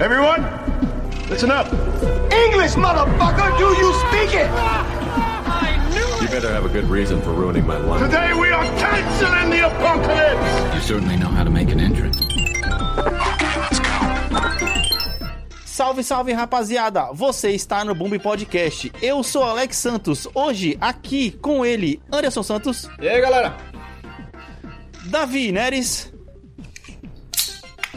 Everyone, 0.00 0.40
listen 1.28 1.50
up. 1.50 1.66
English, 2.32 2.72
motherfucker! 2.72 3.58
Do 3.58 3.68
you 3.76 3.92
speak 4.08 4.32
it? 4.32 4.48
You 6.22 6.28
better 6.28 6.50
have 6.50 6.64
a 6.64 6.70
good 6.70 6.88
reason 6.88 7.20
for 7.20 7.32
ruining 7.32 7.66
my 7.66 7.76
life. 7.76 8.00
Today 8.00 8.32
we 8.32 8.50
are 8.50 8.64
canceling 8.78 9.50
the 9.50 9.66
apocalypse. 9.66 10.74
You 10.74 10.80
certainly 10.80 11.18
know 11.18 11.28
how 11.28 11.44
to 11.44 11.50
make 11.50 11.70
an 11.70 11.80
entrance. 11.80 12.16
Salve, 15.66 16.02
salve 16.02 16.32
rapaziada! 16.32 17.12
Você 17.12 17.50
está 17.50 17.84
no 17.84 17.94
Boom 17.94 18.18
Podcast. 18.18 18.90
Eu 19.02 19.22
sou 19.22 19.42
Alex 19.42 19.76
Santos. 19.76 20.26
Hoje, 20.34 20.78
aqui 20.80 21.30
com 21.30 21.62
ele, 21.62 22.00
Anderson 22.10 22.42
Santos. 22.42 22.88
E 23.02 23.06
aí, 23.06 23.20
galera? 23.20 23.54
Davi 25.10 25.52
Neres. 25.52 26.10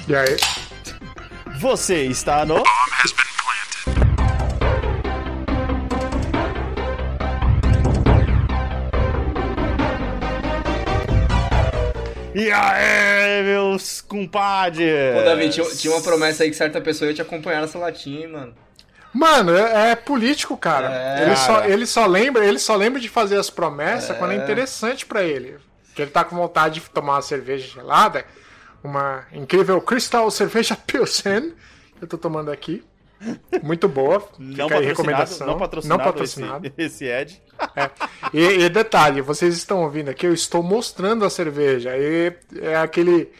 E 0.05 0.13
aí? 0.13 0.35
Você 1.63 2.03
está 2.07 2.45
no. 2.45 2.61
E 12.35 12.51
aí, 12.51 13.43
meus 13.45 14.01
compadres? 14.01 15.15
Pô, 15.15 15.21
Davi, 15.21 15.49
tinha, 15.51 15.65
tinha 15.69 15.93
uma 15.93 16.03
promessa 16.03 16.43
aí 16.43 16.49
que 16.49 16.55
certa 16.57 16.81
pessoa 16.81 17.07
ia 17.07 17.15
te 17.15 17.21
acompanhar 17.21 17.61
nessa 17.61 17.79
latinha, 17.79 18.25
hein, 18.25 18.27
mano. 18.27 18.53
Mano, 19.13 19.55
é, 19.55 19.91
é 19.91 19.95
político, 19.95 20.57
cara. 20.57 20.91
É, 20.91 21.21
ele, 21.21 21.33
cara. 21.33 21.35
Só, 21.37 21.63
ele 21.63 21.85
só 21.85 22.05
lembra, 22.05 22.45
ele 22.45 22.59
só 22.59 22.75
lembra 22.75 22.99
de 22.99 23.07
fazer 23.07 23.37
as 23.37 23.49
promessas 23.49 24.17
quando 24.17 24.31
é 24.31 24.35
interessante 24.35 25.05
pra 25.05 25.23
ele. 25.23 25.55
Que 25.95 26.01
ele 26.01 26.11
tá 26.11 26.25
com 26.25 26.35
vontade 26.35 26.81
de 26.81 26.89
tomar 26.89 27.13
uma 27.13 27.21
cerveja 27.21 27.65
gelada, 27.65 28.25
uma 28.83 29.25
incrível 29.31 29.79
Crystal 29.81 30.29
Cerveja 30.29 30.75
Pilsen, 30.75 31.53
que 31.97 32.03
eu 32.03 32.07
tô 32.07 32.17
tomando 32.17 32.51
aqui. 32.51 32.83
Muito 33.61 33.87
boa. 33.87 34.19
Fica 34.19 34.33
Não 34.39 34.45
aí 34.45 34.57
patrocinado, 34.57 34.87
recomendação. 34.87 35.47
não 35.47 35.57
patrocinado, 35.57 35.97
Não 35.97 36.05
patrocinado. 36.05 36.67
Esse, 36.67 36.81
esse 36.83 37.05
Ed. 37.05 37.41
É. 37.77 37.89
E, 38.33 38.65
e 38.65 38.69
detalhe, 38.69 39.21
vocês 39.21 39.55
estão 39.55 39.83
ouvindo 39.83 40.09
aqui, 40.09 40.27
eu 40.27 40.33
estou 40.33 40.61
mostrando 40.61 41.23
a 41.23 41.29
cerveja. 41.29 41.95
E 41.95 42.33
é 42.61 42.75
aquele, 42.75 43.31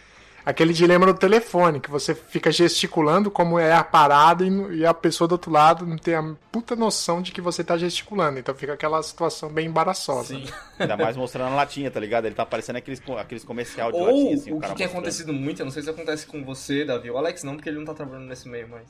aquele 0.46 0.74
dilema 0.74 1.06
no 1.06 1.14
telefone, 1.14 1.80
que 1.80 1.90
você 1.90 2.14
fica 2.14 2.52
gesticulando 2.52 3.32
como 3.32 3.58
é 3.58 3.74
a 3.74 3.84
parada 3.84 4.46
e, 4.46 4.78
e 4.78 4.86
a 4.86 4.94
pessoa 4.94 5.28
do 5.28 5.34
outro 5.34 5.52
lado 5.52 5.86
não 5.86 5.98
tem 5.98 6.16
a 6.16 6.36
puta 6.52 6.76
noção 6.76 7.22
de 7.22 7.32
que 7.32 7.42
você 7.42 7.62
está 7.62 7.78
gesticulando. 7.78 8.40
Então 8.40 8.54
fica 8.54 8.74
aquela 8.74 9.02
situação 9.02 9.50
bem 9.50 9.68
embaraçosa. 9.68 10.36
Sim. 10.36 10.46
Ainda 10.78 10.98
mais 10.98 11.16
mostrando 11.16 11.54
a 11.54 11.56
latinha, 11.56 11.90
tá 11.90 12.00
ligado? 12.00 12.26
Ele 12.26 12.36
tá 12.36 12.46
parecendo 12.46 12.78
aqueles, 12.78 13.02
aqueles 13.18 13.44
comercial 13.44 13.92
de 13.92 13.98
Ou 13.98 14.06
latinha, 14.06 14.36
assim, 14.36 14.52
o 14.52 14.60
cara 14.60 14.74
que 14.74 14.78
tem 14.78 14.88
acontecido 14.88 15.34
muito, 15.34 15.62
eu 15.62 15.66
não 15.66 15.72
sei 15.72 15.84
se 15.84 15.90
acontece 15.90 16.26
com 16.26 16.44
você, 16.44 16.84
Davi. 16.86 17.10
O 17.10 17.18
Alex 17.18 17.44
não, 17.44 17.56
porque 17.56 17.70
ele 17.70 17.78
não 17.78 17.86
tá 17.86 17.94
trabalhando 17.94 18.28
nesse 18.28 18.48
meio 18.48 18.68
mais. 18.68 18.88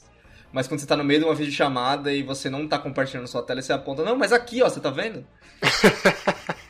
Mas 0.52 0.68
quando 0.68 0.80
você 0.80 0.86
tá 0.86 0.96
no 0.96 1.04
meio 1.04 1.20
de 1.20 1.26
uma 1.26 1.34
videochamada 1.34 2.14
e 2.14 2.22
você 2.22 2.48
não 2.48 2.68
tá 2.68 2.78
compartilhando 2.78 3.28
sua 3.28 3.42
tela, 3.42 3.60
você 3.60 3.74
aponta, 3.74 4.04
não, 4.04 4.16
mas 4.16 4.32
aqui, 4.32 4.62
ó, 4.62 4.70
você 4.70 4.80
tá 4.80 4.92
vendo? 4.92 5.26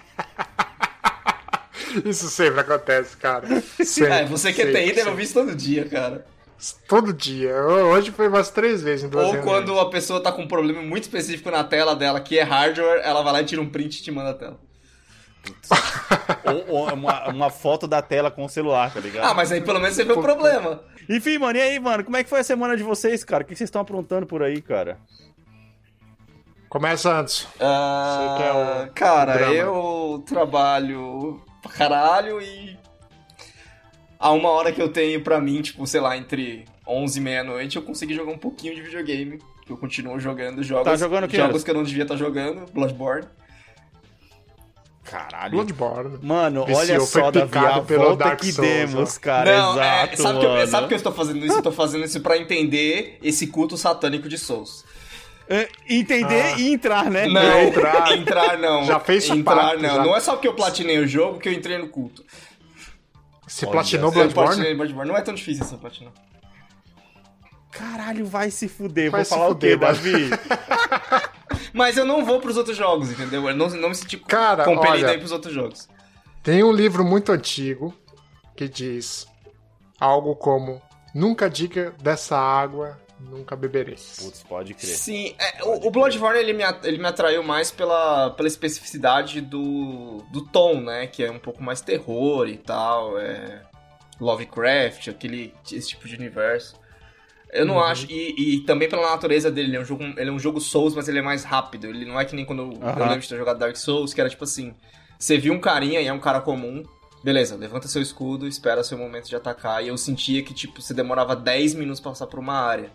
Isso 2.06 2.28
sempre 2.30 2.60
acontece, 2.62 3.16
cara. 3.18 3.48
Sempre, 3.84 4.14
É, 4.14 4.26
você 4.26 4.52
que 4.54 4.62
é 4.62 4.66
TI 4.66 4.94
deve 4.94 5.10
ouvir 5.10 5.24
isso 5.24 5.34
todo 5.34 5.56
dia, 5.56 5.88
cara. 5.88 6.26
Todo 6.88 7.12
dia. 7.14 7.54
Hoje 7.64 8.12
foi 8.12 8.28
umas 8.28 8.50
três 8.50 8.82
vezes 8.82 9.06
em 9.06 9.10
duas 9.10 9.26
Ou 9.26 9.32
reuniões. 9.34 9.54
quando 9.66 9.80
a 9.80 9.90
pessoa 9.90 10.22
tá 10.24 10.32
com 10.32 10.44
um 10.44 10.48
problema 10.48 10.82
muito 10.82 11.04
específico 11.04 11.52
na 11.52 11.64
tela 11.64 11.96
dela, 11.96 12.22
que 12.22 12.40
é 12.40 12.44
hardware, 12.44 13.02
ela 13.04 13.22
vai 13.22 13.34
lá 13.34 13.42
e 13.42 13.46
tira 13.46 13.62
um 13.62 13.70
print 13.70 14.00
e 14.00 14.04
te 14.04 14.12
manda 14.12 14.30
a 14.30 14.34
tela. 14.34 14.60
Ou, 16.46 16.76
ou 16.76 16.94
uma, 16.94 17.28
uma 17.30 17.50
foto 17.50 17.86
da 17.86 18.02
tela 18.02 18.32
com 18.32 18.46
o 18.46 18.50
celular, 18.50 18.94
tá 18.94 19.00
ligado? 19.02 19.26
Ah, 19.26 19.34
mas 19.34 19.52
aí 19.52 19.60
pelo 19.60 19.80
menos 19.80 19.94
você 19.96 20.06
vê 20.06 20.14
o 20.14 20.22
problema. 20.22 20.82
Enfim, 21.10 21.38
mano, 21.38 21.58
e 21.58 21.62
aí, 21.62 21.80
mano, 21.80 22.04
como 22.04 22.16
é 22.16 22.24
que 22.24 22.30
foi 22.30 22.40
a 22.40 22.44
semana 22.44 22.78
de 22.78 22.84
vocês, 22.84 23.26
cara? 23.26 23.44
O 23.44 23.46
que 23.46 23.54
vocês 23.56 23.68
estão 23.68 23.82
aprontando 23.82 24.26
por 24.26 24.42
aí, 24.42 24.62
cara? 24.62 24.98
Começa 26.70 27.12
antes. 27.20 27.46
Ah, 27.60 28.38
Você 28.38 28.44
quer 28.44 28.52
o 28.90 28.94
cara, 28.94 29.34
drama? 29.34 29.54
eu 29.54 30.24
trabalho 30.26 31.42
pra 31.64 31.72
caralho 31.72 32.40
e 32.42 32.78
a 34.20 34.32
uma 34.32 34.50
hora 34.50 34.72
que 34.72 34.82
eu 34.82 34.90
tenho 34.90 35.22
pra 35.24 35.42
mim, 35.42 35.62
tipo, 35.62 35.86
sei 35.88 36.00
lá, 36.00 36.16
entre 36.16 36.66
11 36.88 37.18
e 37.18 37.22
meia-noite, 37.22 37.76
eu 37.78 37.82
consegui 37.82 38.14
jogar 38.14 38.32
um 38.32 38.38
pouquinho 38.38 38.76
de 38.76 38.82
videogame. 38.82 39.40
Eu 39.68 39.78
continuo 39.78 40.20
jogando 40.20 40.62
jogos, 40.62 40.86
Tá 40.86 40.96
jogando 40.96 41.24
o 41.24 41.28
quê, 41.28 41.38
jogos 41.38 41.64
que 41.64 41.72
eu 41.72 41.76
não 41.76 41.84
devia 41.84 42.04
estar 42.04 42.16
jogando, 42.18 42.72
Bloodborne. 42.72 43.28
Caralho. 45.04 45.52
Bloodborne. 45.52 46.20
Mano, 46.22 46.66
Viciou, 46.66 46.82
olha 46.82 47.00
só, 47.02 47.32
Davi, 47.32 47.58
a 47.58 47.82
pelo 47.82 48.04
volta 48.06 48.24
Dark 48.26 48.40
que 48.40 48.52
Souls, 48.52 48.70
demos, 48.70 49.18
ó. 49.18 49.20
cara. 49.20 49.58
não, 49.58 49.82
é, 49.82 50.04
exato, 50.14 50.22
sabe, 50.22 50.40
que 50.40 50.46
eu, 50.46 50.50
mano. 50.52 50.68
sabe 50.68 50.88
que 50.88 50.94
eu 50.94 50.98
estou 50.98 51.12
fazendo 51.14 51.46
isso? 51.46 51.56
Eu 51.58 51.62
tô 51.62 51.72
fazendo 51.72 52.06
isso 52.06 52.22
pra 52.22 52.38
entender 52.38 53.18
esse 53.22 53.48
culto 53.48 53.76
satânico 53.78 54.30
de 54.30 54.38
Souls. 54.38 54.86
É, 55.50 55.70
Entender 55.90 56.58
e 56.58 56.74
entrar, 56.74 57.10
né? 57.12 57.28
Não, 57.28 57.62
entrar. 57.64 58.18
entrar, 58.18 58.58
não. 58.58 58.86
Já 58.86 59.00
fez 59.00 59.30
Entrar 59.30 59.56
pacto, 59.56 59.82
não. 59.82 59.96
já. 59.96 60.04
Não 60.04 60.16
é 60.16 60.20
só 60.20 60.34
porque 60.34 60.48
eu 60.48 60.54
platinei 60.54 60.98
o 61.00 61.08
jogo 61.08 61.40
que 61.40 61.50
eu 61.50 61.54
entrei 61.54 61.78
no 61.78 61.90
culto. 61.90 62.24
Você 63.48 63.66
Olha 63.66 63.74
platinou 63.74 64.12
Bloodborne? 64.12 64.50
platinei 64.56 64.74
Bloodborne. 64.76 65.10
Não 65.12 65.18
é 65.18 65.22
tão 65.22 65.34
difícil 65.34 65.64
essa 65.64 65.78
platinar. 65.78 66.14
Caralho, 67.72 68.26
vai 68.26 68.52
se 68.52 68.68
fuder. 68.68 69.10
Vai 69.12 69.20
Vou 69.22 69.26
se 69.26 69.30
falar 69.32 69.48
fuder, 69.50 69.76
o 69.76 69.80
quê, 69.80 69.86
mano. 69.86 69.96
Davi? 69.96 70.30
Mas 71.74 71.98
eu 71.98 72.06
não 72.06 72.24
vou 72.24 72.40
pros 72.40 72.56
outros 72.56 72.78
jogos, 72.78 73.12
entendeu? 73.12 73.48
Eu 73.50 73.56
não, 73.56 73.68
não 73.70 73.90
me 73.90 73.96
senti 73.96 74.18
Cara, 74.18 74.64
compelido 74.64 75.06
olha- 75.06 75.10
a 75.10 75.14
ir 75.16 75.18
pros 75.20 75.32
outros 75.32 75.54
jogos. 75.54 75.90
Tem 76.44 76.64
um 76.64 76.72
livro 76.72 77.04
muito 77.04 77.32
antigo 77.32 77.94
que 78.56 78.68
diz 78.70 79.26
algo 80.00 80.36
como: 80.36 80.82
Nunca 81.16 81.50
diga 81.50 81.94
dessa 82.02 82.38
água, 82.38 83.00
nunca 83.30 83.56
beberei. 83.56 83.96
Putz, 83.96 84.44
pode 84.48 84.74
crer. 84.74 84.96
Sim, 84.96 85.36
é, 85.38 85.64
o, 85.64 85.88
o 85.88 85.92
Bloodborne 85.92 86.40
ele 86.40 86.54
me, 86.54 86.64
ele 86.84 86.98
me 86.98 87.08
atraiu 87.08 87.44
mais 87.44 87.72
pela, 87.72 88.30
pela 88.32 88.48
especificidade 88.48 89.42
do, 89.42 90.24
do 90.32 90.46
tom, 90.46 90.82
né? 90.82 91.08
Que 91.08 91.24
é 91.24 91.32
um 91.32 91.40
pouco 91.40 91.64
mais 91.64 91.82
terror 91.82 92.48
e 92.48 92.58
tal, 92.58 93.20
é 93.20 93.62
Lovecraft, 94.20 95.10
aquele, 95.10 95.54
esse 95.72 95.90
tipo 95.90 96.08
de 96.08 96.16
universo. 96.16 96.82
Eu 97.52 97.66
não 97.66 97.80
acho. 97.80 98.08
E, 98.10 98.56
e 98.56 98.60
também 98.62 98.90
pela 98.90 99.10
natureza 99.10 99.52
dele, 99.52 99.70
ele 99.70 99.78
é, 99.78 99.80
um 99.80 99.86
jogo, 99.86 100.04
ele 100.04 100.30
é 100.30 100.34
um 100.34 100.40
jogo 100.40 100.60
Souls, 100.60 100.96
mas 100.96 101.08
ele 101.08 101.20
é 101.20 101.22
mais 101.22 101.44
rápido. 101.44 101.88
Ele 101.88 102.04
não 102.04 102.20
é 102.20 102.26
que 102.26 102.36
nem 102.36 102.46
quando 102.46 102.64
eu, 102.64 102.72
eu 102.82 103.06
lembro 103.06 103.20
de 103.20 103.30
ter 103.30 103.38
jogado 103.38 103.60
Dark 103.60 103.76
Souls, 103.76 104.14
que 104.14 104.20
era 104.20 104.30
tipo 104.30 104.44
assim: 104.44 104.74
você 105.20 105.38
viu 105.38 105.54
um 105.54 105.60
carinha 105.60 106.02
e 106.02 106.08
é 106.08 106.14
um 106.14 106.20
cara 106.20 106.42
comum. 106.42 106.84
Beleza, 107.24 107.56
levanta 107.56 107.88
seu 107.88 108.02
escudo, 108.02 108.48
espera 108.48 108.84
seu 108.84 108.98
momento 108.98 109.30
de 109.30 109.36
atacar. 109.36 109.84
E 109.84 109.88
eu 109.88 109.98
sentia 109.98 110.44
que, 110.44 110.54
tipo, 110.54 110.82
você 110.82 110.94
demorava 110.94 111.36
10 111.36 111.76
minutos 111.76 112.02
pra 112.02 112.12
passar 112.12 112.28
por 112.28 112.40
uma 112.40 112.56
área. 112.56 112.92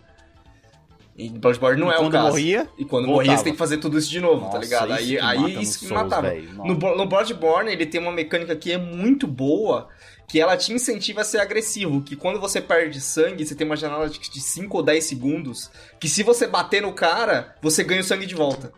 E 1.19 1.29
Bloodborne 1.29 1.79
não 1.79 1.91
E 1.91 1.93
é 1.95 1.99
o 1.99 2.09
caso. 2.09 2.27
morria, 2.29 2.69
E 2.77 2.85
quando 2.85 3.05
voltava. 3.07 3.25
morria, 3.25 3.37
você 3.37 3.43
tem 3.43 3.53
que 3.53 3.59
fazer 3.59 3.77
tudo 3.77 3.97
isso 3.97 4.09
de 4.09 4.19
novo, 4.21 4.41
tá 4.45 4.45
Nossa, 4.53 4.59
ligado? 4.59 4.85
isso 4.93 4.99
Aí, 4.99 5.07
que 5.07 5.19
aí 5.19 5.37
mata 5.39 5.61
isso 5.61 5.79
que 5.79 5.85
me 5.85 5.89
Souls, 5.89 6.03
matava. 6.03 6.33
No, 6.33 6.95
no 6.95 7.05
Bloodborne, 7.05 7.71
ele 7.71 7.85
tem 7.85 7.99
uma 7.99 8.11
mecânica 8.11 8.55
que 8.55 8.71
é 8.71 8.77
muito 8.77 9.27
boa, 9.27 9.89
que 10.27 10.39
ela 10.39 10.55
te 10.55 10.71
incentiva 10.71 11.21
a 11.21 11.23
ser 11.25 11.39
agressivo. 11.39 12.01
Que 12.01 12.15
quando 12.15 12.39
você 12.39 12.61
perde 12.61 13.01
sangue, 13.01 13.45
você 13.45 13.53
tem 13.53 13.67
uma 13.67 13.75
janela 13.75 14.07
de, 14.09 14.17
de 14.17 14.39
5 14.39 14.77
ou 14.77 14.81
10 14.81 15.03
segundos, 15.03 15.69
que 15.99 16.07
se 16.07 16.23
você 16.23 16.47
bater 16.47 16.81
no 16.81 16.93
cara, 16.93 17.53
você 17.61 17.83
ganha 17.83 17.99
o 18.01 18.03
sangue 18.03 18.25
de 18.25 18.35
volta. 18.35 18.71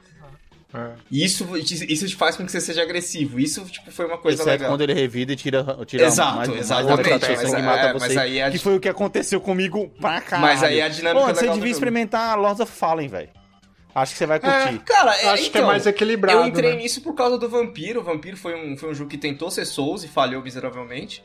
É. 0.73 0.91
E 1.11 1.23
isso, 1.25 1.45
isso 1.57 2.07
te 2.07 2.15
faz 2.15 2.37
com 2.37 2.45
que 2.45 2.51
você 2.51 2.61
seja 2.61 2.81
agressivo. 2.81 3.39
Isso, 3.39 3.61
tipo, 3.65 3.91
foi 3.91 4.05
uma 4.05 4.17
coisa 4.17 4.41
Exceto 4.41 4.51
legal. 4.51 4.69
quando 4.71 4.81
ele 4.81 4.93
revida 4.93 5.33
e 5.33 5.35
tira, 5.35 5.63
tira 5.85 6.05
Exato, 6.05 6.37
mais, 6.37 6.49
exatamente, 6.49 7.09
mais 7.09 7.21
mas 7.43 7.53
é- 7.53 7.61
mata 7.61 7.93
mas 7.99 8.13
você. 8.13 8.19
aí 8.19 8.37
é 8.39 8.45
a- 8.45 8.51
Que 8.51 8.57
foi 8.57 8.77
o 8.77 8.79
que 8.79 8.87
aconteceu 8.87 9.41
comigo 9.41 9.89
pra 9.99 10.21
caralho. 10.21 10.47
Mas 10.53 10.63
aí 10.63 10.79
é 10.79 10.83
a 10.83 10.87
dinâmica 10.87 11.21
Mano, 11.25 11.35
você 11.35 11.41
legal 11.41 11.55
do 11.55 11.59
devia 11.59 11.71
experimentar 11.73 12.37
Lords 12.39 12.61
of 12.61 12.71
Fallen, 12.71 13.07
velho. 13.09 13.29
Acho 13.93 14.13
que 14.13 14.17
você 14.19 14.25
vai 14.25 14.39
curtir. 14.39 14.79
Cara, 14.85 15.13
é, 15.17 15.27
Acho 15.31 15.43
que 15.43 15.57
é 15.57 15.59
então, 15.61 15.67
mais 15.67 15.85
equilibrado, 15.85 16.39
Eu 16.39 16.45
entrei 16.47 16.69
né? 16.71 16.77
nisso 16.77 17.01
por 17.01 17.13
causa 17.13 17.37
do 17.37 17.49
Vampiro. 17.49 17.99
O 17.99 18.03
Vampiro 18.03 18.37
foi 18.37 18.55
um, 18.55 18.77
foi 18.77 18.89
um 18.91 18.93
jogo 18.93 19.09
que 19.09 19.17
tentou 19.17 19.51
ser 19.51 19.65
Souls 19.65 20.05
e 20.05 20.07
falhou 20.07 20.41
miseravelmente. 20.41 21.21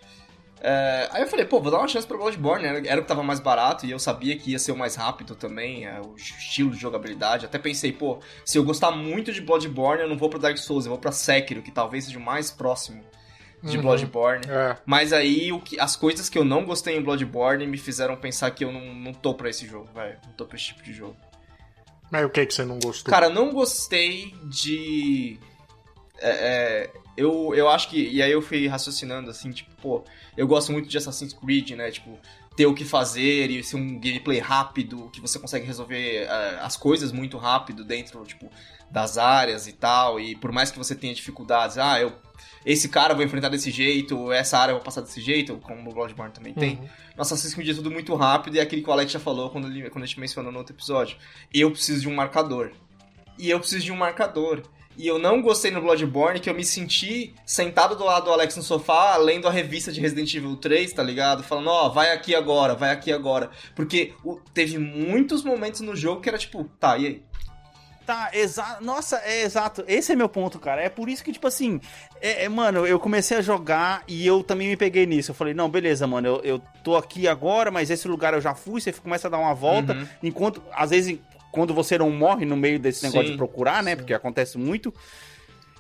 É, 0.69 1.09
aí 1.13 1.23
eu 1.23 1.29
falei, 1.29 1.45
pô, 1.45 1.61
vou 1.61 1.71
dar 1.71 1.79
uma 1.79 1.87
chance 1.87 2.05
pra 2.05 2.17
Bloodborne, 2.17 2.65
né? 2.65 2.83
era 2.87 3.01
o 3.01 3.03
que 3.05 3.09
tava 3.09 3.23
mais 3.23 3.39
barato 3.39 3.87
e 3.87 3.91
eu 3.93 4.01
sabia 4.01 4.37
que 4.37 4.51
ia 4.51 4.59
ser 4.59 4.73
o 4.73 4.77
mais 4.77 4.97
rápido 4.97 5.37
também, 5.37 5.87
é, 5.87 6.01
o 6.01 6.17
estilo 6.17 6.73
de 6.73 6.77
jogabilidade. 6.77 7.47
Até 7.47 7.57
pensei, 7.57 7.93
pô, 7.93 8.19
se 8.45 8.59
eu 8.59 8.65
gostar 8.65 8.91
muito 8.91 9.33
de 9.33 9.41
Bloodborne, 9.41 10.03
eu 10.03 10.09
não 10.09 10.19
vou 10.19 10.29
pro 10.29 10.41
Dark 10.41 10.59
Souls, 10.59 10.85
eu 10.85 10.91
vou 10.91 10.99
pra 10.99 11.13
Sekiro, 11.13 11.63
que 11.63 11.71
talvez 11.71 12.07
seja 12.07 12.19
o 12.19 12.21
mais 12.21 12.51
próximo 12.51 13.05
de 13.63 13.77
Uhum. 13.77 13.83
Bloodborne. 13.85 14.45
É. 14.49 14.77
Mas 14.85 15.13
aí 15.13 15.53
o 15.53 15.61
que, 15.61 15.79
as 15.79 15.95
coisas 15.95 16.29
que 16.29 16.37
eu 16.37 16.45
não 16.45 16.65
gostei 16.65 16.97
em 16.97 17.01
Bloodborne 17.01 17.65
me 17.65 17.79
fizeram 17.79 18.17
pensar 18.17 18.51
que 18.51 18.65
eu 18.65 18.73
não, 18.73 18.93
não 18.93 19.13
tô 19.13 19.35
pra 19.35 19.49
esse 19.49 19.69
jogo, 19.69 19.89
velho. 19.95 20.19
Não 20.27 20.33
tô 20.33 20.47
pra 20.47 20.57
esse 20.57 20.67
tipo 20.67 20.83
de 20.83 20.93
jogo. 20.93 21.17
Mas 22.11 22.25
o 22.25 22.29
que 22.29 22.45
que 22.45 22.53
você 22.53 22.65
não 22.65 22.81
gostou? 22.81 23.09
Cara, 23.13 23.29
não 23.29 23.53
gostei 23.53 24.35
de. 24.45 25.39
é, 26.19 26.31
é, 26.31 26.91
eu, 27.17 27.55
eu 27.55 27.69
acho 27.69 27.89
que. 27.89 28.09
E 28.09 28.23
aí 28.23 28.31
eu 28.31 28.43
fui 28.43 28.67
raciocinando 28.67 29.31
assim, 29.31 29.51
tipo, 29.51 29.71
pô, 29.81 30.05
eu 30.37 30.47
gosto 30.47 30.73
muito 30.73 30.89
de 30.89 30.99
Assassin's 30.99 31.33
Creed, 31.33 31.71
né? 31.71 31.91
Tipo, 31.91 32.19
ter 32.57 32.67
o 32.67 32.75
que 32.75 32.85
fazer 32.85 33.51
e 33.51 33.63
ser 33.63 33.77
um 33.77 33.99
gameplay 33.99 34.39
rápido, 34.39 35.11
que 35.13 35.21
você 35.21 35.39
consegue 35.39 35.67
resolver 35.67 36.27
uh, 36.27 36.65
as 36.65 36.77
coisas 36.77 37.13
muito 37.13 37.37
rápido 37.37 37.85
dentro, 37.85 38.25
tipo, 38.25 38.51
das 38.91 39.19
áreas 39.19 39.67
e 39.67 39.73
tal. 39.73 40.19
E 40.19 40.35
por 40.37 40.53
mais 40.53 40.71
que 40.71 40.79
você 40.79 40.95
tenha 40.95 41.15
dificuldades, 41.15 41.79
ah, 41.79 42.01
eu 42.01 42.13
esse 42.67 42.89
cara 42.89 43.13
eu 43.13 43.17
vou 43.17 43.25
enfrentar 43.25 43.49
desse 43.49 43.71
jeito, 43.71 44.33
essa 44.33 44.59
área 44.59 44.73
eu 44.73 44.77
vou 44.77 44.85
passar 44.85 45.01
desse 45.01 45.21
jeito, 45.21 45.57
como 45.59 45.89
o 45.89 45.95
Bloodborne 45.95 46.33
também 46.33 46.53
tem. 46.53 46.75
Uhum. 46.75 46.89
No 47.17 47.23
Assassin's 47.23 47.55
Creed 47.55 47.69
é 47.69 47.75
tudo 47.75 47.93
muito 47.93 48.13
rápido 48.17 48.57
e 48.57 48.59
é 48.59 48.63
aquele 48.63 48.83
que 48.83 48.91
o 48.91 48.93
Alex 48.93 49.13
já 49.13 49.21
falou 49.21 49.51
quando, 49.51 49.69
ele, 49.69 49.89
quando 49.89 50.03
a 50.03 50.07
gente 50.07 50.19
mencionou 50.19 50.51
no 50.51 50.59
outro 50.59 50.75
episódio. 50.75 51.17
Eu 51.55 51.71
preciso 51.71 52.01
de 52.01 52.09
um 52.09 52.15
marcador. 52.17 52.73
E 53.39 53.49
eu 53.49 53.61
preciso 53.61 53.85
de 53.85 53.93
um 53.93 53.97
marcador. 53.97 54.63
E 54.97 55.07
eu 55.07 55.19
não 55.19 55.43
gostei 55.43 55.71
no 55.71 55.81
Bloodborne 55.81 56.41
que 56.41 56.49
eu 56.49 56.55
me 56.55 56.65
senti 56.65 57.35
sentado 57.45 57.95
do 57.97 58.05
lado 58.05 58.25
do 58.25 58.31
Alex 58.31 58.57
no 58.57 58.63
sofá, 58.63 59.17
lendo 59.17 59.47
a 59.47 59.51
revista 59.51 59.93
de 59.93 60.01
Resident 60.01 60.33
Evil 60.35 60.57
3, 60.57 60.93
tá 60.93 61.03
ligado? 61.03 61.43
Falando, 61.43 61.69
ó, 61.69 61.87
oh, 61.87 61.93
vai 61.93 62.13
aqui 62.13 62.35
agora, 62.35 62.75
vai 62.75 62.91
aqui 62.91 63.13
agora. 63.13 63.51
Porque 63.75 64.15
teve 64.55 64.79
muitos 64.79 65.45
momentos 65.45 65.81
no 65.81 65.95
jogo 65.95 66.23
que 66.23 66.29
era 66.29 66.39
tipo, 66.39 66.65
tá, 66.81 66.97
e 66.97 67.07
aí? 67.07 67.23
Tá, 68.07 68.31
exato. 68.33 68.85
Nossa, 68.85 69.21
é 69.25 69.43
exato. 69.43 69.85
Esse 69.89 70.13
é 70.13 70.17
meu 70.17 70.29
ponto, 70.29 70.61
cara. 70.61 70.81
É 70.81 70.89
por 70.89 71.09
isso 71.09 71.25
que, 71.25 71.33
tipo 71.33 71.49
assim, 71.49 71.81
é, 72.21 72.45
é, 72.45 72.49
mano, 72.49 72.87
eu 72.87 73.01
comecei 73.01 73.37
a 73.37 73.43
jogar 73.43 74.05
e 74.07 74.25
eu 74.25 74.45
também 74.45 74.69
me 74.69 74.77
peguei 74.77 75.05
nisso. 75.05 75.33
Eu 75.33 75.35
falei, 75.35 75.53
não, 75.53 75.69
beleza, 75.69 76.07
mano, 76.07 76.29
eu, 76.29 76.41
eu 76.45 76.63
tô 76.85 76.97
aqui 76.97 77.27
agora, 77.27 77.69
mas 77.71 77.91
esse 77.91 78.07
lugar 78.07 78.33
eu 78.33 78.41
já 78.41 78.55
fui. 78.55 78.81
Você 78.81 78.93
começa 78.93 79.27
a 79.27 79.31
dar 79.31 79.39
uma 79.39 79.55
volta, 79.55 79.93
uhum. 79.93 80.07
enquanto, 80.23 80.63
às 80.73 80.91
vezes, 80.91 81.19
quando 81.57 81.73
você 81.73 81.97
não 81.97 82.11
morre 82.11 82.45
no 82.45 82.55
meio 82.55 82.79
desse 82.79 83.03
negócio 83.03 83.29
sim, 83.29 83.33
de 83.33 83.39
procurar, 83.39 83.83
né? 83.83 83.93
Sim. 83.93 83.97
Porque 83.97 84.13
acontece 84.13 84.59
muito. 84.59 84.93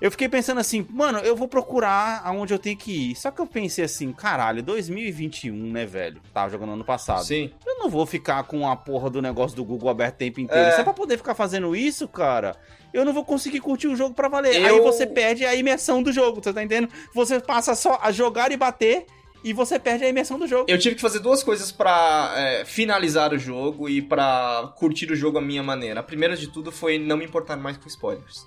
Eu 0.01 0.11
fiquei 0.11 0.27
pensando 0.27 0.59
assim, 0.59 0.87
mano, 0.89 1.19
eu 1.19 1.37
vou 1.37 1.47
procurar 1.47 2.23
aonde 2.25 2.55
eu 2.55 2.59
tenho 2.59 2.79
que 2.79 3.11
ir. 3.11 3.15
Só 3.15 3.31
que 3.31 3.39
eu 3.39 3.47
pensei 3.47 3.85
assim, 3.85 4.11
caralho, 4.11 4.63
2021, 4.63 5.55
né, 5.55 5.85
velho? 5.85 6.19
Tava 6.33 6.51
jogando 6.51 6.73
ano 6.73 6.85
passado. 6.85 7.25
Sim. 7.25 7.51
Eu 7.67 7.79
não 7.79 7.91
vou 7.91 8.07
ficar 8.07 8.43
com 8.45 8.67
a 8.67 8.75
porra 8.75 9.11
do 9.11 9.21
negócio 9.21 9.55
do 9.55 9.65
Google 9.65 9.91
aberto 9.91 10.15
o 10.15 10.19
tempo 10.19 10.41
inteiro. 10.41 10.69
É. 10.69 10.73
Só 10.73 10.83
pra 10.83 10.95
poder 10.95 11.19
ficar 11.19 11.35
fazendo 11.35 11.77
isso, 11.77 12.09
cara, 12.09 12.57
eu 12.93 13.05
não 13.05 13.13
vou 13.13 13.25
conseguir 13.25 13.61
curtir 13.61 13.89
o 13.89 13.97
jogo 13.97 14.15
pra 14.15 14.29
valer. 14.29 14.57
Eu... 14.57 14.67
Aí 14.67 14.81
você 14.81 15.07
perde 15.07 15.45
a 15.45 15.55
imersão 15.55 16.03
do 16.03 16.11
jogo, 16.11 16.43
você 16.43 16.55
tá 16.55 16.63
entendendo? 16.63 16.91
Você 17.15 17.39
passa 17.39 17.75
só 17.75 17.99
a 18.03 18.11
jogar 18.11 18.51
e 18.51 18.57
bater 18.57 19.05
e 19.47 19.53
você 19.53 19.79
perde 19.79 20.05
a 20.05 20.09
imersão 20.09 20.41
do 20.41 20.47
jogo. 20.49 20.65
Eu 20.69 20.77
tive 20.77 20.97
que 20.97 21.01
fazer 21.01 21.21
duas 21.21 21.41
coisas 21.41 21.71
para 21.71 22.35
é, 22.37 22.65
finalizar 22.65 23.33
o 23.33 23.39
jogo 23.39 23.89
e 23.89 24.03
para 24.03 24.73
curtir 24.77 25.13
o 25.13 25.15
jogo 25.15 25.39
à 25.39 25.41
minha 25.41 25.63
maneira. 25.63 26.01
A 26.01 26.03
primeira 26.03 26.37
de 26.37 26.49
tudo 26.49 26.73
foi 26.73 26.99
não 26.99 27.17
me 27.17 27.25
importar 27.25 27.57
mais 27.57 27.77
com 27.77 27.87
spoilers. 27.87 28.45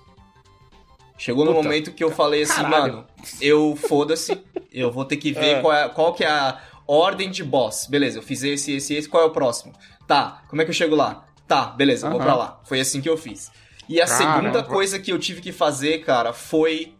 Chegou 1.16 1.46
no 1.46 1.54
momento 1.54 1.90
que 1.92 2.04
eu 2.04 2.10
falei 2.10 2.42
assim, 2.42 2.60
Caralho. 2.60 2.92
mano, 2.92 3.06
eu 3.40 3.74
foda-se, 3.76 4.38
eu 4.70 4.92
vou 4.92 5.06
ter 5.06 5.16
que 5.16 5.32
ver 5.32 5.56
é. 5.56 5.60
qual, 5.62 5.72
é, 5.72 5.88
qual 5.88 6.12
que 6.12 6.22
é 6.22 6.28
a 6.28 6.60
ordem 6.86 7.30
de 7.30 7.42
boss. 7.42 7.86
Beleza, 7.86 8.18
eu 8.18 8.22
fiz 8.22 8.42
esse, 8.42 8.72
esse, 8.72 8.94
esse, 8.94 9.08
qual 9.08 9.22
é 9.22 9.26
o 9.26 9.30
próximo? 9.30 9.72
Tá, 10.06 10.42
como 10.48 10.60
é 10.60 10.66
que 10.66 10.70
eu 10.70 10.74
chego 10.74 10.94
lá? 10.94 11.24
Tá, 11.48 11.68
beleza, 11.68 12.08
uhum. 12.08 12.12
vou 12.12 12.20
pra 12.20 12.34
lá. 12.34 12.60
Foi 12.64 12.78
assim 12.78 13.00
que 13.00 13.08
eu 13.08 13.16
fiz. 13.16 13.50
E 13.88 14.02
a 14.02 14.06
Caramba. 14.06 14.34
segunda 14.34 14.62
coisa 14.62 14.98
que 14.98 15.10
eu 15.10 15.18
tive 15.18 15.40
que 15.40 15.50
fazer, 15.50 16.04
cara, 16.04 16.34
foi 16.34 16.92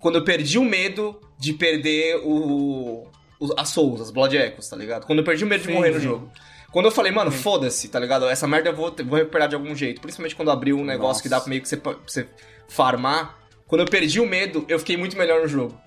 quando 0.00 0.16
eu 0.16 0.24
perdi 0.24 0.58
o 0.58 0.64
medo 0.64 1.18
de 1.38 1.54
perder 1.54 2.20
o 2.24 3.07
as 3.56 3.68
Souls, 3.68 4.00
as 4.00 4.10
Blood 4.10 4.36
Echoes, 4.36 4.68
tá 4.68 4.76
ligado? 4.76 5.06
Quando 5.06 5.20
eu 5.20 5.24
perdi 5.24 5.44
o 5.44 5.46
medo 5.46 5.62
sim, 5.62 5.68
de 5.68 5.74
morrer 5.74 5.88
sim. 5.88 5.94
no 5.94 6.00
jogo. 6.00 6.32
Quando 6.70 6.86
eu 6.86 6.92
falei, 6.92 7.10
mano, 7.10 7.30
foda-se, 7.30 7.88
tá 7.88 7.98
ligado? 7.98 8.26
Essa 8.28 8.46
merda 8.46 8.68
eu 8.68 8.76
vou, 8.76 8.94
vou 9.06 9.18
recuperar 9.18 9.48
de 9.48 9.54
algum 9.54 9.74
jeito. 9.74 10.00
Principalmente 10.00 10.36
quando 10.36 10.50
abriu 10.50 10.76
um 10.76 10.84
negócio 10.84 11.08
Nossa. 11.08 11.22
que 11.22 11.28
dá 11.28 11.42
meio 11.46 11.62
que 11.62 11.68
você, 11.68 11.76
pra 11.76 11.94
você 12.06 12.28
farmar. 12.68 13.38
Quando 13.66 13.82
eu 13.82 13.86
perdi 13.86 14.20
o 14.20 14.26
medo, 14.26 14.64
eu 14.68 14.78
fiquei 14.78 14.96
muito 14.96 15.16
melhor 15.16 15.40
no 15.40 15.48
jogo. 15.48 15.78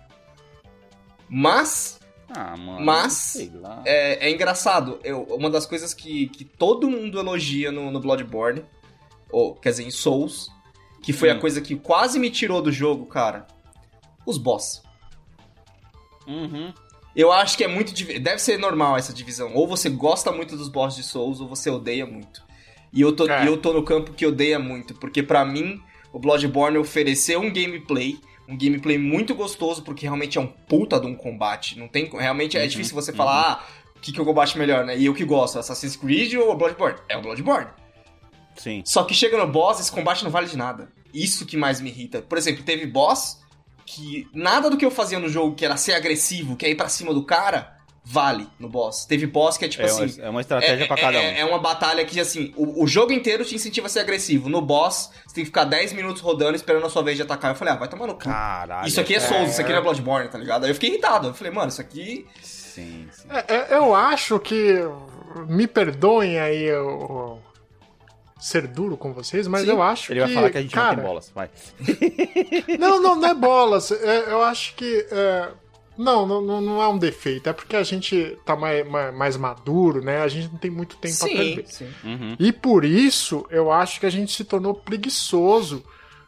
Mas. 1.30 2.00
Ah, 2.30 2.58
mano. 2.58 2.84
Mas. 2.84 3.36
É, 3.86 4.28
é, 4.28 4.32
engraçado. 4.32 5.00
Eu, 5.04 5.24
uma 5.24 5.50
das 5.50 5.66
coisas 5.66 5.94
que, 5.94 6.30
que 6.30 6.44
todo 6.44 6.90
mundo 6.90 7.20
elogia 7.20 7.72
no, 7.72 7.92
no 7.92 8.00
Bloodborne, 8.00 8.66
ou 9.32 9.56
quer 9.56 9.70
dizer, 9.70 9.84
em 9.84 9.92
Souls, 9.92 10.50
que 11.02 11.14
foi 11.14 11.30
hum. 11.32 11.38
a 11.38 11.40
coisa 11.40 11.62
que 11.62 11.76
quase 11.76 12.20
me 12.20 12.32
tirou 12.32 12.62
do 12.62 12.72
jogo, 12.72 13.06
cara. 13.06 13.46
Os 14.26 14.38
boss. 14.38 14.84
Uhum. 16.28 16.74
Eu 17.16 17.32
acho 17.32 17.58
que 17.58 17.64
é 17.64 17.68
muito. 17.68 17.94
Deve 18.20 18.40
ser 18.40 18.58
normal 18.58 18.98
essa 18.98 19.14
divisão. 19.14 19.54
Ou 19.54 19.68
você 19.68 19.90
gosta 19.90 20.32
muito 20.32 20.56
dos 20.56 20.70
boss 20.70 20.96
de 20.96 21.04
Souls, 21.04 21.40
ou 21.42 21.48
você 21.48 21.70
odeia 21.70 22.06
muito. 22.06 22.44
E 22.94 23.02
eu 23.02 23.14
tô, 23.14 23.28
é. 23.28 23.48
eu 23.48 23.58
tô 23.58 23.74
no 23.74 23.84
campo 23.84 24.14
que 24.14 24.26
odeia 24.26 24.60
muito, 24.60 24.94
porque 24.96 25.24
para 25.24 25.46
mim 25.46 25.82
o 26.12 26.20
Bloodborne 26.20 26.78
ofereceu 26.78 27.40
um 27.40 27.52
gameplay, 27.52 28.20
um 28.48 28.58
gameplay 28.58 28.98
muito 28.98 29.34
gostoso, 29.34 29.82
porque 29.82 30.06
realmente 30.06 30.38
é 30.38 30.42
um 30.42 30.48
puta 30.48 31.00
de 31.00 31.08
um 31.08 31.16
combate. 31.16 31.80
Não 31.80 31.88
tem, 31.88 32.10
realmente 32.10 32.58
é 32.58 32.62
uhum, 32.62 32.68
difícil 32.68 32.94
você 32.94 33.12
uhum. 33.12 33.18
falar, 33.18 33.52
ah, 33.52 33.64
o 33.96 34.00
que, 34.02 34.12
que 34.12 34.20
é 34.20 34.22
o 34.22 34.26
combate 34.26 34.58
melhor, 34.58 34.86
né? 34.86 34.98
E 34.98 35.06
eu 35.06 35.14
que 35.14 35.24
gosto, 35.24 35.58
Assassin's 35.58 35.96
Creed 35.96 36.34
ou 36.34 36.56
Bloodborne? 36.56 36.98
É 37.08 37.18
o 37.18 37.22
Bloodborne. 37.22 37.70
Sim. 38.58 38.84
Só 38.86 39.04
que 39.04 39.14
chega 39.14 39.38
no 39.38 39.48
boss, 39.48 39.80
esse 39.80 39.92
combate 39.92 40.24
não 40.24 40.32
vale 40.32 40.48
de 40.48 40.58
nada. 40.58 40.92
Isso 41.14 41.46
que 41.46 41.56
mais 41.56 41.80
me 41.80 41.90
irrita. 41.90 42.22
Por 42.22 42.38
exemplo, 42.38 42.64
teve 42.64 42.86
boss 42.86 43.42
que 43.94 44.26
nada 44.34 44.70
do 44.70 44.78
que 44.78 44.86
eu 44.86 44.92
fazia 44.92 45.20
no 45.20 45.28
jogo, 45.28 45.54
que 45.54 45.66
era 45.66 45.76
ser 45.76 45.94
agressivo, 45.94 46.56
que 46.56 46.66
é 46.66 46.70
ir 46.70 46.76
pra 46.76 46.88
cima 46.88 47.14
do 47.14 47.26
cara, 47.26 47.76
vale 48.04 48.48
no 48.58 48.70
boss. 48.70 49.06
Teve 49.06 49.28
boss 49.28 49.58
que 49.58 49.66
é 49.66 49.68
tipo 49.68 49.84
é 49.84 49.88
assim. 49.88 50.06
Uma, 50.06 50.26
é 50.26 50.30
uma 50.30 50.42
estratégia 50.42 50.86
é, 50.86 50.88
pra 50.88 50.96
cada 50.96 51.18
é, 51.18 51.20
um. 51.20 51.38
É 51.40 51.46
uma 51.46 51.60
batalha 51.60 52.06
que, 52.06 52.18
assim, 52.18 52.54
o, 52.56 52.84
o, 52.84 52.88
jogo 52.88 53.12
inteiro 53.12 53.44
te 53.44 53.54
incentiva 53.54 53.88
a 53.88 53.90
ser 53.90 54.00
agressivo. 54.00 54.48
No 54.48 54.62
boss, 54.62 55.12
você 55.28 55.36
tem 55.36 55.44
que 55.44 55.50
ficar 55.50 55.66
10 55.66 55.92
minutos 55.92 56.22
rodando 56.22 56.56
esperando 56.56 56.86
a 56.86 56.90
sua 56.90 57.04
vez 57.04 57.18
de 57.18 57.24
atacar. 57.24 57.52
Eu 57.52 57.56
falei, 57.56 57.74
ah, 57.74 57.78
vai 57.78 57.90
tomar 57.90 58.08
no 58.08 58.14
cu. 58.14 58.20
Caralho. 58.22 58.88
Isso 58.88 59.02
aqui 59.02 59.14
é, 59.14 59.18
é 59.18 59.20
Souls, 59.20 59.52
isso 59.52 59.60
aqui 59.60 59.72
não 59.72 59.80
é 59.80 59.82
Bloodborne, 59.82 60.30
tá 60.30 60.38
ligado? 60.38 60.64
Aí 60.64 60.70
eu 60.70 60.76
fiquei 60.76 60.90
irritado. 60.90 61.28
Eu 61.28 61.34
falei, 61.34 61.52
mano, 61.52 61.68
isso 61.68 61.82
aqui. 61.82 62.26
Sim, 62.42 63.10
sim. 63.12 63.28
É, 63.30 63.56
é, 63.56 63.78
eu 63.78 63.94
acho 63.94 64.40
que. 64.40 64.80
Me 65.48 65.68
perdoem 65.68 66.40
aí 66.40 66.72
o 66.74 67.40
ser 68.42 68.66
duro 68.66 68.98
com 68.98 69.14
vocês, 69.14 69.48
mas 69.48 69.62
Sim. 69.62 69.70
eu 69.70 69.82
acho 69.84 70.12
Ele 70.12 70.20
que. 70.20 70.26
Ele 70.26 70.34
vai 70.34 70.36
falar 70.36 70.50
que 70.50 70.58
a 70.58 70.62
gente 70.62 70.74
cara... 70.74 70.88
não 70.88 70.96
tem 70.96 71.06
bolas, 71.06 71.32
vai. 71.34 71.50
não, 72.80 73.02
não, 73.02 73.16
não 73.16 73.30
é 73.30 73.34
bolas. 73.36 73.92
É, 73.92 74.34
eu 74.34 74.42
acho 74.42 74.76
que. 74.76 75.08
É... 75.12 75.50
Não, 75.98 76.26
não, 76.26 76.42
não 76.42 76.82
é 76.82 76.88
um 76.88 76.98
defeito. 76.98 77.48
É 77.48 77.54
porque 77.54 77.76
a 77.76 77.84
gente 77.84 78.36
tá 78.44 78.56
mais, 78.56 78.88
mais, 78.88 79.14
mais 79.14 79.38
maduro, 79.38 80.02
né? 80.02 80.22
A 80.22 80.28
gente 80.28 80.50
não 80.52 80.58
tem 80.58 80.72
muito 80.72 80.96
tempo 80.98 81.14
sim, 81.14 81.28
pra 81.28 81.38
perder. 81.38 81.68
Sim. 81.68 81.90
Uhum. 82.04 82.36
E 82.40 82.52
por 82.52 82.84
isso, 82.84 83.46
eu 83.52 83.72
acho 83.72 84.00
que 84.00 84.08
a 84.08 84.10
gente 84.10 84.32
se 84.32 84.44
tornou 84.44 84.74
preguiçoso. 84.74 85.84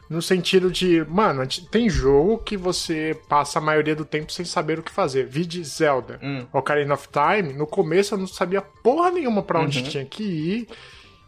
No 0.08 0.20
sentido 0.20 0.70
de, 0.70 1.02
mano, 1.08 1.42
tem 1.70 1.88
jogo 1.88 2.38
que 2.38 2.58
você 2.58 3.18
passa 3.26 3.58
a 3.58 3.62
maioria 3.62 3.96
do 3.96 4.04
tempo 4.04 4.30
sem 4.30 4.44
saber 4.44 4.78
o 4.78 4.82
que 4.82 4.92
fazer. 4.92 5.26
Vide 5.26 5.64
Zelda, 5.64 6.20
hum. 6.22 6.46
Ocarina 6.52 6.92
of 6.92 7.08
Time. 7.08 7.54
No 7.54 7.66
começo 7.66 8.14
eu 8.14 8.18
não 8.18 8.26
sabia 8.26 8.60
porra 8.60 9.10
nenhuma 9.10 9.42
para 9.42 9.60
onde 9.60 9.78
uhum. 9.80 9.88
tinha 9.88 10.04
que 10.04 10.22
ir. 10.22 10.68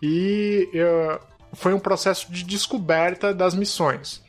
E 0.03 0.69
uh, 0.75 1.21
foi 1.53 1.73
um 1.73 1.79
processo 1.79 2.31
de 2.31 2.45
descoberta 2.45 3.33
das 3.33 3.55
missões. 3.55 4.23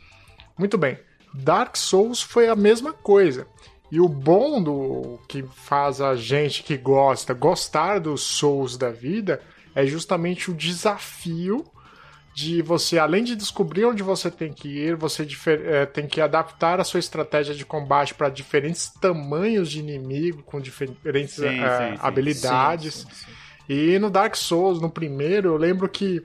Muito 0.58 0.78
bem. 0.78 0.98
Dark 1.34 1.76
Souls 1.76 2.22
foi 2.22 2.48
a 2.48 2.56
mesma 2.56 2.94
coisa. 2.94 3.48
E 3.92 4.00
o 4.00 4.10
bom 4.10 4.62
do 4.62 5.20
que 5.28 5.44
faz 5.44 6.02
a 6.02 6.16
gente 6.16 6.64
que 6.64 6.76
gosta 6.78 7.34
gostar 7.34 8.00
dos 8.00 8.22
Souls 8.22 8.78
da 8.78 8.90
vida 8.90 9.42
é 9.74 9.86
justamente 9.86 10.52
o 10.52 10.54
desafio 10.54 11.66
de 12.38 12.62
você, 12.62 13.00
além 13.00 13.24
de 13.24 13.36
descobrir 13.36 13.86
onde 13.86 14.04
você 14.04 14.30
tem 14.30 14.54
que 14.54 14.68
ir, 14.68 14.96
você 14.96 15.28
é, 15.48 15.88
tem 15.88 16.06
que 16.06 16.22
adaptar 16.22 16.80
a 16.80 16.84
sua 16.84 17.00
estratégia 17.00 17.56
de 17.56 17.66
combate 17.66 18.14
para 18.14 18.30
diferentes 18.30 18.92
tamanhos 19.02 19.72
de 19.72 19.80
inimigo, 19.80 20.44
com 20.44 20.62
diferentes 20.62 21.34
sim, 21.34 21.46
uh, 21.46 21.48
sim, 21.48 22.00
habilidades. 22.00 23.08
Sim, 23.10 23.32
e 23.68 24.00
no 24.00 24.10
Dark 24.10 24.36
Souls, 24.36 24.82
no 24.82 24.90
primeiro, 24.90 25.50
eu 25.50 25.58
lembro 25.58 25.90
que 25.90 26.24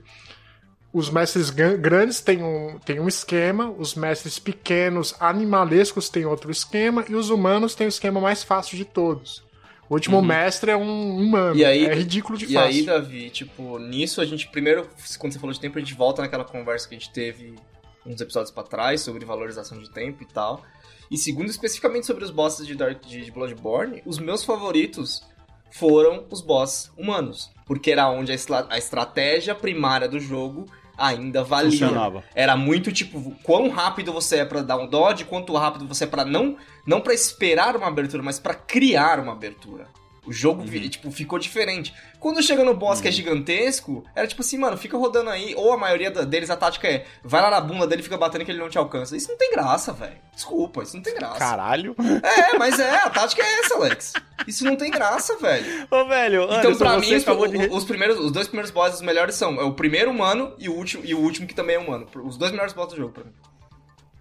os 0.93 1.09
mestres 1.09 1.49
grandes 1.49 2.21
têm 2.21 2.43
um, 2.43 2.77
têm 2.85 2.99
um 2.99 3.07
esquema, 3.07 3.69
os 3.71 3.95
mestres 3.95 4.37
pequenos, 4.37 5.15
animalescos, 5.19 6.07
têm 6.07 6.25
outro 6.25 6.51
esquema, 6.51 7.03
e 7.09 7.15
os 7.15 7.31
humanos 7.31 7.73
têm 7.73 7.87
o 7.87 7.89
esquema 7.89 8.21
mais 8.21 8.43
fácil 8.43 8.77
de 8.77 8.85
todos. 8.85 9.43
O 9.89 9.95
último 9.95 10.17
uhum. 10.17 10.23
mestre 10.23 10.71
é 10.71 10.77
um 10.77 11.17
humano. 11.17 11.55
E 11.55 11.65
aí, 11.65 11.85
é 11.85 11.93
ridículo 11.93 12.37
de 12.37 12.45
e 12.45 12.53
fácil. 12.53 12.71
E 12.71 12.79
aí, 12.79 12.85
Davi, 12.85 13.29
tipo, 13.31 13.79
nisso 13.79 14.21
a 14.21 14.25
gente, 14.25 14.47
primeiro, 14.47 14.87
quando 15.17 15.33
você 15.33 15.39
falou 15.39 15.53
de 15.53 15.59
tempo, 15.59 15.77
a 15.77 15.81
gente 15.81 15.95
volta 15.95 16.21
naquela 16.21 16.45
conversa 16.45 16.87
que 16.87 16.95
a 16.95 16.99
gente 16.99 17.11
teve 17.11 17.55
uns 18.05 18.21
episódios 18.21 18.51
para 18.51 18.63
trás 18.63 19.01
sobre 19.01 19.25
valorização 19.25 19.79
de 19.79 19.89
tempo 19.89 20.23
e 20.23 20.25
tal. 20.25 20.63
E 21.09 21.17
segundo, 21.17 21.49
especificamente 21.49 22.05
sobre 22.05 22.23
os 22.23 22.31
bosses 22.31 22.65
de, 22.65 22.75
Dark, 22.75 23.01
de 23.01 23.31
Bloodborne, 23.31 24.01
os 24.05 24.19
meus 24.19 24.43
favoritos 24.43 25.21
foram 25.73 26.25
os 26.29 26.41
boss 26.41 26.91
humanos. 26.97 27.51
Porque 27.65 27.91
era 27.91 28.09
onde 28.09 28.31
a, 28.31 28.35
a 28.69 28.77
estratégia 28.77 29.55
primária 29.55 30.07
do 30.07 30.19
jogo 30.19 30.65
ainda 30.97 31.43
valia. 31.43 31.71
Funcionava. 31.71 32.23
Era 32.35 32.55
muito 32.55 32.91
tipo, 32.91 33.35
quão 33.43 33.69
rápido 33.69 34.13
você 34.13 34.37
é 34.37 34.45
para 34.45 34.61
dar 34.61 34.77
um 34.77 34.87
dodge, 34.87 35.25
quanto 35.25 35.53
rápido 35.55 35.87
você 35.87 36.03
é 36.03 36.07
para 36.07 36.25
não 36.25 36.57
não 36.85 37.01
para 37.01 37.13
esperar 37.13 37.75
uma 37.75 37.87
abertura, 37.87 38.21
mas 38.21 38.39
para 38.39 38.53
criar 38.53 39.19
uma 39.19 39.31
abertura. 39.31 39.87
O 40.25 40.31
jogo, 40.31 40.61
uhum. 40.61 40.89
tipo, 40.89 41.11
ficou 41.11 41.37
diferente. 41.37 41.93
Quando 42.19 42.41
chega 42.41 42.63
no 42.63 42.73
boss 42.73 42.97
uhum. 42.97 43.01
que 43.01 43.07
é 43.07 43.11
uhum. 43.11 43.17
gigantesco, 43.17 44.05
era 44.15 44.25
tipo 44.25 44.41
assim, 44.41 44.57
mano, 44.57 44.77
fica 44.77 44.97
rodando 44.97 45.29
aí. 45.29 45.53
Ou 45.55 45.73
a 45.73 45.77
maioria 45.77 46.09
deles, 46.11 46.49
a 46.49 46.55
tática 46.55 46.87
é, 46.87 47.05
vai 47.23 47.41
lá 47.41 47.49
na 47.49 47.59
bunda 47.59 47.85
dele 47.85 48.01
e 48.01 48.03
fica 48.03 48.17
batendo 48.17 48.45
que 48.45 48.51
ele 48.51 48.59
não 48.59 48.69
te 48.69 48.77
alcança. 48.77 49.17
Isso 49.17 49.29
não 49.29 49.37
tem 49.37 49.51
graça, 49.51 49.91
velho. 49.91 50.15
Desculpa, 50.33 50.83
isso 50.83 50.95
não 50.95 51.03
tem 51.03 51.13
graça. 51.13 51.39
Caralho. 51.39 51.95
É, 52.23 52.57
mas 52.57 52.79
é, 52.79 52.95
a 52.95 53.09
tática 53.09 53.43
é 53.43 53.59
essa, 53.59 53.75
Alex. 53.75 54.13
Isso 54.47 54.63
não 54.63 54.75
tem 54.75 54.89
graça, 54.89 55.37
velho. 55.37 55.87
Ô, 55.91 56.05
velho, 56.05 56.43
Então, 56.43 56.71
Anderson, 56.71 56.77
pra 56.77 56.97
mim, 56.97 57.15
os, 57.15 57.77
os, 57.77 57.83
primeiros, 57.83 58.17
os 58.19 58.31
dois 58.31 58.47
primeiros 58.47 58.71
bosses, 58.71 58.95
os 58.95 59.01
melhores 59.01 59.35
são 59.35 59.59
é 59.59 59.63
o 59.63 59.73
primeiro 59.73 60.09
humano 60.09 60.53
e 60.57 60.69
o 60.69 60.73
último, 60.73 61.03
e 61.05 61.13
o 61.13 61.19
último 61.19 61.47
que 61.47 61.53
também 61.53 61.75
é 61.75 61.79
humano. 61.79 62.07
Os 62.23 62.37
dois 62.37 62.51
melhores 62.51 62.73
bosses 62.73 62.93
do 62.93 62.97
jogo, 62.97 63.13
pra 63.13 63.23
mim. 63.25 63.31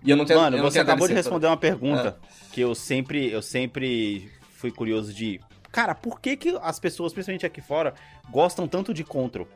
E 0.04 0.11
eu 0.11 0.16
não 0.16 0.25
tenho 0.25 0.40
Mano, 0.40 0.56
eu 0.56 0.62
não 0.62 0.71
você 0.71 0.75
tenho 0.75 0.85
acabou 0.85 1.06
de 1.06 1.14
responder 1.14 1.47
uma 1.47 1.56
pergunta 1.56 2.18
é. 2.21 2.52
que 2.52 2.61
eu 2.61 2.75
sempre, 2.75 3.30
eu 3.30 3.40
sempre 3.40 4.28
fui 4.56 4.71
curioso 4.71 5.12
de. 5.12 5.40
Cara, 5.73 5.95
por 5.95 6.21
que, 6.21 6.37
que 6.37 6.59
as 6.62 6.79
pessoas, 6.79 7.12
principalmente 7.12 7.47
aqui 7.47 7.62
fora, 7.62 7.95
gostam 8.31 8.69
tanto 8.69 8.93
de 8.93 9.02
Control? 9.02 9.49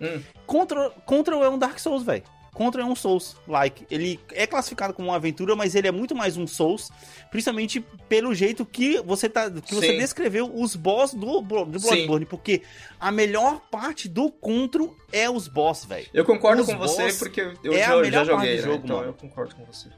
Hum. 0.00 0.22
Control, 0.46 0.90
Control 1.06 1.42
é 1.42 1.48
um 1.48 1.58
Dark 1.58 1.78
Souls, 1.78 2.04
velho. 2.04 2.22
Contra 2.54 2.82
é 2.82 2.84
um 2.84 2.94
Souls-like. 2.94 3.84
Ele 3.90 4.20
é 4.32 4.46
classificado 4.46 4.94
como 4.94 5.08
uma 5.08 5.16
aventura, 5.16 5.56
mas 5.56 5.74
ele 5.74 5.88
é 5.88 5.90
muito 5.90 6.14
mais 6.14 6.36
um 6.36 6.46
Souls, 6.46 6.88
principalmente 7.28 7.80
pelo 8.08 8.32
jeito 8.32 8.64
que 8.64 9.00
você 9.02 9.28
tá, 9.28 9.50
que 9.50 9.74
você 9.74 9.96
descreveu 9.98 10.48
os 10.54 10.76
boss 10.76 11.12
do, 11.12 11.40
do 11.40 11.42
Bloodborne, 11.42 12.24
Sim. 12.24 12.30
porque 12.30 12.62
a 13.00 13.10
melhor 13.10 13.60
parte 13.72 14.08
do 14.08 14.30
Control 14.30 14.96
é 15.12 15.28
os 15.28 15.48
boss, 15.48 15.84
velho. 15.84 16.06
Eu 16.14 16.24
concordo 16.24 16.64
com 16.64 16.78
você 16.78 17.12
porque 17.14 17.40
eu 17.64 17.72
é 17.72 17.78
já, 17.80 17.92
a 17.92 17.96
melhor 17.96 18.24
já 18.24 18.32
joguei, 18.32 18.36
parte 18.36 18.50
do 18.50 18.56
né? 18.56 18.72
jogo, 18.72 18.84
então 18.84 18.96
mano. 18.98 19.08
eu 19.08 19.14
concordo 19.14 19.56
com 19.56 19.64
você. 19.64 19.88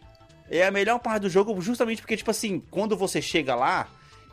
É 0.49 0.67
a 0.67 0.71
melhor 0.71 0.99
parte 0.99 1.23
do 1.23 1.29
jogo 1.29 1.61
justamente 1.61 2.01
porque 2.01 2.17
tipo 2.17 2.31
assim, 2.31 2.63
quando 2.71 2.97
você 2.97 3.21
chega 3.21 3.55
lá, 3.55 3.87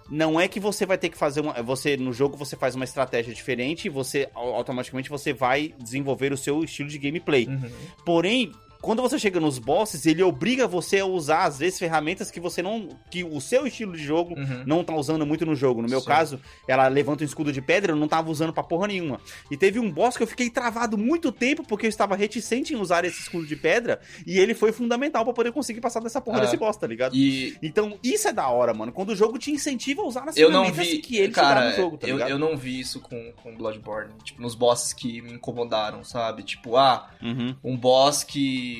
não 0.09 0.39
é 0.39 0.47
que 0.47 0.59
você 0.59 0.85
vai 0.85 0.97
ter 0.97 1.09
que 1.09 1.17
fazer 1.17 1.41
uma. 1.41 1.61
Você, 1.63 1.97
no 1.97 2.13
jogo, 2.13 2.37
você 2.37 2.55
faz 2.55 2.75
uma 2.75 2.85
estratégia 2.85 3.33
diferente 3.33 3.85
e 3.85 3.89
você 3.89 4.29
automaticamente 4.33 5.09
você 5.09 5.33
vai 5.33 5.73
desenvolver 5.79 6.33
o 6.33 6.37
seu 6.37 6.63
estilo 6.63 6.89
de 6.89 6.97
gameplay. 6.97 7.47
Uhum. 7.47 7.69
Porém, 8.05 8.51
quando 8.83 9.01
você 9.01 9.17
chega 9.17 9.39
nos 9.39 9.59
bosses, 9.59 10.05
ele 10.05 10.21
obriga 10.21 10.67
você 10.67 10.99
a 10.99 11.05
usar, 11.05 11.45
às 11.45 11.57
vezes, 11.57 11.79
ferramentas 11.79 12.29
que 12.29 12.37
você 12.37 12.61
não. 12.61 12.89
que 13.09 13.23
o 13.23 13.39
seu 13.39 13.65
estilo 13.65 13.93
de 13.93 14.03
jogo 14.03 14.37
uhum. 14.37 14.63
não 14.65 14.83
tá 14.83 14.93
usando 14.93 15.25
muito 15.25 15.45
no 15.45 15.55
jogo. 15.55 15.81
No 15.81 15.87
meu 15.87 16.01
Sim. 16.01 16.05
caso, 16.05 16.39
ela 16.67 16.89
levanta 16.89 17.23
um 17.23 17.25
escudo 17.25 17.53
de 17.53 17.61
pedra, 17.61 17.93
eu 17.93 17.95
não 17.95 18.09
tava 18.09 18.29
usando 18.29 18.51
pra 18.51 18.61
porra 18.61 18.87
nenhuma. 18.87 19.21
E 19.49 19.55
teve 19.55 19.79
um 19.79 19.89
boss 19.89 20.17
que 20.17 20.23
eu 20.23 20.27
fiquei 20.27 20.49
travado 20.49 20.97
muito 20.97 21.31
tempo 21.31 21.63
porque 21.65 21.85
eu 21.85 21.89
estava 21.89 22.13
reticente 22.13 22.73
em 22.73 22.75
usar 22.75 23.05
esse 23.05 23.21
escudo 23.21 23.47
de 23.47 23.55
pedra 23.55 24.01
e 24.27 24.37
ele 24.37 24.53
foi 24.53 24.73
fundamental 24.73 25.23
para 25.23 25.33
poder 25.33 25.53
conseguir 25.53 25.79
passar 25.79 26.01
dessa 26.01 26.19
porra 26.19 26.39
é. 26.39 26.41
desse 26.41 26.57
boss, 26.57 26.75
tá 26.75 26.85
ligado? 26.85 27.15
E... 27.15 27.57
Então, 27.63 27.97
isso 28.03 28.27
é 28.27 28.33
da 28.33 28.49
hora, 28.49 28.73
mano. 28.73 28.91
Quando 28.91 29.11
o 29.11 29.15
jogo 29.15 29.39
te 29.39 29.49
incentiva 29.49 30.01
a 30.01 30.05
usar 30.05 30.27
as 30.27 30.35
eu 30.35 30.49
ferramentas 30.49 30.75
não 30.75 30.83
vi... 30.83 30.97
que 30.97 31.19
ele 31.19 31.31
Cara, 31.31 31.69
no 31.69 31.75
jogo, 31.77 31.97
tá 31.97 32.05
eu, 32.05 32.17
ligado? 32.17 32.31
Eu 32.31 32.37
não 32.37 32.57
vi 32.57 32.81
isso 32.81 32.99
com, 32.99 33.31
com 33.41 33.55
Bloodborne. 33.55 34.11
Tipo, 34.25 34.41
nos 34.41 34.55
bosses 34.55 34.91
que 34.91 35.21
me 35.21 35.31
incomodaram, 35.35 36.03
sabe? 36.03 36.43
Tipo, 36.43 36.75
ah, 36.75 37.09
uhum. 37.21 37.55
um 37.63 37.77
boss 37.77 38.25
que 38.25 38.72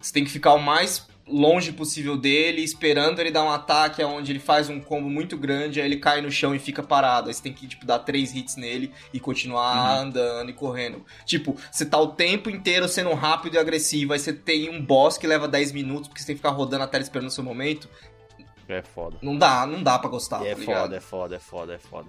você 0.00 0.12
tem 0.12 0.24
que 0.24 0.30
ficar 0.30 0.54
o 0.54 0.58
mais 0.58 1.08
longe 1.30 1.72
possível 1.72 2.16
dele, 2.16 2.62
esperando 2.62 3.20
ele 3.20 3.30
dar 3.30 3.44
um 3.44 3.50
ataque 3.50 4.02
onde 4.02 4.32
ele 4.32 4.38
faz 4.38 4.68
um 4.68 4.80
combo 4.80 5.08
muito 5.08 5.36
grande, 5.36 5.80
aí 5.80 5.86
ele 5.86 5.96
cai 5.96 6.20
no 6.20 6.30
chão 6.30 6.54
e 6.54 6.58
fica 6.58 6.82
parado. 6.82 7.28
Aí 7.28 7.34
você 7.34 7.42
tem 7.42 7.52
que, 7.52 7.66
tipo, 7.66 7.86
dar 7.86 8.00
três 8.00 8.34
hits 8.34 8.56
nele 8.56 8.92
e 9.12 9.20
continuar 9.20 9.76
uhum. 9.76 10.02
andando 10.02 10.50
e 10.50 10.52
correndo. 10.52 11.04
Tipo, 11.24 11.56
você 11.70 11.86
tá 11.86 11.98
o 11.98 12.08
tempo 12.08 12.50
inteiro 12.50 12.88
sendo 12.88 13.12
rápido 13.14 13.54
e 13.54 13.58
agressivo, 13.58 14.12
aí 14.12 14.18
você 14.18 14.32
tem 14.32 14.68
um 14.68 14.84
boss 14.84 15.16
que 15.16 15.26
leva 15.26 15.46
10 15.46 15.72
minutos, 15.72 16.08
porque 16.08 16.20
você 16.20 16.26
tem 16.26 16.34
que 16.34 16.40
ficar 16.40 16.50
rodando 16.50 16.84
a 16.84 16.86
tela 16.86 17.02
esperando 17.02 17.28
o 17.28 17.32
seu 17.32 17.44
momento. 17.44 17.88
É 18.68 18.82
foda. 18.82 19.16
Não 19.20 19.36
dá, 19.36 19.66
não 19.66 19.82
dá 19.82 19.98
pra 19.98 20.08
gostar. 20.08 20.44
É 20.46 20.54
tá 20.54 20.62
foda, 20.62 20.96
é 20.96 21.00
foda, 21.00 21.36
é 21.36 21.40
foda, 21.40 21.74
é 21.74 21.78
foda. 21.78 22.08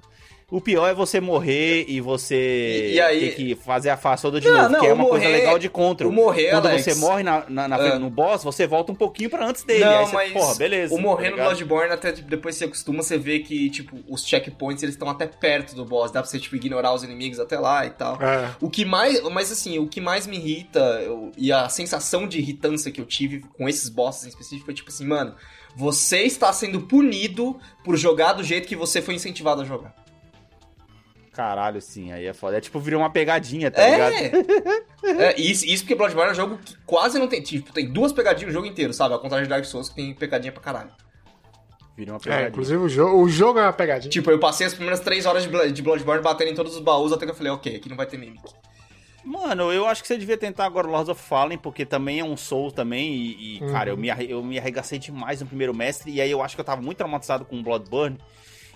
O 0.51 0.59
pior 0.59 0.85
é 0.89 0.93
você 0.93 1.21
morrer 1.21 1.85
e 1.87 2.01
você 2.01 2.89
e, 2.89 2.95
e 2.95 3.01
aí... 3.01 3.19
ter 3.21 3.35
que 3.35 3.55
fazer 3.55 3.89
a 3.89 3.95
face 3.95 4.21
toda 4.21 4.41
de 4.41 4.49
não, 4.49 4.57
novo, 4.57 4.69
não, 4.69 4.79
que 4.81 4.85
é 4.85 4.93
uma 4.93 5.03
morrer, 5.03 5.21
coisa 5.21 5.37
legal 5.37 5.57
de 5.57 5.69
contra. 5.69 6.05
O 6.05 6.11
morrer, 6.11 6.49
Quando 6.49 6.67
Alex... 6.67 6.83
você 6.83 6.95
morre 6.95 7.23
na, 7.23 7.45
na, 7.47 7.67
na 7.69 7.75
ah. 7.77 7.97
no 7.97 8.09
boss, 8.09 8.43
você 8.43 8.67
volta 8.67 8.91
um 8.91 8.95
pouquinho 8.95 9.29
pra 9.29 9.47
antes 9.47 9.63
dele. 9.63 9.85
Não, 9.85 9.99
aí 9.99 10.05
você, 10.05 10.13
mas 10.13 10.33
porra, 10.33 10.55
beleza. 10.55 10.93
O 10.93 10.99
morrer 10.99 11.29
tá 11.31 11.37
no 11.37 11.43
Bloodborne, 11.43 11.93
até 11.93 12.11
tipo, 12.11 12.29
depois 12.29 12.57
você 12.57 12.65
acostuma, 12.65 13.01
você 13.01 13.17
vê 13.17 13.39
que, 13.39 13.69
tipo, 13.69 13.97
os 14.09 14.27
checkpoints, 14.27 14.83
eles 14.83 14.95
estão 14.95 15.09
até 15.09 15.25
perto 15.25 15.73
do 15.73 15.85
boss. 15.85 16.11
Dá 16.11 16.21
pra 16.21 16.29
você, 16.29 16.37
tipo, 16.37 16.57
ignorar 16.57 16.93
os 16.93 17.01
inimigos 17.01 17.39
até 17.39 17.57
lá 17.57 17.85
e 17.85 17.91
tal. 17.91 18.21
É. 18.21 18.53
O 18.59 18.69
que 18.69 18.83
mais... 18.83 19.23
Mas, 19.29 19.53
assim, 19.53 19.79
o 19.79 19.87
que 19.87 20.01
mais 20.01 20.27
me 20.27 20.35
irrita 20.35 20.79
eu, 21.01 21.31
e 21.37 21.49
a 21.49 21.69
sensação 21.69 22.27
de 22.27 22.39
irritância 22.39 22.91
que 22.91 22.99
eu 22.99 23.05
tive 23.05 23.39
com 23.57 23.69
esses 23.69 23.87
bosses 23.87 24.25
em 24.25 24.29
específico 24.29 24.65
foi, 24.65 24.73
tipo 24.73 24.89
assim, 24.89 25.05
mano... 25.05 25.33
Você 25.73 26.23
está 26.23 26.51
sendo 26.51 26.81
punido 26.81 27.57
por 27.81 27.95
jogar 27.95 28.33
do 28.33 28.43
jeito 28.43 28.67
que 28.67 28.75
você 28.75 29.01
foi 29.01 29.15
incentivado 29.15 29.61
a 29.61 29.63
jogar. 29.63 29.95
Caralho, 31.41 31.81
sim, 31.81 32.11
aí 32.11 32.27
é 32.27 32.33
foda. 32.33 32.59
É 32.59 32.61
tipo, 32.61 32.79
virou 32.79 33.01
uma 33.01 33.09
pegadinha, 33.09 33.71
tá 33.71 33.81
é. 33.81 33.91
ligado? 33.91 35.19
é, 35.19 35.41
isso, 35.41 35.65
isso 35.65 35.83
porque 35.83 35.95
Bloodborne 35.95 36.29
é 36.29 36.31
um 36.33 36.35
jogo 36.35 36.59
que 36.63 36.77
quase 36.85 37.17
não 37.17 37.27
tem. 37.27 37.41
Tipo, 37.41 37.73
tem 37.73 37.91
duas 37.91 38.13
pegadinhas 38.13 38.49
no 38.49 38.53
jogo 38.53 38.67
inteiro, 38.67 38.93
sabe? 38.93 39.15
Ao 39.15 39.19
contrário 39.19 39.47
de 39.47 39.49
Dark 39.49 39.65
Souls, 39.65 39.89
que 39.89 39.95
tem 39.95 40.13
pegadinha 40.13 40.51
pra 40.51 40.61
caralho. 40.61 40.91
Virou 41.97 42.13
uma 42.13 42.19
é, 42.19 42.23
pegadinha. 42.23 42.45
É, 42.45 42.49
inclusive 42.49 42.77
o 42.77 42.87
jogo, 42.87 43.23
o 43.23 43.27
jogo 43.27 43.57
é 43.57 43.63
uma 43.63 43.73
pegadinha. 43.73 44.11
Tipo, 44.11 44.29
eu 44.29 44.39
passei 44.39 44.67
as 44.67 44.75
primeiras 44.75 44.99
três 44.99 45.25
horas 45.25 45.49
de 45.73 45.81
Bloodborne 45.81 46.21
batendo 46.21 46.51
em 46.51 46.53
todos 46.53 46.75
os 46.75 46.81
baús 46.81 47.11
até 47.11 47.25
que 47.25 47.31
eu 47.31 47.35
falei, 47.35 47.51
ok, 47.51 47.75
aqui 47.75 47.89
não 47.89 47.97
vai 47.97 48.05
ter 48.05 48.17
mimic. 48.17 48.43
Mano, 49.25 49.71
eu 49.71 49.87
acho 49.87 50.03
que 50.03 50.07
você 50.07 50.17
devia 50.19 50.37
tentar 50.37 50.65
agora 50.65 50.87
Lords 50.87 51.09
of 51.09 51.19
Fallen, 51.23 51.57
porque 51.57 51.87
também 51.87 52.19
é 52.19 52.23
um 52.23 52.37
Soul 52.37 52.71
também, 52.71 53.13
e, 53.13 53.57
e 53.57 53.63
uhum. 53.63 53.71
cara, 53.71 53.89
eu 53.89 53.97
me, 53.97 54.09
eu 54.29 54.43
me 54.43 54.59
arregacei 54.59 54.99
demais 54.99 55.41
no 55.41 55.47
primeiro 55.47 55.73
mestre, 55.73 56.11
e 56.11 56.21
aí 56.21 56.29
eu 56.29 56.41
acho 56.43 56.55
que 56.55 56.61
eu 56.61 56.65
tava 56.65 56.83
muito 56.83 56.97
traumatizado 56.97 57.45
com 57.45 57.63
Bloodborne, 57.63 58.19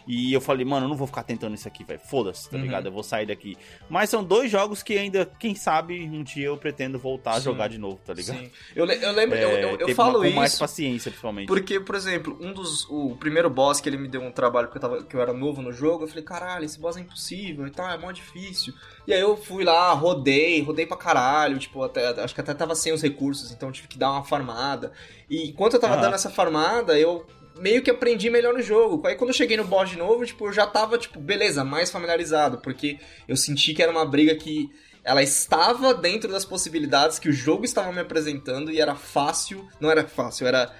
e 0.08 0.32
eu 0.34 0.40
falei, 0.40 0.66
mano, 0.66 0.86
eu 0.86 0.90
não 0.90 0.96
vou 0.96 1.08
ficar 1.08 1.24
tentando 1.24 1.56
isso 1.56 1.68
aqui, 1.68 1.84
velho. 1.84 2.00
Foda-se, 2.00 2.50
tá 2.50 2.58
uhum. 2.58 2.64
ligado? 2.64 2.88
Eu 2.88 2.92
vou 2.92 3.04
sair 3.04 3.26
daqui. 3.26 3.58
Mas 3.90 4.10
são 4.10 4.24
dois 4.24 4.52
jogos 4.52 4.84
que 4.84 4.98
ainda, 4.98 5.26
quem 5.40 5.56
sabe, 5.56 6.00
um 6.02 6.24
dia 6.24 6.48
eu 6.48 6.58
pretendo 6.58 7.00
voltar 7.00 7.34
Sim. 7.34 7.38
a 7.38 7.42
jogar 7.42 7.68
de 7.70 7.78
novo, 7.78 8.00
tá 8.06 8.14
ligado? 8.14 8.38
Sim. 8.38 8.52
Eu, 8.76 8.86
eu 8.86 9.12
lembro, 9.12 9.38
é, 9.38 9.44
eu, 9.44 9.50
eu, 9.50 9.88
eu 9.88 9.96
falo 9.96 10.20
uma, 10.20 10.26
isso. 10.26 10.34
Com 10.34 10.40
mais 10.40 10.60
paciência, 10.60 11.12
principalmente. 11.12 11.48
Porque, 11.48 11.80
por 11.80 11.96
exemplo, 11.96 12.38
um 12.40 12.54
dos. 12.54 12.86
O 12.90 13.16
primeiro 13.16 13.50
boss 13.50 13.82
que 13.82 13.90
ele 13.90 13.98
me 13.98 14.08
deu 14.08 14.22
um 14.22 14.32
trabalho 14.32 14.70
que 14.70 14.78
eu, 14.78 14.82
tava, 14.82 15.04
que 15.04 15.16
eu 15.16 15.22
era 15.22 15.34
novo 15.34 15.62
no 15.62 15.72
jogo, 15.72 16.04
eu 16.04 16.08
falei, 16.08 16.24
caralho, 16.24 16.66
esse 16.66 16.80
boss 16.80 16.98
é 16.98 17.00
impossível 17.00 17.66
e 17.66 17.72
tal, 17.72 17.90
é 17.90 17.98
mó 17.98 18.12
difícil. 18.12 18.74
E 19.08 19.14
aí 19.14 19.22
eu 19.22 19.36
fui 19.36 19.64
lá, 19.64 19.92
rodei, 19.94 20.62
rodei 20.62 20.86
pra 20.86 20.98
caralho, 20.98 21.58
tipo, 21.58 21.82
até, 21.84 22.08
acho 22.22 22.34
que 22.34 22.42
até 22.42 22.54
tava 22.54 22.76
sem 22.76 22.94
os 22.94 23.02
recursos, 23.02 23.52
então 23.52 23.72
tive 23.72 23.88
que 23.88 23.98
dar 23.98 24.12
uma 24.12 24.24
farmada. 24.24 24.92
E 25.30 25.50
enquanto 25.50 25.74
eu 25.74 25.80
tava 25.80 25.98
dando 25.98 26.14
essa 26.14 26.30
farmada, 26.30 26.98
eu 27.00 27.26
meio 27.60 27.82
que 27.82 27.90
aprendi 27.90 28.30
melhor 28.30 28.54
no 28.54 28.62
jogo. 28.62 29.06
Aí 29.08 29.16
quando 29.16 29.30
eu 29.30 29.36
cheguei 29.36 29.58
no 29.58 29.64
boss 29.64 29.90
de 29.90 29.98
novo, 29.98 30.26
tipo, 30.26 30.48
eu 30.48 30.54
já 30.54 30.68
tava, 30.68 30.98
tipo, 30.98 31.20
beleza, 31.20 31.64
mais 31.64 31.92
familiarizado, 31.92 32.60
porque 32.60 33.00
eu 33.28 33.36
senti 33.36 33.74
que 33.74 33.82
era 33.82 33.92
uma 33.92 34.06
briga 34.06 34.36
que 34.36 34.70
ela 35.04 35.22
estava 35.22 35.94
dentro 35.94 36.32
das 36.32 36.44
possibilidades 36.44 37.20
que 37.20 37.30
o 37.30 37.34
jogo 37.34 37.64
estava 37.64 37.92
me 37.92 38.00
apresentando 38.00 38.72
e 38.72 38.82
era 38.82 38.96
fácil, 38.96 39.68
não 39.80 39.90
era 39.92 40.06
fácil, 40.08 40.48
era 40.48 40.74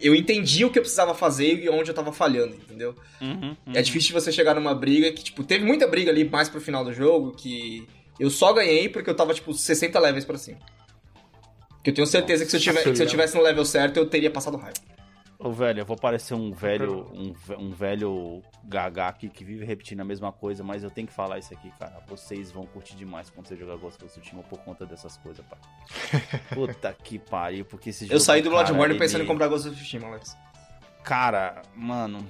eu 0.00 0.14
entendi 0.14 0.64
o 0.64 0.70
que 0.70 0.78
eu 0.78 0.82
precisava 0.82 1.14
fazer 1.14 1.62
e 1.62 1.68
onde 1.68 1.90
eu 1.90 1.94
tava 1.94 2.12
falhando, 2.12 2.54
entendeu? 2.54 2.94
Uhum, 3.20 3.56
uhum. 3.66 3.72
É 3.74 3.82
difícil 3.82 4.12
você 4.12 4.32
chegar 4.32 4.54
numa 4.54 4.74
briga 4.74 5.12
que, 5.12 5.22
tipo, 5.22 5.44
teve 5.44 5.64
muita 5.64 5.86
briga 5.86 6.10
ali 6.10 6.24
mais 6.24 6.48
pro 6.48 6.60
final 6.60 6.82
do 6.84 6.92
jogo 6.92 7.32
que 7.32 7.86
eu 8.18 8.30
só 8.30 8.52
ganhei 8.52 8.88
porque 8.88 9.10
eu 9.10 9.14
tava, 9.14 9.34
tipo, 9.34 9.52
60 9.52 9.98
levels 9.98 10.24
pra 10.24 10.38
cima. 10.38 10.58
Que 11.82 11.90
eu 11.90 11.94
tenho 11.94 12.06
certeza 12.06 12.44
que 12.44 12.50
se 12.50 12.56
eu, 12.56 12.60
tiver, 12.60 12.94
se 12.94 13.02
eu 13.02 13.06
tivesse 13.06 13.34
no 13.34 13.42
level 13.42 13.64
certo, 13.64 13.98
eu 13.98 14.06
teria 14.06 14.30
passado 14.30 14.56
raiva. 14.56 14.78
Ô, 15.42 15.50
velho, 15.52 15.80
eu 15.80 15.86
vou 15.86 15.96
parecer 15.96 16.34
um 16.34 16.52
velho, 16.52 17.10
um, 17.14 17.34
um 17.58 17.70
velho 17.70 18.42
gaga 18.62 19.08
aqui 19.08 19.26
que 19.26 19.42
vive 19.42 19.64
repetindo 19.64 20.00
a 20.00 20.04
mesma 20.04 20.30
coisa, 20.30 20.62
mas 20.62 20.84
eu 20.84 20.90
tenho 20.90 21.06
que 21.06 21.14
falar 21.14 21.38
isso 21.38 21.54
aqui, 21.54 21.72
cara. 21.78 21.98
Vocês 22.06 22.52
vão 22.52 22.66
curtir 22.66 22.94
demais 22.94 23.30
quando 23.30 23.48
você 23.48 23.56
jogar 23.56 23.76
Ghost 23.76 24.04
of 24.04 24.12
Tsushima 24.12 24.42
por 24.42 24.58
conta 24.58 24.84
dessas 24.84 25.16
coisas, 25.16 25.42
pai. 25.46 25.58
Puta 26.52 26.94
que 27.02 27.18
pariu, 27.18 27.64
porque 27.64 27.88
esse 27.88 28.04
jogo. 28.04 28.16
Eu 28.16 28.20
saí 28.20 28.42
do 28.42 28.50
Bloodborne 28.50 28.92
ele... 28.92 28.98
pensando 28.98 29.24
em 29.24 29.26
comprar 29.26 29.48
Ghost 29.48 29.66
of 29.68 29.76
Tsushima, 29.76 30.08
Alex. 30.08 30.36
Cara, 31.02 31.62
mano. 31.74 32.28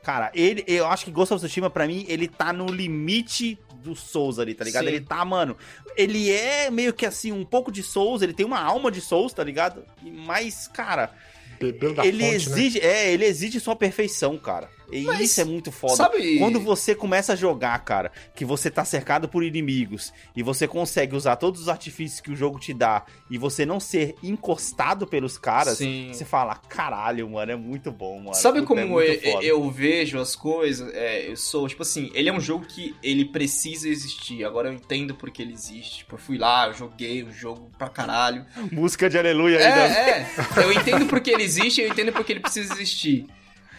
Cara, 0.00 0.30
ele, 0.32 0.62
eu 0.68 0.86
acho 0.86 1.06
que 1.06 1.10
Ghost 1.10 1.34
of 1.34 1.44
Tsushima, 1.44 1.68
pra 1.68 1.88
mim, 1.88 2.04
ele 2.06 2.28
tá 2.28 2.52
no 2.52 2.66
limite 2.66 3.58
do 3.82 3.96
Souls 3.96 4.38
ali, 4.38 4.54
tá 4.54 4.62
ligado? 4.62 4.84
Sim. 4.84 4.90
Ele 4.90 5.00
tá, 5.00 5.24
mano. 5.24 5.56
Ele 5.96 6.30
é 6.30 6.70
meio 6.70 6.94
que 6.94 7.04
assim, 7.04 7.32
um 7.32 7.44
pouco 7.44 7.72
de 7.72 7.82
Souls, 7.82 8.22
ele 8.22 8.32
tem 8.32 8.46
uma 8.46 8.60
alma 8.60 8.92
de 8.92 9.00
Souls, 9.00 9.32
tá 9.32 9.42
ligado? 9.42 9.84
Mas, 10.00 10.68
cara 10.68 11.12
Bebendo 11.58 11.94
da 11.94 12.06
ele 12.06 12.18
fonte, 12.24 12.50
né? 12.50 12.56
exige, 12.56 12.80
né? 12.80 12.86
é, 12.86 13.12
ele 13.12 13.24
exige 13.24 13.60
sua 13.60 13.76
perfeição, 13.76 14.36
cara. 14.38 14.68
E 14.90 15.02
Mas, 15.02 15.20
isso 15.20 15.40
é 15.40 15.44
muito 15.44 15.72
foda. 15.72 15.96
Sabe... 15.96 16.38
Quando 16.38 16.60
você 16.60 16.94
começa 16.94 17.32
a 17.32 17.36
jogar, 17.36 17.78
cara, 17.84 18.12
que 18.34 18.44
você 18.44 18.70
tá 18.70 18.84
cercado 18.84 19.28
por 19.28 19.42
inimigos 19.42 20.12
e 20.36 20.42
você 20.42 20.66
consegue 20.66 21.16
usar 21.16 21.36
todos 21.36 21.62
os 21.62 21.68
artifícios 21.68 22.20
que 22.20 22.30
o 22.30 22.36
jogo 22.36 22.58
te 22.58 22.72
dá 22.72 23.04
e 23.30 23.38
você 23.38 23.64
não 23.64 23.80
ser 23.80 24.14
encostado 24.22 25.06
pelos 25.06 25.38
caras, 25.38 25.78
Sim. 25.78 26.10
você 26.12 26.24
fala, 26.24 26.54
caralho, 26.56 27.28
mano, 27.30 27.52
é 27.52 27.56
muito 27.56 27.90
bom, 27.90 28.18
mano. 28.18 28.34
Sabe 28.34 28.60
Puta, 28.60 28.68
como 28.68 29.00
é 29.00 29.16
eu, 29.22 29.42
eu, 29.42 29.70
vejo 29.70 30.18
as 30.18 30.36
coisas? 30.36 30.92
É, 30.94 31.30
eu 31.30 31.36
sou, 31.36 31.68
tipo 31.68 31.82
assim, 31.82 32.10
ele 32.14 32.28
é 32.28 32.32
um 32.32 32.40
jogo 32.40 32.66
que 32.66 32.94
ele 33.02 33.24
precisa 33.24 33.88
existir. 33.88 34.44
Agora 34.44 34.68
eu 34.68 34.72
entendo 34.72 35.14
porque 35.14 35.42
ele 35.42 35.52
existe. 35.52 35.98
Tipo, 35.98 36.14
eu 36.14 36.18
fui 36.18 36.38
lá, 36.38 36.68
eu 36.68 36.74
joguei 36.74 37.22
o 37.22 37.32
jogo 37.32 37.70
pra 37.78 37.88
caralho. 37.88 38.44
Música 38.70 39.08
de 39.08 39.18
aleluia 39.18 39.58
ainda. 39.58 39.80
É, 39.80 40.20
é. 40.20 40.64
Eu 40.64 40.72
entendo 40.72 41.06
porque 41.06 41.30
ele 41.30 41.42
existe, 41.42 41.80
eu 41.80 41.88
entendo 41.88 42.12
porque 42.12 42.32
ele 42.32 42.40
precisa 42.40 42.72
existir. 42.72 43.26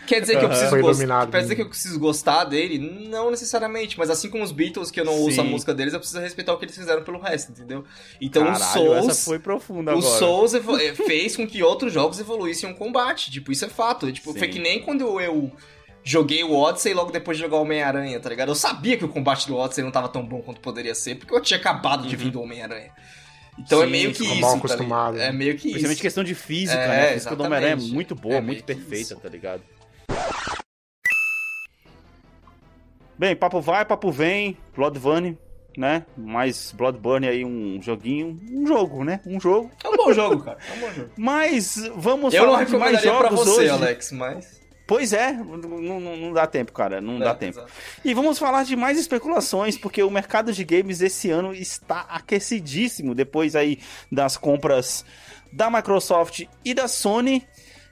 Quer 0.06 0.22
dizer 0.22 0.38
que 0.40 0.46
eu 0.46 0.50
preciso 0.50 0.78
iluminado. 0.78 1.32
Quer 1.32 1.42
dizer 1.42 1.56
que 1.56 1.62
eu 1.62 1.70
preciso 1.70 2.00
gostar 2.00 2.44
dele? 2.46 2.78
Não 3.10 3.32
necessariamente, 3.32 3.98
mas 3.98 4.10
assim 4.10 4.30
como 4.30 4.44
os 4.44 4.52
Beatles, 4.52 4.92
que 4.92 5.00
eu 5.00 5.06
não 5.06 5.14
ouço 5.14 5.42
a 5.42 5.44
Sim. 5.44 5.50
música 5.50 5.74
deles, 5.74 5.94
eu 5.94 6.00
preciso 6.00 6.20
respeitar 6.22 6.54
o 6.54 6.58
que 6.58 6.66
eles 6.66 6.76
fizeram 6.76 7.04
pelo 7.04 7.20
resto, 7.20 7.52
entendeu? 7.52 7.84
Então 8.22 8.44
o 8.44 8.46
Caralho, 8.46 8.64
Souls. 8.74 9.08
essa 9.10 9.26
foi 9.26 9.40
profunda 9.40 9.96
O 9.96 10.00
agora. 10.00 10.18
Souls 10.20 10.54
evo- 10.54 10.78
eh, 10.78 10.94
fez 10.94 11.36
com 11.36 11.46
que 11.48 11.62
outros 11.64 11.92
jogos 11.94 12.20
evoluíssem 12.20 12.70
um 12.70 12.74
combate. 12.74 13.32
Tipo, 13.32 13.52
isso 13.52 13.66
é 13.66 13.70
fato. 13.70 14.12
Tipo, 14.12 14.34
Sim. 14.34 14.40
foi 14.40 14.48
que 14.48 14.60
nem 14.60 14.82
quando 14.82 15.20
eu 15.20 15.52
joguei 16.04 16.44
o 16.44 16.54
Odyssey 16.56 16.94
logo 16.94 17.12
depois 17.12 17.38
de 17.38 17.44
jogar 17.44 17.58
o 17.58 17.62
Homem-Aranha, 17.62 18.20
tá 18.20 18.30
ligado? 18.30 18.50
Eu 18.50 18.56
sabia 18.56 18.96
que 18.98 19.04
o 19.06 19.10
combate 19.10 19.48
do 19.48 19.56
Odyssey 19.56 19.84
não 19.84 19.92
tava 19.92 20.08
tão 20.08 20.24
bom 20.26 20.42
quanto 20.42 20.60
poderia 20.62 20.94
ser, 20.94 21.16
porque 21.16 21.34
eu 21.34 21.42
tinha 21.42 21.60
acabado 21.60 22.08
de 22.08 22.16
vir 22.16 22.30
do 22.30 22.42
Homem-Aranha. 22.42 22.92
Então 23.58 23.82
é 23.82 23.86
Sim, 23.86 23.92
meio 23.92 24.14
que 24.14 24.22
isso, 24.24 24.36
mal 24.36 24.52
tá 24.52 24.58
acostumado. 24.58 25.14
ligado? 25.14 25.30
É 25.30 25.32
meio 25.32 25.54
que 25.56 25.62
Principalmente 25.70 25.94
isso. 25.94 26.02
questão 26.02 26.24
de 26.26 26.36
física, 26.36 26.78
É, 26.78 26.88
né? 26.88 27.10
A 27.10 27.14
física 27.14 27.36
do 27.38 27.44
Homem-Aranha 27.44 27.72
é 27.72 27.74
exatamente. 27.76 27.94
muito 27.96 28.14
boa, 28.14 28.36
É 28.36 28.42
muito 28.42 28.64
perfeita, 28.66 28.96
isso. 29.14 29.16
tá 29.16 29.30
ligado? 29.30 29.62
Bem, 33.18 33.36
papo 33.36 33.62
vai, 33.62 33.86
papo 33.86 34.12
vem, 34.12 34.58
Bloodburne, 34.76 35.38
né? 35.78 36.06
Mais 36.18 36.72
Bloodburne 36.76 37.28
aí, 37.28 37.46
um 37.46 37.82
joguinho, 37.82 38.40
um 38.52 38.68
jogo, 38.68 39.04
né? 39.04 39.22
Um 39.26 39.40
jogo. 39.40 39.72
É 39.84 39.90
um 39.90 39.96
bom 39.96 40.14
jogo, 40.14 40.44
cara. 40.44 40.58
É 40.70 40.78
um 40.78 40.80
bom 40.82 40.92
jogo. 40.94 41.10
Mas 41.18 41.76
vamos 41.96 42.34
Eu 42.34 42.44
falar 42.46 42.66
de 42.66 42.78
mais 42.78 43.02
jogos 43.02 43.20
pra 43.20 43.30
você, 43.30 43.50
hoje. 43.62 43.70
Alex, 43.70 44.12
mas. 44.12 44.62
Pois 44.88 45.14
é, 45.14 45.32
não, 45.34 45.58
não- 45.58 46.00
não 46.18 46.32
dá 46.34 46.46
tempo, 46.46 46.72
cara, 46.72 47.02
não 47.02 47.18
dá 47.18 47.32
É, 47.32 47.34
tempo. 47.34 47.58
exato. 47.58 47.72
E 48.04 48.14
vamos 48.14 48.38
falar 48.38 48.64
de 48.66 48.76
mais 48.76 49.00
especulações, 49.00 49.76
porque 49.78 50.04
o 50.04 50.12
mercado 50.12 50.54
de 50.54 50.64
games 50.64 51.02
esse 51.02 51.32
ano 51.32 51.54
está 51.56 52.02
aquecidíssimo 52.02 53.16
depois 53.16 53.56
aí 53.56 53.80
das 54.12 54.38
compras 54.38 55.04
da 55.52 55.72
Microsoft 55.72 56.44
e 56.64 56.74
da 56.74 56.88
Sony. 56.88 57.44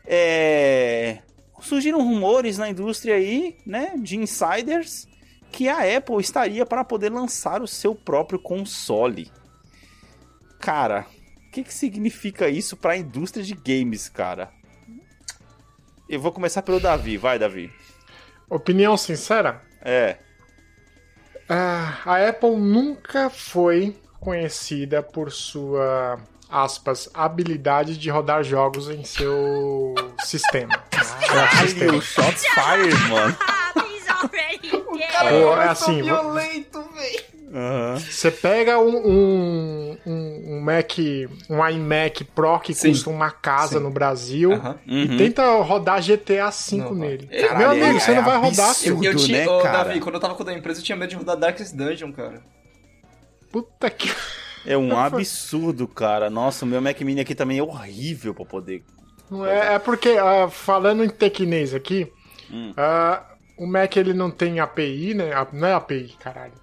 É, 0.06 1.18
Surgiram 1.62 2.00
rumores 2.00 2.58
na 2.58 2.70
indústria 2.70 3.16
aí, 3.16 3.56
né, 3.66 3.94
de 3.98 4.18
insiders, 4.18 5.08
que 5.54 5.70
a 5.70 5.98
Apple 5.98 6.20
estaria 6.20 6.66
para 6.66 6.84
poder 6.84 7.12
lançar 7.12 7.62
o 7.62 7.68
seu 7.68 7.94
próprio 7.94 8.40
console. 8.40 9.32
Cara, 10.60 11.06
o 11.48 11.52
que, 11.52 11.64
que 11.64 11.74
significa 11.74 12.50
isso 12.50 12.76
para 12.76 12.94
a 12.94 12.98
indústria 12.98 13.46
de 13.46 13.54
games, 13.54 14.10
cara? 14.10 14.50
Eu 16.10 16.20
vou 16.20 16.32
começar 16.32 16.64
pelo 16.64 16.80
Davi, 16.80 17.18
vai, 17.18 17.38
Davi. 17.38 17.72
Opinião 18.50 18.98
sincera? 18.98 19.62
É. 19.80 20.18
Ah, 21.48 22.00
a 22.04 22.30
Apple 22.30 22.56
nunca 22.56 23.30
foi 23.30 23.96
conhecida 24.20 25.04
por 25.04 25.32
sua, 25.32 26.20
aspas, 26.50 27.10
habilidade 27.14 27.96
de 27.96 28.10
rodar 28.10 28.44
jogos 28.44 28.90
em 28.90 29.04
seu 29.04 29.94
sistema. 30.26 30.84
Caralho, 30.90 32.02
shots 32.02 32.44
fired, 32.56 33.10
mano. 33.10 33.38
Pô, 35.12 35.58
é 35.62 35.68
assim, 35.70 36.02
violento, 36.02 36.82
velho. 36.94 37.34
Você 38.00 38.32
pega 38.32 38.80
um, 38.80 38.98
um, 38.98 39.98
um, 40.08 40.62
Mac, 40.62 40.92
um 41.50 41.68
iMac 41.70 42.24
Pro 42.24 42.60
que 42.60 42.74
Sim. 42.74 42.90
custa 42.90 43.10
uma 43.12 43.30
casa 43.30 43.78
Sim. 43.78 43.84
no 43.84 43.92
Brasil 43.92 44.52
e 44.88 45.06
Uhum. 45.06 45.18
tenta 45.18 45.46
rodar 45.62 46.02
GTA 46.02 46.50
V 46.50 46.78
Não 46.78 46.96
nele. 46.96 47.28
Caralho, 47.28 47.58
Meu 47.60 47.70
amigo, 47.72 47.86
é- 47.98 48.00
você 48.00 48.12
é 48.12 48.16
não 48.16 48.24
vai 48.24 48.38
rodar, 48.38 48.70
absurdo. 48.72 49.00
filho. 49.02 49.12
Eu 49.12 49.16
tinha, 49.16 49.46
né, 49.46 49.48
ô, 49.52 49.62
cara? 49.62 49.84
Davi, 49.84 50.00
quando 50.00 50.16
eu 50.16 50.22
tava 50.22 50.34
com 50.34 50.42
a 50.42 50.46
da 50.48 50.54
empresa, 50.54 50.80
eu 50.80 50.84
tinha 50.84 50.96
medo 50.96 51.10
de 51.12 51.16
rodar 51.16 51.38
Darkest 51.38 51.76
Dungeon, 51.76 52.12
cara. 52.12 52.42
Puta 53.52 53.90
que. 53.90 54.10
É 54.66 54.78
um 54.78 54.98
absurdo, 54.98 55.86
cara. 55.90 56.30
Nossa, 56.30 56.64
o 56.64 56.68
meu 56.70 56.82
Mac 56.82 56.98
Mini 57.02 57.20
aqui 57.20 57.36
também 57.36 57.58
é 57.58 57.62
horrível 57.62 58.34
pra 58.34 58.46
poder. 58.46 58.82
É, 59.46 59.74
é 59.74 59.80
porque, 59.80 60.12
ah, 60.12 60.48
falando 60.50 61.04
em 61.04 61.10
tecnês 61.10 61.74
aqui, 61.74 62.10
Hum. 62.50 62.72
ah, 62.78 63.22
o 63.58 63.66
Mac 63.68 63.96
ele 63.98 64.14
não 64.14 64.30
tem 64.32 64.60
API, 64.60 65.14
né? 65.14 65.32
Ah, 65.34 65.48
Não 65.52 65.68
é 65.68 65.74
API, 65.74 66.16
caralho. 66.20 66.54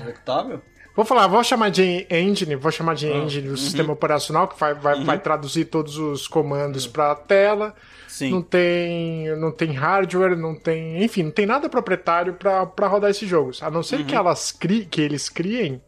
Executável? 0.00 0.60
Vou 0.94 1.04
falar, 1.06 1.26
vou 1.26 1.42
chamar 1.42 1.70
de 1.70 2.06
engine, 2.10 2.54
vou 2.54 2.70
chamar 2.70 2.92
Ah, 2.92 2.96
de 2.96 3.06
engine 3.08 3.46
uhum. 3.48 3.54
do 3.54 3.58
sistema 3.58 3.92
operacional, 3.92 4.46
que 4.46 4.58
vai, 4.60 4.74
vai, 4.74 5.02
vai 5.04 5.18
traduzir 5.18 5.64
todos 5.66 5.96
os 5.96 6.28
comandos 6.28 6.86
para 6.86 7.12
a 7.12 7.14
tela. 7.14 7.74
Sim. 8.06 8.30
Não 8.30 8.42
tem, 8.42 9.34
não 9.36 9.50
tem 9.50 9.72
hardware, 9.72 10.36
não 10.36 10.54
tem. 10.54 11.02
Enfim, 11.02 11.22
não 11.22 11.30
tem 11.30 11.46
nada 11.46 11.66
proprietário 11.70 12.34
para 12.34 12.86
rodar 12.88 13.10
esses 13.10 13.26
jogos. 13.26 13.62
A 13.62 13.70
não 13.70 13.82
ser 13.82 14.00
Uhum. 14.00 14.04
que, 14.04 14.14
elas 14.14 14.52
cri, 14.52 14.84
que 14.84 15.00
eles 15.00 15.30
criem. 15.30 15.80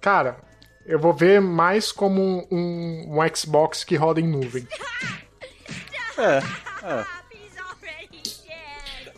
Cara, 0.00 0.36
eu 0.86 0.98
vou 1.00 1.12
ver 1.12 1.40
mais 1.40 1.90
como 1.90 2.46
um, 2.52 3.18
um 3.18 3.36
Xbox 3.36 3.82
que 3.82 3.96
roda 3.96 4.20
em 4.20 4.28
nuvem. 4.28 4.64
É. 6.18 6.40
Dead. 6.40 7.06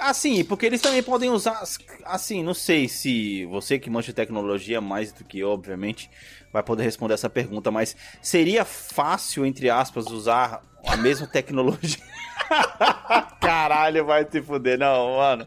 Assim, 0.03 0.45
porque 0.45 0.67
eles 0.67 0.81
também 0.81 1.03
podem 1.03 1.31
usar. 1.31 1.59
as- 1.61 1.79
Assim, 2.05 2.43
não 2.43 2.55
sei 2.55 2.89
se 2.89 3.45
você 3.47 3.79
que 3.79 3.89
manja 3.89 4.13
tecnologia 4.13 4.81
mais 4.81 5.13
do 5.13 5.25
que 5.25 5.39
eu, 5.39 5.51
obviamente, 5.51 6.11
vai 6.53 6.63
poder 6.63 6.83
responder 6.83 7.15
essa 7.15 7.31
pergunta, 7.31 7.71
mas 7.71 7.97
seria 8.21 8.65
fácil, 8.65 9.47
entre 9.47 9.71
aspas, 9.71 10.07
usar 10.07 10.61
a 10.87 10.97
mesma 10.97 11.27
tecnologia? 11.27 12.03
Caralho, 13.41 14.05
vai 14.05 14.25
te 14.25 14.41
fuder, 14.43 14.79
não, 14.79 15.17
mano. 15.17 15.47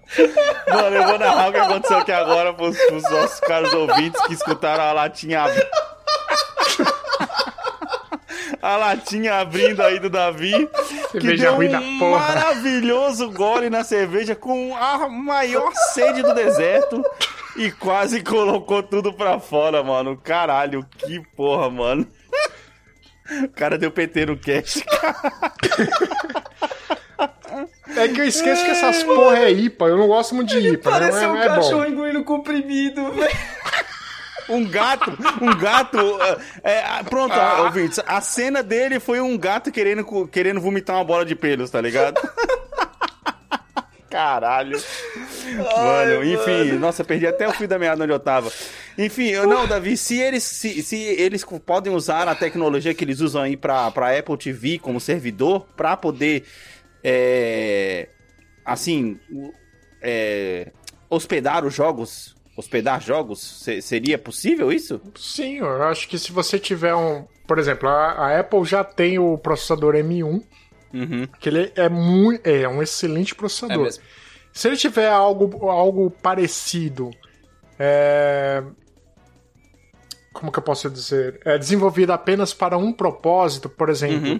Mano, 0.69 0.95
eu 0.95 1.03
vou 1.07 1.19
narrar 1.19 1.49
o 1.49 1.53
que 1.53 1.59
aconteceu 1.59 1.97
aqui 1.97 2.11
agora 2.11 2.53
pros, 2.53 2.77
pros 2.77 3.03
nossos 3.03 3.39
caros 3.41 3.73
ouvintes 3.73 4.21
que 4.25 4.33
escutaram 4.33 4.83
a 4.83 4.93
latinha. 4.93 5.43
A 8.61 8.77
latinha 8.77 9.39
abrindo 9.39 9.81
aí 9.81 9.99
do 9.99 10.09
Davi. 10.09 10.67
Que 11.11 11.21
Cerveja 11.21 11.43
deu 11.45 11.55
ruim 11.55 11.69
da 11.69 11.79
um 11.79 11.99
porra. 11.99 12.19
maravilhoso 12.19 13.31
gole 13.31 13.69
na 13.69 13.83
cerveja 13.83 14.35
com 14.35 14.75
a 14.75 15.07
maior 15.09 15.71
sede 15.93 16.21
do 16.21 16.33
deserto. 16.33 17.03
E 17.55 17.71
quase 17.71 18.21
colocou 18.21 18.83
tudo 18.83 19.13
pra 19.13 19.39
fora, 19.39 19.81
mano. 19.83 20.17
Caralho, 20.17 20.85
que 20.97 21.21
porra, 21.35 21.69
mano. 21.69 22.05
O 23.43 23.47
cara 23.49 23.77
deu 23.77 23.89
PT 23.89 24.25
no 24.27 24.37
cast. 24.37 24.83
É 27.95 28.07
que 28.09 28.19
eu 28.19 28.25
esqueço 28.25 28.65
que 28.65 28.71
essas 28.71 29.03
porra 29.03 29.39
é 29.39 29.51
IPA, 29.51 29.85
eu 29.85 29.97
não 29.97 30.07
gosto 30.07 30.35
muito 30.35 30.49
de 30.49 30.59
IPA, 30.73 30.91
né? 30.91 30.99
Pareceu 30.99 31.29
Não 31.29 31.35
um 31.35 31.37
é, 31.37 31.45
é 31.45 31.47
cachorro 31.47 31.77
bom. 31.83 31.85
engolindo 31.85 32.23
comprimido, 32.23 33.11
velho. 33.13 33.37
Um 34.49 34.65
gato, 34.65 35.11
um 35.41 35.57
gato. 35.57 35.97
é, 36.63 36.99
é, 36.99 37.03
pronto, 37.03 37.33
ó, 37.33 37.63
ouvintes. 37.63 37.99
A 38.05 38.21
cena 38.21 38.61
dele 38.61 38.99
foi 38.99 39.19
um 39.19 39.37
gato 39.37 39.71
querendo, 39.71 40.27
querendo 40.27 40.61
vomitar 40.61 40.97
uma 40.97 41.03
bola 41.03 41.25
de 41.25 41.35
pelos, 41.35 41.69
tá 41.69 41.81
ligado? 41.81 42.19
Caralho. 44.09 44.81
Mano, 45.75 46.23
enfim, 46.23 46.71
nossa, 46.73 47.03
perdi 47.03 47.27
até 47.27 47.47
o 47.47 47.51
fio 47.51 47.67
da 47.67 47.77
meada 47.77 48.03
onde 48.03 48.13
eu 48.13 48.19
tava. 48.19 48.51
Enfim, 48.97 49.27
eu 49.27 49.45
não, 49.45 49.67
Davi, 49.67 49.97
se 49.97 50.17
eles, 50.21 50.43
se, 50.43 50.81
se 50.81 50.95
eles 50.95 51.43
podem 51.65 51.93
usar 51.93 52.27
a 52.27 52.35
tecnologia 52.35 52.93
que 52.93 53.03
eles 53.03 53.19
usam 53.19 53.41
aí 53.41 53.57
pra, 53.57 53.91
pra 53.91 54.17
Apple 54.17 54.37
TV 54.37 54.79
como 54.79 55.01
servidor, 55.01 55.67
pra 55.75 55.97
poder, 55.97 56.45
é, 57.03 58.07
assim, 58.63 59.19
é, 60.01 60.71
hospedar 61.09 61.65
os 61.65 61.73
jogos, 61.73 62.34
hospedar 62.55 63.01
jogos, 63.01 63.41
se- 63.63 63.81
seria 63.81 64.17
possível 64.17 64.71
isso? 64.71 65.01
Sim, 65.15 65.57
eu 65.57 65.83
acho 65.83 66.07
que 66.07 66.17
se 66.17 66.31
você 66.31 66.57
tiver 66.59 66.95
um. 66.95 67.25
Por 67.47 67.59
exemplo, 67.59 67.87
a, 67.89 68.11
a 68.13 68.39
Apple 68.39 68.63
já 68.65 68.83
tem 68.83 69.19
o 69.19 69.37
processador 69.37 69.93
M1, 69.95 70.41
Uhum. 70.93 71.27
que 71.39 71.49
ele 71.49 71.71
é 71.75 71.89
muito. 71.89 72.45
É 72.47 72.67
um 72.67 72.81
excelente 72.81 73.33
É 73.33 73.35
processador. 73.35 73.83
mesmo. 73.83 74.03
Se 74.53 74.67
ele 74.69 74.77
tiver 74.77 75.09
algo, 75.09 75.69
algo 75.69 76.09
parecido. 76.09 77.11
é, 77.77 78.63
Como 80.33 80.51
que 80.51 80.59
eu 80.59 80.63
posso 80.63 80.89
dizer? 80.89 81.39
É 81.45 81.57
desenvolvido 81.57 82.11
apenas 82.11 82.53
para 82.53 82.77
um 82.77 82.91
propósito, 82.91 83.69
por 83.69 83.89
exemplo. 83.89 84.31
Uhum. 84.31 84.39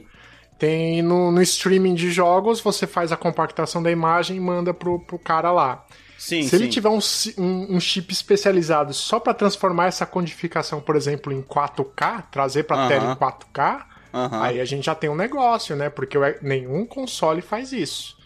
Tem 0.58 1.02
no, 1.02 1.32
no 1.32 1.42
streaming 1.42 1.96
de 1.96 2.10
jogos, 2.12 2.62
você 2.62 2.88
faz 2.88 3.12
a 3.12 3.18
compactação 3.18 3.84
da 3.84 3.92
imagem 3.92 4.38
e 4.38 4.40
manda 4.40 4.74
pro, 4.74 5.00
pro 5.06 5.20
cara 5.20 5.52
lá. 5.52 5.86
Sim, 6.26 6.42
Se 6.42 6.50
sim. 6.50 6.56
ele 6.56 6.68
tiver 6.70 6.90
um, 6.90 6.98
um, 7.38 7.76
um 7.76 7.80
chip 7.80 8.12
especializado 8.12 8.96
só 8.96 9.20
para 9.20 9.32
transformar 9.32 9.86
essa 9.86 10.08
codificação, 10.08 10.82
por 10.82 10.96
exemplo, 10.96 11.32
em 11.32 11.40
4K, 11.44 12.24
trazer 12.32 12.64
para 12.64 12.78
Aham. 12.78 12.88
tela 12.88 13.12
em 13.12 13.16
4K, 13.16 13.86
Aham. 14.12 14.42
aí 14.42 14.60
a 14.60 14.66
gente 14.66 14.86
já 14.86 14.96
tem 14.96 15.08
um 15.08 15.16
negócio, 15.16 15.76
né? 15.76 15.88
Porque 15.88 16.18
o- 16.18 16.22
nenhum 16.42 16.84
console 16.84 17.44
faz 17.44 17.72
isso. 17.72 18.18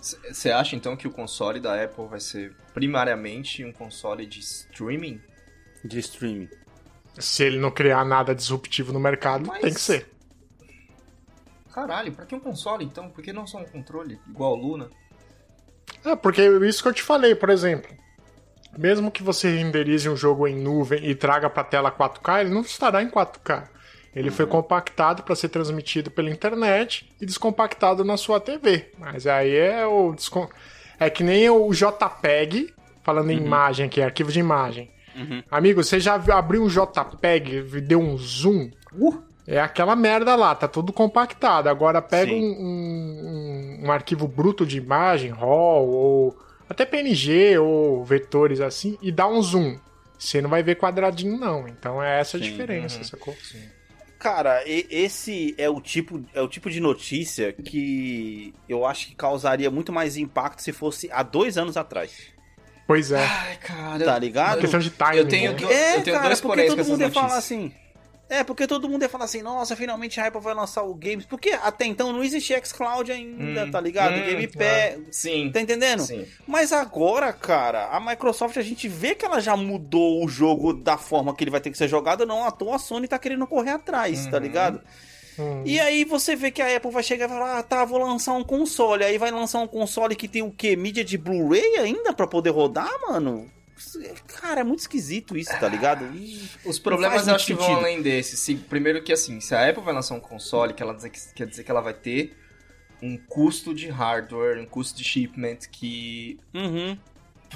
Você 0.00 0.52
acha 0.52 0.76
então 0.76 0.96
que 0.96 1.08
o 1.08 1.10
console 1.10 1.58
da 1.58 1.82
Apple 1.82 2.06
vai 2.06 2.20
ser 2.20 2.54
primariamente 2.72 3.64
um 3.64 3.72
console 3.72 4.24
de 4.24 4.38
streaming? 4.38 5.20
De 5.84 5.98
streaming. 5.98 6.48
Se 7.18 7.42
ele 7.42 7.58
não 7.58 7.72
criar 7.72 8.04
nada 8.04 8.36
disruptivo 8.36 8.92
no 8.92 9.00
mercado, 9.00 9.48
Mas- 9.48 9.60
tem 9.62 9.74
que 9.74 9.80
ser. 9.80 10.08
Caralho, 11.72 12.12
pra 12.12 12.24
que 12.24 12.34
um 12.36 12.40
console 12.40 12.84
então? 12.84 13.10
Por 13.10 13.22
que 13.22 13.32
não 13.32 13.48
só 13.48 13.58
um 13.58 13.64
controle 13.64 14.18
igual 14.28 14.52
o 14.52 14.56
Luna? 14.56 14.88
É, 16.04 16.14
porque 16.16 16.42
isso 16.66 16.82
que 16.82 16.88
eu 16.88 16.92
te 16.94 17.02
falei, 17.02 17.34
por 17.34 17.50
exemplo. 17.50 17.90
Mesmo 18.76 19.10
que 19.10 19.22
você 19.22 19.48
renderize 19.56 20.08
um 20.08 20.16
jogo 20.16 20.46
em 20.46 20.54
nuvem 20.56 21.04
e 21.04 21.14
traga 21.14 21.50
para 21.50 21.64
tela 21.64 21.90
4K, 21.90 22.42
ele 22.42 22.50
não 22.50 22.60
estará 22.60 23.02
em 23.02 23.10
4K. 23.10 23.64
Ele 24.14 24.30
foi 24.30 24.46
compactado 24.46 25.22
para 25.22 25.34
ser 25.36 25.48
transmitido 25.48 26.10
pela 26.10 26.30
internet 26.30 27.08
e 27.20 27.26
descompactado 27.26 28.04
na 28.04 28.16
sua 28.16 28.40
TV. 28.40 28.90
Mas 28.98 29.26
aí 29.26 29.54
é 29.54 29.86
o 29.86 30.12
descom... 30.12 30.48
é 30.98 31.10
que 31.10 31.22
nem 31.22 31.48
o 31.50 31.70
JPEG, 31.72 32.72
falando 33.04 33.30
em 33.30 33.36
imagem 33.38 33.86
aqui, 33.86 34.00
arquivo 34.02 34.32
de 34.32 34.40
imagem. 34.40 34.90
Amigo, 35.50 35.82
você 35.82 35.98
já 35.98 36.16
viu- 36.16 36.34
abriu 36.34 36.62
um 36.64 36.68
JPEG 36.68 37.64
e 37.74 37.80
deu 37.80 38.00
um 38.00 38.16
zoom? 38.16 38.70
É 39.50 39.58
aquela 39.58 39.96
merda 39.96 40.36
lá, 40.36 40.54
tá 40.54 40.68
tudo 40.68 40.92
compactado. 40.92 41.68
Agora 41.70 42.02
pega 42.02 42.30
um, 42.32 42.36
Sim. 42.36 42.56
um- 42.60 43.80
um- 43.86 43.90
arquivo 43.90 44.28
bruto 44.28 44.66
de 44.66 44.76
imagem, 44.76 45.30
RAW, 45.30 45.88
ou 45.88 46.38
até 46.68 46.84
PNG, 46.84 47.56
ou 47.58 48.04
vetores 48.04 48.60
assim, 48.60 48.98
e 49.00 49.10
dá 49.10 49.26
um 49.26 49.40
zoom. 49.40 49.78
Você 50.18 50.42
não 50.42 50.50
vai 50.50 50.62
ver 50.62 50.74
quadradinho, 50.76 51.38
não. 51.38 51.66
Então 51.66 52.02
é 52.02 52.20
essa 52.20 52.36
a 52.36 52.40
Sim, 52.40 52.50
diferença, 52.50 53.02
sacou? 53.04 53.34
Cara, 54.18 54.62
e- 54.66 54.86
esse 54.90 55.54
é 55.56 55.70
o 55.70 55.80
tipo 55.80 56.20
é 56.34 56.42
o 56.42 56.48
tipo 56.48 56.68
de 56.68 56.80
notícia 56.80 57.52
que 57.52 58.52
eu 58.68 58.84
acho 58.84 59.06
que 59.06 59.14
causaria 59.14 59.70
muito 59.70 59.92
mais 59.92 60.16
impacto 60.18 60.60
se 60.60 60.72
fosse 60.72 61.08
há 61.10 61.22
dois 61.22 61.56
anos 61.56 61.76
atrás. 61.76 62.10
Pois 62.86 63.12
é. 63.12 63.24
Ai, 63.24 63.56
cara. 63.58 64.04
Tá 64.04 64.16
eu- 64.16 64.20
ligado? 64.20 64.60
questão 64.60 64.80
de 64.80 64.90
timing. 64.90 65.16
eu 65.18 65.28
tenho 65.28 65.52
né? 65.52 65.58
É, 65.72 65.96
eu 65.98 66.02
tenho 66.02 66.16
cara, 66.16 66.28
dois 66.28 66.40
porque 66.40 66.48
poréns 66.56 66.70
com 66.74 66.76
todo 66.76 66.88
mundo 66.88 67.00
ia 67.00 67.10
falar 67.10 67.36
assim. 67.38 67.72
É, 68.30 68.44
porque 68.44 68.66
todo 68.66 68.88
mundo 68.88 69.02
ia 69.02 69.08
falar 69.08 69.24
assim, 69.24 69.40
nossa, 69.40 69.74
finalmente 69.74 70.20
a 70.20 70.26
Apple 70.26 70.40
vai 70.42 70.52
lançar 70.54 70.82
o 70.82 70.94
Games. 70.94 71.24
Porque 71.24 71.50
até 71.50 71.86
então 71.86 72.12
não 72.12 72.22
existia 72.22 72.62
xCloud 72.62 73.10
ainda, 73.10 73.64
Hum, 73.64 73.70
tá 73.70 73.80
ligado? 73.80 74.14
hum, 74.16 74.24
Game 74.26 74.46
Pé. 74.48 74.98
Sim. 75.10 75.50
Tá 75.50 75.60
entendendo? 75.62 76.00
Sim. 76.02 76.26
Mas 76.46 76.70
agora, 76.72 77.32
cara, 77.32 77.86
a 77.88 77.98
Microsoft 77.98 78.56
a 78.58 78.62
gente 78.62 78.86
vê 78.86 79.14
que 79.14 79.24
ela 79.24 79.40
já 79.40 79.56
mudou 79.56 80.22
o 80.24 80.28
jogo 80.28 80.74
da 80.74 80.98
forma 80.98 81.34
que 81.34 81.42
ele 81.42 81.50
vai 81.50 81.60
ter 81.60 81.70
que 81.70 81.78
ser 81.78 81.88
jogado, 81.88 82.26
não 82.26 82.44
à 82.44 82.50
toa 82.50 82.76
a 82.76 82.78
Sony 82.78 83.08
tá 83.08 83.18
querendo 83.18 83.46
correr 83.46 83.70
atrás, 83.70 84.26
tá 84.26 84.36
Uhum. 84.36 84.42
ligado? 84.42 84.80
Hum. 85.38 85.62
E 85.64 85.78
aí 85.80 86.04
você 86.04 86.34
vê 86.36 86.50
que 86.50 86.60
a 86.60 86.76
Apple 86.76 86.90
vai 86.90 87.02
chegar 87.02 87.26
e 87.26 87.28
falar, 87.28 87.58
ah, 87.58 87.62
tá, 87.62 87.84
vou 87.84 87.98
lançar 87.98 88.34
um 88.34 88.42
console. 88.44 89.04
Aí 89.04 89.16
vai 89.18 89.30
lançar 89.30 89.60
um 89.60 89.66
console 89.68 90.16
que 90.16 90.26
tem 90.28 90.42
o 90.42 90.50
quê? 90.50 90.74
Mídia 90.76 91.04
de 91.04 91.16
Blu-ray 91.16 91.76
ainda 91.78 92.12
pra 92.12 92.26
poder 92.26 92.50
rodar, 92.50 92.90
mano? 93.08 93.48
Cara, 94.26 94.60
é 94.60 94.64
muito 94.64 94.80
esquisito 94.80 95.36
isso, 95.36 95.56
tá 95.58 95.68
ligado? 95.68 96.04
E- 96.14 96.48
Os 96.64 96.78
problemas 96.78 97.26
eu 97.28 97.34
acho 97.34 97.46
que 97.46 97.54
vão 97.54 97.74
além 97.76 98.02
desse. 98.02 98.36
Se, 98.36 98.54
primeiro 98.56 99.02
que 99.02 99.12
assim, 99.12 99.40
se 99.40 99.54
a 99.54 99.68
Apple 99.68 99.82
vai 99.82 99.94
lançar 99.94 100.14
um 100.14 100.20
console, 100.20 100.72
que 100.74 100.82
ela 100.82 100.94
dizer 100.94 101.10
que, 101.10 101.18
quer 101.34 101.46
dizer 101.46 101.64
que 101.64 101.70
ela 101.70 101.80
vai 101.80 101.94
ter 101.94 102.36
um 103.02 103.16
custo 103.16 103.72
de 103.74 103.88
hardware, 103.88 104.60
um 104.60 104.66
custo 104.66 104.98
de 104.98 105.04
shipment 105.04 105.58
que 105.70 106.38
Uhum. 106.52 106.98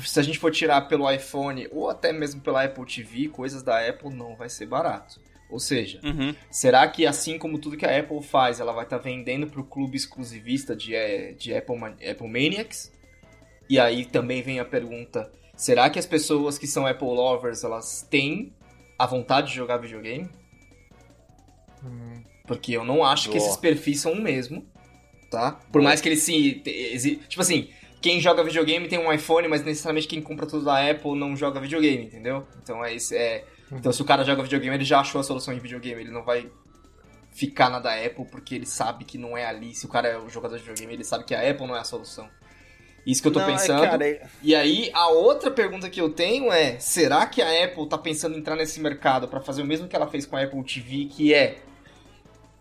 se 0.05 0.21
a 0.21 0.23
gente 0.23 0.39
for 0.39 0.51
tirar 0.53 0.83
pelo 0.83 1.11
iPhone 1.11 1.67
ou 1.73 1.91
até 1.91 2.13
mesmo 2.13 2.41
pela 2.41 2.65
Apple 2.65 2.87
TV, 2.87 3.29
coisas 3.29 3.63
da 3.63 3.87
Apple 3.87 4.15
não 4.15 4.37
vai 4.37 4.49
ser 4.49 4.67
barato. 4.67 5.21
Ou 5.51 5.59
seja, 5.61 6.01
Uhum. 6.03 6.35
será 6.51 6.89
que 6.89 7.05
assim 7.05 7.37
como 7.39 7.59
tudo 7.59 7.77
que 7.77 7.85
a 7.85 7.99
Apple 7.99 8.23
faz, 8.23 8.59
ela 8.59 8.73
vai 8.73 8.85
estar 8.85 8.97
vendendo 8.99 9.47
pro 9.47 9.63
clube 9.65 9.97
exclusivista 9.97 10.75
de, 10.75 10.95
eh, 10.95 11.33
de 11.33 11.55
Apple, 11.55 11.77
Apple 12.11 12.29
Maniacs? 12.29 12.91
E 13.69 13.79
aí 13.79 14.05
também 14.07 14.43
vem 14.43 14.61
a 14.61 14.65
pergunta, 14.65 15.31
será 15.63 15.89
que 15.89 15.97
as 15.97 16.07
pessoas 16.07 16.59
que 16.59 16.67
são 16.67 16.85
Apple 16.89 17.07
lovers, 17.07 17.63
elas 17.63 18.05
têm 18.11 18.53
a 18.99 19.07
vontade 19.07 19.51
de 19.51 19.55
jogar 19.55 19.77
videogame? 19.77 20.29
Hum. 21.85 22.21
Porque 22.49 22.73
eu 22.73 22.85
não 22.85 23.05
acho 23.05 23.31
que 23.31 23.39
Boa. 23.39 23.47
esses 23.47 23.57
perfis 23.57 24.01
são 24.01 24.15
o 24.15 24.21
mesmo, 24.21 24.67
tá? 25.31 25.53
Por 25.71 25.81
mais 25.81 26.01
que 26.01 26.09
eles 26.09 26.25
se... 26.25 26.55
Tipo 27.29 27.43
assim, 27.43 27.71
quem 28.01 28.21
joga 28.21 28.43
videogame 28.43 28.89
tem 28.89 28.99
um 28.99 29.13
iPhone, 29.13 29.47
mas 29.47 29.63
necessariamente 29.63 30.09
quem 30.09 30.21
compra 30.21 30.47
tudo 30.47 30.65
da 30.65 30.91
Apple 30.91 31.15
não 31.15 31.37
joga 31.37 31.61
videogame, 31.61 32.07
entendeu? 32.07 32.45
Então 32.61 32.85
é 32.85 32.93
isso, 32.95 33.15
é... 33.15 33.45
Então 33.71 33.93
se 33.93 34.03
o 34.03 34.05
cara 34.05 34.25
joga 34.25 34.43
videogame, 34.43 34.75
ele 34.75 34.85
já 34.85 34.99
achou 34.99 35.21
a 35.21 35.25
solução 35.25 35.55
de 35.55 35.61
videogame, 35.61 36.01
ele 36.01 36.11
não 36.11 36.25
vai 36.25 36.51
ficar 37.31 37.71
na 37.71 37.79
da 37.79 37.95
Apple 37.95 38.25
porque 38.25 38.57
ele 38.57 38.67
sabe 38.67 39.05
que 39.05 39.17
não 39.17 39.39
é 39.39 39.47
ali. 39.47 39.77
Se 39.77 39.87
o 39.87 39.89
cara 39.89 40.09
é 40.09 40.19
o 40.19 40.29
jogador 40.29 40.57
de 40.57 40.63
videogame, 40.63 40.93
ele 40.93 41.05
sabe 41.05 41.23
que 41.23 41.37
a 41.37 41.49
Apple 41.49 41.69
não 41.69 41.77
é 41.77 41.79
a 41.79 41.85
solução. 41.85 42.29
Isso 43.07 43.21
que 43.21 43.29
eu 43.29 43.33
tô 43.33 43.41
Não, 43.41 43.49
é, 43.49 43.53
pensando. 43.53 43.83
cara, 43.83 44.07
é- 44.09 44.27
E 44.43 44.55
aí, 44.55 44.91
a 44.95 45.09
outra 45.09 45.51
pergunta 45.51 45.91
que 45.91 46.01
eu 46.01 46.11
tenho 46.11 46.53
é: 46.53 46.79
será 46.79 47.27
que 47.27 47.43
a 47.43 47.65
Apple 47.65 47.89
tá 47.89 47.99
pensando 47.99 48.37
em 48.37 48.39
entrar 48.39 48.55
nesse 48.57 48.79
mercado 48.81 49.27
pra 49.27 49.41
fazer 49.41 49.63
o 49.63 49.65
mesmo 49.67 49.89
que 49.89 49.97
ela 49.97 50.07
fez 50.07 50.25
com 50.25 50.37
a 50.37 50.43
Apple 50.43 50.63
TV, 50.63 51.07
que 51.07 51.35
é 51.35 51.59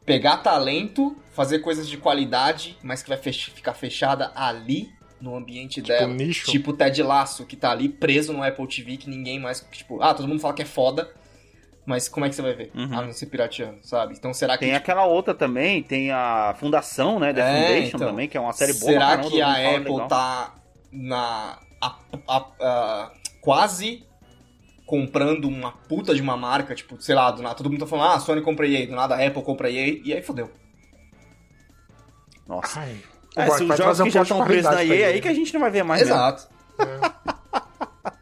pegar 0.06 0.38
talento, 0.38 1.16
fazer 1.32 1.60
coisas 1.60 1.88
de 1.88 1.98
qualidade, 1.98 2.78
mas 2.82 3.04
que 3.04 3.10
vai 3.10 3.18
fech- 3.18 3.52
ficar 3.52 3.74
fechada 3.74 4.32
ali 4.36 4.92
no 5.20 5.36
ambiente 5.36 5.80
dela? 5.82 6.12
nicho. 6.12 6.50
Tipo 6.50 6.72
o 6.72 6.74
Ted 6.74 7.02
Lasso, 7.04 7.46
que 7.46 7.56
tá 7.56 7.72
ali 7.72 7.88
preso 7.88 8.34
no 8.34 8.44
Apple 8.44 8.68
TV, 8.68 8.98
que 8.98 9.10
ninguém 9.10 9.40
mais. 9.40 9.66
Tipo, 9.72 10.02
ah, 10.02 10.14
todo 10.14 10.28
mundo 10.28 10.40
fala 10.42 10.54
que 10.56 10.64
é 10.64 10.66
foda, 10.66 11.12
mas 11.86 12.08
como 12.08 12.26
é 12.26 12.30
que 12.30 12.36
você 12.36 12.42
vai 12.42 12.54
ver? 12.54 12.72
Uhum. 12.76 12.90
Ah, 12.92 13.02
não 13.02 13.12
ser 13.14 13.26
pirateando, 13.28 13.80
sabe? 13.82 14.14
Então 14.18 14.34
será 14.34 14.58
que. 14.58 14.66
Tem 14.66 14.76
aquela 14.76 15.06
outra 15.06 15.34
também, 15.34 15.82
tem 15.84 16.12
a 16.12 16.56
Fundação, 16.60 17.20
né? 17.20 17.34
The 17.34 17.42
É, 17.42 17.44
Foundation 17.68 17.98
então. 17.98 18.08
também, 18.10 18.28
que 18.30 18.38
é 18.38 18.40
uma 18.42 18.54
série 18.54 18.74
boa. 18.74 18.92
Será 18.92 19.08
caramba, 19.08 19.30
que 19.30 19.42
a 19.42 19.52
Apple 19.78 19.92
legal. 19.92 20.08
tá 20.08 20.56
na. 20.92 21.60
a- 21.82 21.96
a- 22.28 22.46
a- 22.62 23.12
quase 23.42 24.06
comprando 24.86 25.46
uma 25.48 25.72
puta 25.72 26.14
de 26.14 26.22
uma 26.22 26.36
marca, 26.38 26.76
tipo, 26.76 27.02
sei 27.02 27.16
lá, 27.16 27.32
do 27.32 27.42
nada, 27.42 27.56
todo 27.56 27.70
mundo 27.70 27.80
tá 27.80 27.88
falando, 27.88 28.10
ah, 28.12 28.16
a 28.16 28.20
Sony 28.20 28.42
compra 28.42 28.68
EA, 28.68 28.86
do 28.86 28.94
nada 28.96 29.16
a 29.16 29.26
Apple 29.26 29.42
compra 29.42 29.70
EA, 29.72 30.00
e 30.04 30.14
aí 30.14 30.22
fodeu. 30.22 30.52
Nossa. 32.48 32.82
Ai. 32.82 32.98
É, 33.38 33.50
se 33.50 33.64
os 33.64 33.78
jogos 33.78 34.00
um 34.02 34.04
que 34.04 34.10
já 34.12 34.24
estão 34.24 34.44
presos 34.44 34.70
na 34.70 34.84
EA, 34.84 35.08
aí 35.08 35.22
que 35.22 35.28
a 35.30 35.34
gente 35.34 35.54
não 35.54 35.62
vai 35.62 35.72
ver 35.72 35.84
mais. 35.84 36.02
mesmo. 36.02 36.14
Exato. 36.16 36.50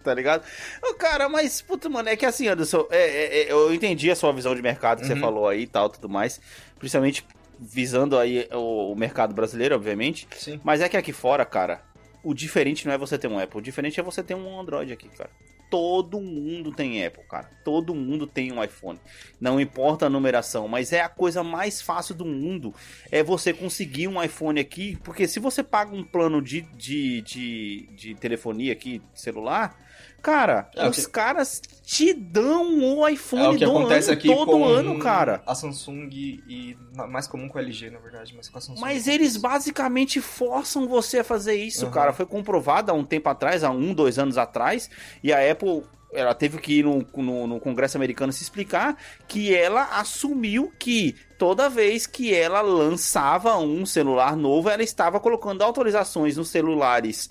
Tá 0.04 0.14
ligado? 0.14 0.44
Ô, 0.82 0.94
Cara, 0.94 1.28
mas, 1.30 1.62
puta, 1.62 1.90
mano, 1.90 2.10
é 2.10 2.16
que 2.16 2.26
assim, 2.26 2.48
Anderson, 2.48 2.88
é, 2.90 2.98
é, 2.98 3.40
é, 3.44 3.52
eu 3.52 3.74
entendi 3.74 4.10
a 4.12 4.16
sua 4.16 4.32
visão 4.32 4.54
de 4.56 4.62
mercado 4.62 5.02
que 5.02 5.08
você 5.08 5.14
Uhum. 5.14 5.20
falou 5.20 5.48
aí 5.48 5.64
e 5.64 5.68
tal, 5.68 5.90
tudo 5.90 6.10
mais. 6.10 6.40
Principalmente 6.78 7.26
visando 7.60 8.18
aí 8.18 8.48
o, 8.54 8.92
o 8.92 8.96
mercado 8.96 9.34
brasileiro, 9.34 9.76
obviamente. 9.76 10.28
Sim. 10.36 10.60
Mas 10.64 10.82
é 10.82 10.88
que 10.90 10.96
aqui 10.98 11.12
fora, 11.12 11.46
cara, 11.46 11.82
o 12.24 12.34
diferente 12.34 12.86
não 12.86 12.94
é 12.94 12.98
você 12.98 13.18
ter 13.18 13.28
um 13.28 13.38
Apple, 13.40 13.60
o 13.60 13.62
diferente 13.62 14.00
é 14.00 14.04
você 14.04 14.24
ter 14.24 14.36
um 14.36 14.60
Android 14.60 14.92
aqui, 14.94 15.10
cara. 15.10 15.30
Todo 15.70 16.20
mundo 16.20 16.72
tem 16.72 17.06
Apple, 17.06 17.24
cara. 17.30 17.48
Todo 17.64 17.94
mundo 17.94 18.26
tem 18.26 18.52
um 18.52 18.64
iPhone. 18.64 19.00
Não 19.40 19.62
importa 19.62 20.08
a 20.08 20.10
numeração, 20.10 20.68
mas 20.68 20.92
é 20.92 21.02
a 21.02 21.08
coisa 21.10 21.44
mais 21.44 21.80
fácil 21.80 22.16
do 22.16 22.26
mundo. 22.26 22.74
É 23.12 23.22
você 23.22 23.54
conseguir 23.54 24.08
um 24.08 24.22
iPhone 24.24 24.60
aqui, 24.60 24.98
porque 25.04 25.28
se 25.28 25.40
você 25.40 25.62
paga 25.62 25.96
um 25.96 26.04
plano 26.04 26.42
de, 26.42 26.62
de, 26.62 27.22
de, 27.22 27.90
de 27.96 28.16
telefonia 28.16 28.74
aqui, 28.74 29.00
celular, 29.14 29.78
cara, 30.22 30.70
É, 30.76 30.88
os 30.88 31.06
que- 31.06 31.12
caras 31.12 31.62
te 31.84 32.14
dão 32.14 32.80
o 32.98 33.08
iPhone 33.08 33.44
É 33.44 33.50
o 33.50 33.58
que 33.58 33.66
do 33.66 33.72
acontece 33.72 34.10
ano, 34.10 34.18
aqui 34.18 34.28
todo 34.28 34.64
ano, 34.64 35.00
cara. 35.00 35.42
a 35.46 35.56
Samsung 35.56 36.10
e 36.12 36.78
mais 37.10 37.28
comum 37.28 37.48
com 37.50 37.58
a 37.58 37.62
LG, 37.62 37.90
na 37.90 38.00
verdade, 38.00 38.34
mas 38.36 38.48
com 38.50 38.58
a 38.58 38.62
Samsung. 38.62 38.82
Mas 38.82 39.08
eles 39.08 39.38
basicamente 39.38 40.22
forçam 40.22 40.88
você 40.88 41.20
a 41.20 41.24
fazer 41.24 41.56
isso, 41.56 41.86
Uhum. 41.86 41.92
cara. 41.92 42.14
Foi 42.14 42.26
comprovado 42.26 42.92
há 42.92 42.94
um 42.94 43.04
tempo 43.04 43.28
atrás, 43.30 43.64
há 43.64 43.72
um, 43.72 43.94
dois 43.94 44.20
anos 44.20 44.38
atrás, 44.38 44.90
e 45.24 45.32
a 45.34 45.52
Apple. 45.52 45.84
Ela 46.12 46.34
teve 46.34 46.58
que 46.58 46.80
ir 46.80 46.84
no, 46.86 47.06
no, 47.18 47.46
no 47.46 47.60
Congresso 47.60 47.96
americano 47.96 48.34
se 48.34 48.42
explicar 48.42 48.98
que 49.28 49.54
ela 49.54 50.00
assumiu 50.00 50.74
que 50.80 51.16
toda 51.38 51.70
vez 51.70 52.08
que 52.08 52.34
ela 52.34 52.62
lançava 52.62 53.56
um 53.60 53.86
celular 53.86 54.36
novo, 54.36 54.70
ela 54.72 54.82
estava 54.82 55.20
colocando 55.20 55.62
autorizações 55.62 56.36
nos 56.36 56.50
celulares 56.50 57.30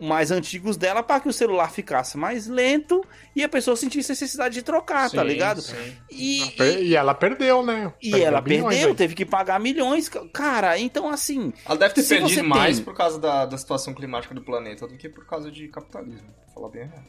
mais 0.00 0.30
antigos 0.30 0.76
dela 0.76 1.02
para 1.02 1.20
que 1.20 1.28
o 1.28 1.32
celular 1.32 1.70
ficasse 1.72 2.16
mais 2.16 2.46
lento 2.46 3.04
e 3.34 3.42
a 3.42 3.48
pessoa 3.48 3.76
sentisse 3.76 4.10
necessidade 4.10 4.54
de 4.54 4.62
trocar, 4.62 5.10
tá 5.10 5.22
Sim, 5.22 5.26
ligado? 5.28 5.60
sim. 5.60 5.96
E, 6.10 6.52
Per- 6.56 6.82
E 6.82 6.94
ela 6.94 7.14
perdeu, 7.14 7.64
né? 7.64 7.92
e 8.00 8.14
ela 8.20 8.40
perdeu, 8.40 8.68
aí. 8.90 8.94
teve 8.94 9.14
que 9.14 9.24
pagar 9.26 9.58
milhões. 9.58 10.08
Cara, 10.32 10.78
então 10.78 11.08
assim, 11.08 11.52
Ela 11.66 11.76
deve 11.76 11.94
ter 11.94 12.04
perdido 12.04 12.44
mais 12.44 12.76
tem- 12.76 12.84
por 12.84 12.94
causa 12.94 13.18
da, 13.18 13.44
da 13.46 13.58
situação 13.58 13.92
climática 13.92 14.34
do 14.34 14.42
planeta 14.42 14.86
do 14.86 14.96
que 14.96 15.08
por 15.08 15.26
causa 15.26 15.50
de 15.50 15.66
capitalismo, 15.68 16.28
pra 16.44 16.54
falar 16.54 16.68
bem 16.70 16.82
a 16.82 16.86
real. 16.86 17.02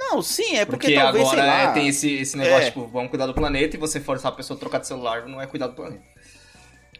Não, 0.00 0.22
sim, 0.22 0.54
é 0.56 0.64
porque, 0.64 0.86
Porque, 0.86 0.94
talvez, 0.94 1.24
agora 1.28 1.42
sei 1.42 1.50
lá... 1.50 1.62
é, 1.62 1.72
tem 1.72 1.88
esse, 1.88 2.12
esse 2.14 2.36
negócio, 2.36 2.62
É. 2.62 2.66
tipo, 2.66 2.86
vamos 2.86 3.10
cuidar 3.10 3.26
do 3.26 3.34
planeta 3.34 3.74
e 3.76 3.78
você 3.80 3.98
forçar 3.98 4.30
a 4.30 4.34
pessoa 4.36 4.56
a 4.56 4.60
trocar 4.60 4.78
de 4.78 4.86
celular 4.86 5.26
não 5.26 5.40
é 5.40 5.46
cuidar 5.48 5.66
do 5.66 5.74
planeta. 5.74 6.04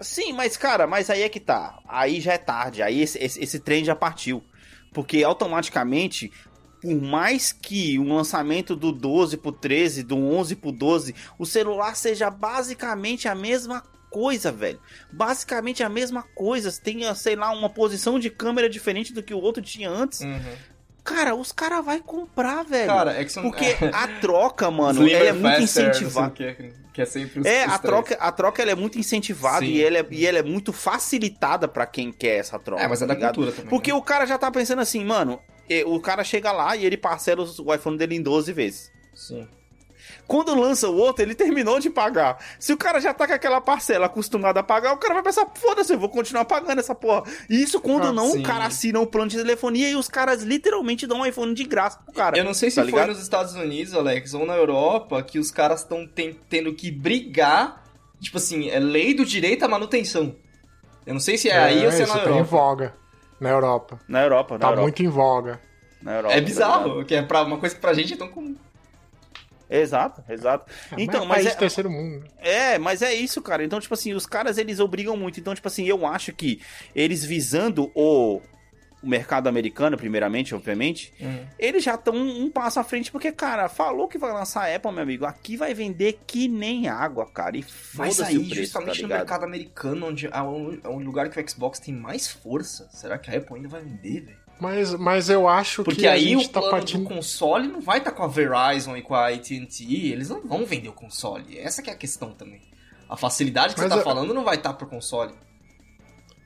Sim, 0.01 0.33
mas 0.33 0.57
cara, 0.57 0.87
mas 0.87 1.11
aí 1.11 1.23
é 1.23 1.29
que 1.29 1.41
tá. 1.41 1.79
Aí 1.89 2.21
já 2.21 2.33
é 2.35 2.39
tarde, 2.39 2.83
aí 2.83 3.01
esse, 3.03 3.19
esse, 3.19 3.43
esse 3.43 3.61
trem 3.61 3.85
já 3.85 3.95
partiu. 3.97 4.43
Porque 4.93 5.23
automaticamente, 5.23 6.33
por 6.81 7.01
mais 7.01 7.53
que 7.53 7.99
o 7.99 8.05
lançamento 8.05 8.75
do 8.77 8.93
12 8.93 9.37
pro 9.37 9.53
13, 9.53 10.03
do 10.03 10.17
11 10.17 10.57
pro 10.57 10.73
12, 10.73 11.15
o 11.39 11.47
celular 11.47 11.97
seja 11.97 12.31
basicamente 12.31 13.29
a 13.29 13.35
mesma 13.35 13.83
coisa, 14.11 14.51
velho. 14.51 14.81
Basicamente 15.13 15.83
a 15.83 15.89
mesma 15.89 16.23
coisa. 16.23 16.73
Tenha, 16.83 17.15
sei 17.15 17.37
lá, 17.37 17.51
uma 17.51 17.69
posição 17.69 18.19
de 18.19 18.31
câmera 18.31 18.69
diferente 18.69 19.13
do 19.13 19.23
que 19.23 19.35
o 19.35 19.41
outro 19.41 19.63
tinha 19.63 19.91
antes. 19.91 20.21
Cara, 21.09 21.35
os 21.35 21.53
caras 21.53 21.85
vão 21.85 21.99
comprar, 22.01 22.65
velho. 22.65 22.87
Cara, 22.87 23.21
é 23.21 23.25
que 23.25 23.33
são... 23.33 23.43
Porque 23.43 23.77
a 23.93 24.09
troca, 24.21 24.71
mano, 24.71 25.09
ela 25.09 25.29
é 25.29 25.33
muito 25.33 25.63
incentivada. 25.63 26.29
o 26.29 26.33
quê, 26.33 26.73
que 26.93 27.03
é 27.03 27.05
sempre 27.07 27.41
os, 27.41 27.47
É, 27.47 27.67
os 27.67 27.73
a 27.73 27.79
troca, 27.79 28.15
a 28.21 28.33
troca 28.33 28.61
ela 28.61 28.73
é 28.73 28.75
muito 28.75 28.99
incentivada 28.99 29.65
Sim. 29.65 29.73
e 29.73 29.83
ela 29.83 29.99
é, 29.99 30.07
e 30.11 30.27
ela 30.27 30.39
é 30.39 30.43
muito 30.43 30.73
facilitada 30.73 31.67
pra 31.67 31.87
quem 31.87 32.13
quer 32.13 32.39
essa 32.39 32.59
troca. 32.59 32.83
É, 32.83 32.89
mas 32.89 33.01
é 33.01 33.07
tá 33.07 33.09
da 33.09 33.15
ligado? 33.15 33.35
cultura 33.37 33.53
também. 33.53 33.71
Porque 33.71 33.91
né? 33.91 33.97
o 33.97 34.03
cara 34.03 34.27
já 34.27 34.37
tá 34.37 34.51
pensando 34.51 34.81
assim, 34.81 35.05
mano, 35.05 35.41
o 35.87 36.01
cara 36.01 36.23
chega 36.25 36.53
lá 36.53 36.77
e 36.77 36.85
ele 36.85 36.97
parcela 36.97 37.45
o 37.45 37.75
iPhone 37.75 37.97
dele 37.97 38.17
em 38.17 38.23
12 38.23 38.53
vezes. 38.53 38.93
Sim. 39.15 39.49
Quando 40.27 40.55
lança 40.55 40.89
o 40.89 40.97
outro, 40.97 41.23
ele 41.23 41.35
terminou 41.35 41.79
de 41.81 41.89
pagar. 41.91 42.39
Se 42.59 42.73
o 42.73 42.77
cara 42.77 43.01
já 43.01 43.15
tá 43.15 43.27
com 43.27 43.33
aquela 43.33 43.61
parcela 43.61 44.07
acostumado 44.07 44.59
a 44.59 44.63
pagar, 44.63 44.93
o 44.93 44.99
cara 44.99 45.15
vai 45.15 45.23
pensar, 45.23 45.47
foda-se, 45.55 45.93
eu 45.93 45.99
vou 45.99 46.09
continuar 46.09 46.45
pagando 46.45 46.79
essa 46.79 46.95
porra. 46.95 47.23
E 47.49 47.63
isso 47.63 47.81
quando 47.81 48.09
Ah, 48.09 48.13
não 48.13 48.33
sim. 48.33 48.41
o 48.41 48.43
cara 48.43 48.67
assina 48.67 49.01
o 49.01 49.07
plano 49.07 49.31
de 49.31 49.37
telefonia 49.37 49.89
e 49.91 49.97
os 49.97 50.09
caras 50.09 50.43
literalmente 50.43 51.07
dão 51.07 51.21
um 51.21 51.27
iPhone 51.27 51.55
de 51.55 51.65
graça 51.65 51.99
pro 52.05 52.13
cara. 52.15 52.37
Eu 52.37 52.45
não 52.45 52.53
sei 52.55 52.71
se 52.71 52.77
tá 52.77 52.83
foi 52.83 52.91
ligado? 52.93 53.09
nos 53.09 53.21
Estados 53.23 53.55
Unidos, 53.55 53.95
Alex, 53.95 54.35
ou 54.35 54.45
na 54.45 54.55
Europa, 54.55 55.23
que 55.23 55.39
os 55.39 55.51
caras 55.51 55.81
estão 55.81 56.07
tendo 56.49 56.75
que 56.75 56.91
brigar. 56.91 57.85
Tipo 58.21 58.37
assim, 58.39 58.69
é 58.69 58.79
lei 58.79 59.15
do 59.15 59.25
direito 59.25 59.65
à 59.65 59.69
manutenção. 59.69 60.35
Eu 61.07 61.15
não 61.15 61.21
sei 61.21 61.39
se 61.39 61.49
é, 61.49 61.57
aí 61.57 61.87
ou 61.87 61.93
se 61.93 62.01
é 62.01 62.05
isso 62.05 62.13
na 62.13 62.19
tá 62.21 62.25
em 62.27 62.33
Europa. 62.33 62.45
voga. 62.51 62.95
Na 63.41 63.51
Europa. 63.51 64.01
Na 64.09 64.23
Europa, 64.23 64.55
na 64.55 64.61
Tá 64.61 64.67
Europa. 64.67 64.83
muito 64.83 65.03
em 65.03 65.09
voga. 65.09 65.61
na 66.03 66.15
Europa, 66.17 66.35
É 66.35 66.41
tá 66.41 66.45
bizarro, 66.47 67.05
que 67.05 67.15
é 67.15 67.23
pra 67.23 67.43
uma 67.43 67.57
coisa 67.59 67.75
que 67.75 67.81
pra 67.81 67.93
gente 67.95 68.13
é 68.13 68.17
tão 68.17 68.29
comum. 68.29 68.55
Exato, 69.71 70.23
exato. 70.29 70.71
Então, 70.97 71.25
é 71.25 71.27
mas 71.27 71.45
país 71.45 71.53
é, 71.55 71.57
terceiro 71.57 71.91
mundo. 71.91 72.27
É, 72.39 72.79
mas 72.79 73.03
é 73.03 73.13
isso, 73.15 73.43
cara. 73.43 73.63
Então, 73.65 73.79
tipo 73.81 73.93
assim, 73.95 74.15
os 74.15 74.27
caras 74.27 74.57
eles 74.59 74.81
obrigam 74.81 75.17
muito. 75.17 75.39
Então, 75.41 75.55
tipo 75.55 75.69
assim, 75.69 75.85
eu 75.87 76.07
acho 76.07 76.33
que 76.33 76.61
eles 76.95 77.23
visando 77.25 77.91
o, 77.95 78.41
o 79.03 79.07
mercado 79.07 79.47
americano, 79.47 79.97
primeiramente, 79.97 80.55
obviamente, 80.55 81.13
Uhum. 81.21 81.47
eles 81.59 81.85
já 81.85 81.95
estão 81.97 82.15
um 82.17 82.51
passo 82.51 82.81
à 82.81 82.85
frente, 82.85 83.13
porque, 83.13 83.31
cara, 83.31 83.69
falou 83.69 84.09
que 84.09 84.17
vai 84.19 84.33
lançar 84.33 84.63
a 84.71 84.75
Apple, 84.75 84.91
meu 84.91 85.03
amigo, 85.03 85.25
aqui 85.27 85.57
vai 85.57 85.75
vender 85.75 86.19
que 86.27 86.49
nem 86.49 86.89
água, 86.89 87.27
cara. 87.31 87.57
E 87.59 87.65
Mas 87.95 88.19
aí, 88.21 88.39
o 88.39 88.41
preço, 88.49 88.73
tá 88.73 88.81
justamente 88.81 89.03
no 89.03 89.09
ligado? 89.09 89.19
mercado 89.19 89.45
americano, 89.45 90.07
onde 90.07 90.27
é 90.27 90.43
um, 90.43 90.81
é 90.83 90.89
um 90.89 90.99
lugar 91.01 91.29
que 91.29 91.39
o 91.41 91.49
Xbox 91.51 91.79
tem 91.79 91.95
mais 91.95 92.27
força, 92.27 92.89
será 92.93 93.19
que 93.19 93.31
a 93.31 93.37
Apple 93.37 93.57
ainda 93.57 93.69
vai 93.69 93.83
vender, 93.83 94.23
velho? 94.23 94.38
Mas, 94.61 94.93
mas 94.95 95.29
eu 95.31 95.47
acho 95.49 95.85
Porque 95.85 96.01
que 96.01 96.07
a 96.09 96.13
aí 96.13 96.35
o 96.37 96.43
tá 96.49 96.61
plano 96.61 96.71
partindo. 96.77 97.03
do 97.05 97.09
console 97.15 97.69
não 97.69 97.81
vai 97.81 97.99
estar 97.99 98.11
com 98.11 98.23
a 98.25 98.27
Verizon 98.29 98.97
e 98.97 99.03
com 99.03 99.15
a 99.15 99.29
AT&T, 99.29 99.85
eles 100.13 100.29
não 100.31 100.41
vão 100.41 100.67
vender 100.67 100.89
o 100.89 100.93
console. 100.93 101.59
Essa 101.59 101.81
que 101.83 101.91
é 101.91 101.93
a 101.93 101.97
questão 101.97 102.33
também. 102.33 102.61
A 103.09 103.17
facilidade 103.17 103.75
que 103.75 103.81
Mas 103.81 103.89
você 103.89 103.95
tá 103.95 104.01
eu- 104.01 104.05
falando 104.05 104.35
não 104.35 104.45
vai 104.45 104.57
estar 104.57 104.73
pro 104.75 104.87
console. 104.89 105.33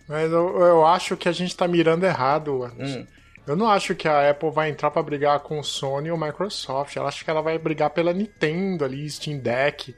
Mas 0.08 0.30
eu, 0.30 0.58
eu 0.60 0.86
acho 0.86 1.16
que 1.16 1.28
a 1.28 1.32
gente 1.32 1.56
tá 1.56 1.66
mirando 1.66 2.04
errado. 2.04 2.70
Hum. 2.78 3.06
Eu 3.46 3.56
não 3.56 3.68
acho 3.68 3.94
que 3.94 4.06
a 4.06 4.30
Apple 4.30 4.50
vai 4.50 4.68
entrar 4.70 4.90
pra 4.90 5.02
brigar 5.02 5.40
com 5.40 5.58
o 5.58 5.64
Sony 5.64 6.10
ou 6.10 6.18
Microsoft. 6.18 6.94
Eu 6.96 7.06
acho 7.06 7.24
que 7.24 7.30
ela 7.30 7.40
vai 7.40 7.58
brigar 7.58 7.90
pela 7.90 8.12
Nintendo 8.12 8.84
ali, 8.84 9.08
Steam 9.10 9.38
Deck. 9.38 9.94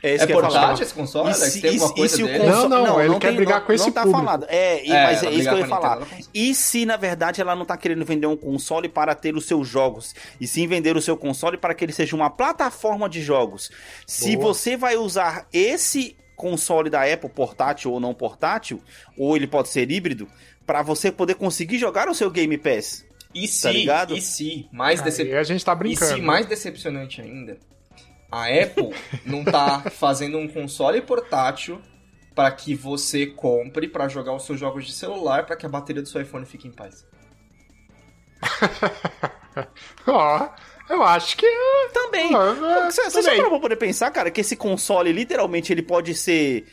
É 0.00 0.14
É 0.14 0.26
portátil 0.28 0.84
esse 0.84 0.94
console? 0.94 1.30
E 1.30 1.34
se- 1.34 1.60
tem 1.60 1.70
e 1.72 1.74
alguma 1.74 1.88
se- 1.88 1.94
coisa 1.94 2.14
e 2.14 2.16
se 2.16 2.22
o 2.22 2.26
dele? 2.26 2.46
Não, 2.46 2.68
não, 2.68 3.00
ele 3.02 3.18
quer 3.18 3.28
tem- 3.28 3.36
brigar 3.36 3.58
não- 3.60 3.66
com 3.66 3.72
esse 3.72 3.84
não 3.86 3.92
tá 3.92 4.02
público. 4.02 4.24
falado. 4.24 4.46
É, 4.48 4.84
e- 4.86 4.92
É, 4.92 5.02
mas 5.02 5.22
é 5.24 5.30
isso 5.32 5.48
que 5.48 5.54
eu 5.54 5.58
ia 5.58 5.66
falar. 5.66 6.06
E 6.32 6.54
se, 6.54 6.86
na 6.86 6.96
verdade, 6.96 7.40
ela 7.40 7.56
não 7.56 7.64
tá 7.64 7.76
querendo 7.76 8.04
vender 8.04 8.26
um 8.28 8.36
console 8.36 8.88
para 8.88 9.14
ter 9.14 9.34
os 9.34 9.44
seus 9.44 9.66
jogos, 9.66 10.14
e 10.40 10.46
sim 10.46 10.66
vender 10.68 10.96
o 10.96 11.02
seu 11.02 11.16
console 11.16 11.56
para 11.56 11.74
que 11.74 11.84
ele 11.84 11.92
seja 11.92 12.14
uma 12.14 12.30
plataforma 12.30 13.08
de 13.08 13.20
jogos. 13.20 13.70
Se 14.06 14.36
Boa. 14.36 14.54
você 14.54 14.76
vai 14.76 14.96
usar 14.96 15.46
esse 15.52 16.16
console 16.36 16.88
da 16.88 17.02
Apple, 17.02 17.28
portátil 17.28 17.90
ou 17.90 17.98
não 17.98 18.14
portátil, 18.14 18.80
ou 19.16 19.34
ele 19.34 19.48
pode 19.48 19.68
ser 19.68 19.90
híbrido, 19.90 20.28
para 20.64 20.80
você 20.82 21.10
poder 21.10 21.34
conseguir 21.34 21.78
jogar 21.78 22.08
o 22.08 22.14
seu 22.14 22.30
Game 22.30 22.56
Pass. 22.56 23.04
E 23.34 23.48
se, 23.48 23.62
Tá 23.62 23.72
ligado? 23.72 24.16
e 24.16 24.22
se, 24.22 24.68
mais 24.72 25.02
decep... 25.02 25.34
a 25.34 25.42
gente 25.42 25.64
tá 25.64 25.72
e 25.72 25.76
brincando. 25.76 26.14
se 26.14 26.20
mais 26.22 26.46
decepcionante 26.46 27.20
ainda, 27.20 27.58
a 28.30 28.44
Apple 28.46 28.94
não 29.24 29.44
tá 29.44 29.80
fazendo 29.90 30.38
um 30.38 30.46
console 30.48 31.00
portátil 31.00 31.80
para 32.34 32.50
que 32.52 32.74
você 32.74 33.26
compre 33.26 33.88
para 33.88 34.06
jogar 34.08 34.32
os 34.34 34.44
seus 34.44 34.60
jogos 34.60 34.86
de 34.86 34.92
celular 34.92 35.44
para 35.46 35.56
que 35.56 35.66
a 35.66 35.68
bateria 35.68 36.02
do 36.02 36.08
seu 36.08 36.20
iPhone 36.20 36.44
fique 36.46 36.68
em 36.68 36.72
paz. 36.72 37.04
Ó, 40.06 40.48
eu 40.88 41.02
acho 41.02 41.36
que. 41.36 41.46
Também. 41.92 42.32
Ah, 42.34 42.90
Você, 42.90 43.02
você 43.10 43.22
já 43.22 43.30
também. 43.30 43.36
parou 43.38 43.50
pra 43.52 43.60
poder 43.60 43.76
pensar, 43.76 44.10
cara, 44.10 44.30
que 44.30 44.40
esse 44.40 44.56
console, 44.56 45.12
literalmente, 45.12 45.72
ele 45.72 45.82
pode 45.82 46.14
ser 46.14 46.66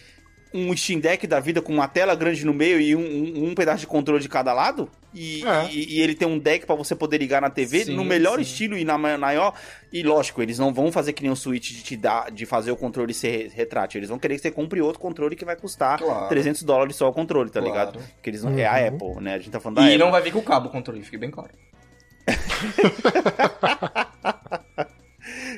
um 0.56 0.76
Steam 0.78 1.00
Deck 1.00 1.26
da 1.28 1.40
vida 1.40 1.62
com 1.62 1.74
uma 1.74 1.88
tela 1.88 2.16
grande 2.16 2.46
no 2.46 2.54
meio 2.54 2.80
e 2.80 2.96
um, 2.96 3.00
um- 3.02 3.50
um 3.50 3.56
pedaço 3.56 3.82
de 3.82 3.88
controle 3.88 4.22
de 4.22 4.30
cada 4.30 4.54
lado? 4.54 4.90
E, 5.14 5.44
É. 5.46 5.70
e- 5.72 5.96
e 5.98 6.02
ele 6.02 6.14
tem 6.14 6.28
um 6.28 6.38
deck 6.38 6.66
pra 6.66 6.76
você 6.76 6.94
poder 6.96 7.18
ligar 7.18 7.42
na 7.42 7.50
TV 7.50 7.86
Sim, 7.86 7.96
no 7.96 8.04
melhor 8.04 8.36
sim. 8.36 8.42
estilo 8.42 8.78
e 8.78 8.84
na 8.84 8.98
ma- 8.98 9.18
maior. 9.18 9.54
E 9.92 10.04
lógico, 10.04 10.42
eles 10.42 10.60
não 10.60 10.74
vão 10.74 10.92
fazer 10.92 11.14
que 11.14 11.24
nem 11.24 11.32
o 11.32 11.36
Switch 11.36 11.72
de 11.72 11.84
te 11.84 11.96
dar, 11.96 12.30
de 12.32 12.46
fazer 12.46 12.72
o 12.72 12.76
controle 12.76 13.14
ser 13.14 13.50
retrátil. 13.54 14.00
Eles 14.00 14.10
vão 14.10 14.20
querer 14.20 14.36
que 14.36 14.42
você 14.42 14.52
compre 14.52 14.82
outro 14.82 15.00
controle 15.00 15.36
que 15.36 15.46
vai 15.46 15.56
custar 15.56 16.00
Claro. 16.00 16.28
300 16.28 16.64
dólares 16.64 16.96
só 16.98 17.08
o 17.08 17.14
controle, 17.14 17.50
tá 17.50 17.62
Claro. 17.62 17.74
ligado? 17.74 18.00
Porque 18.16 18.30
eles 18.30 18.44
não, 18.44 18.58
é 18.58 18.66
a 18.66 18.92
Uhum. 18.92 18.96
Apple, 19.14 19.24
né? 19.24 19.36
A 19.36 19.38
gente 19.38 19.52
tá 19.52 19.60
falando 19.60 19.78
da 19.78 19.84
E 19.84 19.86
Apple. 19.86 19.98
não 20.00 20.12
vai 20.12 20.22
vir 20.22 20.34
com 20.34 20.40
o 20.40 20.44
cabo 20.44 20.68
o 20.68 20.72
controle, 20.72 21.02
fique 21.02 21.18
bem 21.18 21.32
claro. 21.32 21.52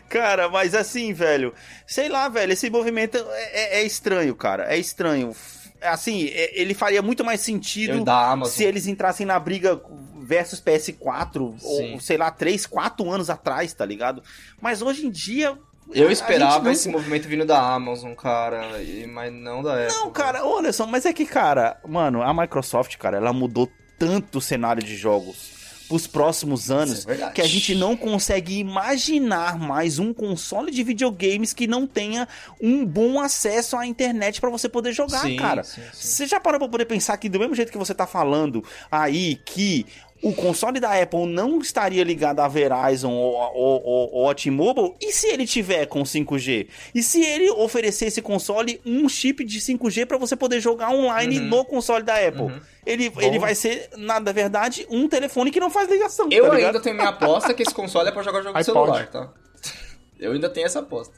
Cara, 0.10 0.50
mas 0.50 0.74
assim, 0.74 1.14
velho, 1.14 1.54
sei 1.86 2.08
lá, 2.10 2.30
velho, 2.30 2.54
esse 2.54 2.70
movimento 2.70 3.18
é, 3.18 3.78
é- 3.78 3.82
é 3.82 3.84
estranho, 3.84 4.34
cara, 4.36 4.74
é 4.74 4.78
estranho. 4.78 5.36
Assim, 5.82 6.28
é- 6.28 6.60
ele 6.60 6.74
faria 6.74 7.02
muito 7.02 7.24
mais 7.24 7.42
sentido 7.42 8.04
se 8.48 8.64
eles 8.64 8.88
entrassem 8.88 9.26
na 9.26 9.38
briga 9.40 9.80
versus 10.20 10.60
PS4, 10.60 11.56
Sim. 11.60 11.94
ou 11.94 12.00
sei 12.00 12.18
lá, 12.18 12.32
3, 12.32 12.66
4 12.66 13.10
anos 13.12 13.30
atrás, 13.30 13.74
tá 13.74 13.86
ligado? 13.86 14.24
Mas 14.62 14.82
hoje 14.82 15.06
em 15.06 15.10
dia. 15.10 15.58
Eu 15.94 16.12
esperava 16.12 16.66
não- 16.66 16.72
esse 16.72 16.90
movimento 16.90 17.30
vindo 17.30 17.46
da 17.46 17.62
Amazon, 17.62 18.14
cara, 18.14 18.82
e- 18.82 19.08
mas 19.08 19.32
não 19.32 19.64
da 19.64 19.76
Apple. 19.86 19.96
Não, 19.96 20.12
cara, 20.12 20.46
olha 20.46 20.74
só, 20.74 20.86
mas 20.86 21.06
é 21.06 21.14
que, 21.14 21.26
cara, 21.26 21.80
mano, 21.88 22.22
a 22.22 22.34
Microsoft, 22.34 22.98
cara, 22.98 23.16
ela 23.16 23.32
mudou 23.32 23.72
tanto 23.98 24.40
o 24.40 24.42
cenário 24.42 24.84
de 24.84 24.98
jogos 24.98 25.57
pros 25.88 26.06
próximos 26.08 26.70
anos 26.70 27.00
Isso 27.00 27.12
é 27.12 27.32
que 27.32 27.42
a 27.42 27.48
gente 27.48 27.74
não 27.76 27.96
consegue 27.96 28.58
imaginar 28.60 29.58
mais 29.58 30.00
um 30.00 30.14
console 30.14 30.72
de 30.72 30.84
videogames 30.84 31.54
que 31.54 31.68
não 31.68 31.88
tenha 31.88 32.28
um 32.62 32.86
bom 32.86 33.20
acesso 33.20 33.78
à 33.78 33.86
internet 33.86 34.40
pra 34.42 34.50
você 34.50 34.68
poder 34.68 34.92
jogar, 34.94 35.22
Sim, 35.22 35.36
cara. 35.38 35.64
sim, 35.64 35.82
sim. 35.94 36.08
Você 36.08 36.28
já 36.28 36.40
parou 36.40 36.60
pra 36.60 36.70
poder 36.70 36.86
pensar 36.86 37.16
que 37.18 37.30
do 37.30 37.40
mesmo 37.40 37.56
jeito 37.56 37.72
que 37.72 37.78
você 37.78 37.94
tá 37.94 38.06
falando 38.06 38.64
aí 38.92 39.36
que 39.46 39.86
o 40.24 40.34
console 40.34 40.80
da 40.80 41.00
Apple 41.02 41.26
não 41.28 41.60
estaria 41.60 42.04
ligado 42.04 42.40
à 42.40 42.48
Verizon 42.48 43.12
ou, 43.12 43.34
ou, 43.36 43.84
ou, 43.84 44.14
ou 44.14 44.30
à 44.30 44.34
T-Mobile, 44.36 44.96
e 45.02 45.12
se 45.12 45.28
ele 45.28 45.46
tiver 45.46 45.86
com 45.86 46.02
5G? 46.04 46.68
E 46.96 47.04
se 47.04 47.22
ele 47.24 47.50
oferecer 47.52 48.06
esse 48.08 48.22
console 48.22 48.82
um 48.86 49.08
chip 49.08 49.44
de 49.46 49.60
5G 49.60 50.06
pra 50.06 50.18
você 50.18 50.36
poder 50.36 50.60
jogar 50.60 50.90
online 50.90 51.40
Uhum. 51.40 51.46
no 51.48 51.66
console 51.66 52.04
da 52.04 52.16
Apple? 52.16 52.42
Uhum. 52.44 52.60
Ele, 52.86 53.12
ele 53.20 53.38
vai 53.40 53.54
ser, 53.54 53.90
na 53.98 54.20
verdade, 54.20 54.88
um 54.90 55.08
telefone 55.08 55.52
que 55.52 55.60
não 55.60 55.70
faz 55.70 55.90
ligação, 55.90 56.28
Eu 56.32 56.48
tá 56.50 56.56
ainda 56.56 56.80
tenho 56.80 56.96
minha 56.96 57.10
aposta 57.10 57.54
que 57.54 57.62
esse 57.64 57.74
console 57.74 58.08
é 58.10 58.12
pra 58.12 58.24
jogar 58.24 58.42
jogo 58.42 58.58
de 58.58 58.64
celular, 58.64 59.08
tá? 59.08 59.30
Eu 60.20 60.32
ainda 60.32 60.50
tenho 60.50 60.66
essa 60.66 60.80
aposta. 60.80 61.14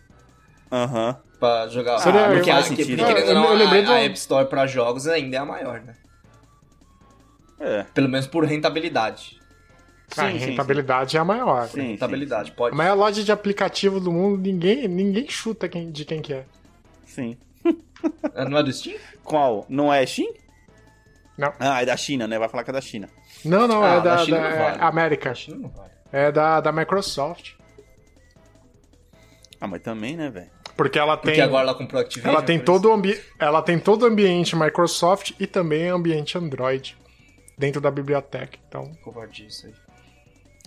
Aham. 0.72 1.18
Pra 1.40 1.68
jogar. 1.70 1.96
Ah, 1.96 2.34
porque, 2.34 2.52
a, 2.52 2.62
sentido. 2.64 2.98
porque 2.98 3.14
querendo 3.14 3.28
ou 3.28 3.30
Eu- 3.30 3.34
não, 3.36 3.50
eu 3.52 3.56
lembrei 3.56 3.86
a, 3.86 3.90
a 3.92 4.04
App 4.04 4.16
Store 4.18 4.46
pra 4.50 4.68
jogos 4.68 5.08
ainda 5.08 5.38
é 5.38 5.40
a 5.40 5.46
maior, 5.46 5.80
né? 5.82 5.96
É. 7.60 7.84
Pelo 7.94 8.08
menos 8.10 8.26
por 8.28 8.46
rentabilidade. 8.46 9.40
A 10.18 10.28
Sim, 10.30 10.40
sim, 10.40 10.46
rentabilidade 10.48 11.18
é 11.18 11.20
a 11.20 11.26
maior. 11.26 11.68
Sim, 11.68 11.82
sim, 11.82 11.88
rentabilidade, 11.90 12.52
A 12.52 12.54
pode. 12.56 12.76
maior 12.76 12.96
loja 12.96 13.24
de 13.24 13.32
aplicativo 13.32 14.00
do 14.00 14.12
mundo, 14.12 14.42
ninguém, 14.42 14.88
ninguém 14.88 15.28
chuta 15.30 15.68
quem, 15.70 15.92
de 15.92 16.04
quem 16.06 16.22
que 16.22 16.34
é. 16.34 16.46
Sim. 17.06 17.38
Não 18.50 18.58
é 18.58 18.64
do 18.64 18.72
Steam? 18.74 18.98
Qual? 19.24 19.66
Não 19.70 19.94
é 19.94 20.04
Steam? 20.06 20.34
Não. 21.38 21.54
Ah, 21.60 21.82
é 21.82 21.86
da 21.86 21.96
China, 21.96 22.28
né? 22.28 22.40
Vai 22.40 22.50
falar 22.50 22.64
que 22.64 22.70
é 22.70 22.74
da 22.74 22.82
China. 22.82 23.08
Não, 23.46 23.68
não, 23.68 23.84
Ah, 23.84 23.96
é 23.96 24.02
da, 24.02 24.16
da 24.16 24.26
China 24.26 24.38
da- 24.38 24.44
não 24.44 24.50
é 24.56 24.60
vale. 24.72 24.78
América. 24.84 25.36
Steam 25.36 25.58
não 25.60 25.70
vale. 25.70 25.92
É 26.12 26.32
da, 26.32 26.60
da 26.62 26.72
Microsoft. 26.72 27.52
Ah, 29.62 29.68
mas 29.68 29.82
também, 29.82 30.16
né, 30.16 30.30
velho? 30.30 30.50
Porque 30.76 30.98
ela 30.98 31.18
tem. 31.18 31.32
Porque 31.32 31.42
agora 31.42 31.64
ela 31.64 31.76
comprou 31.76 32.00
a 32.00 32.04
Activision. 32.04 32.34
ela 32.34 32.42
tem 32.44 32.58
todo 32.60 32.90
o 32.90 32.94
ambi... 32.94 33.20
ela 33.38 33.62
tem 33.62 33.78
todo 33.78 34.04
o 34.04 34.06
ambiente 34.06 34.56
Microsoft 34.56 35.32
e 35.40 35.46
também 35.46 35.90
ambiente 35.90 36.38
Android 36.38 36.98
dentro 37.60 37.80
da 37.82 37.92
biblioteca. 37.92 38.58
Então. 38.68 38.92
Covardia 39.04 39.46
isso 39.48 39.68
aí. 39.68 39.74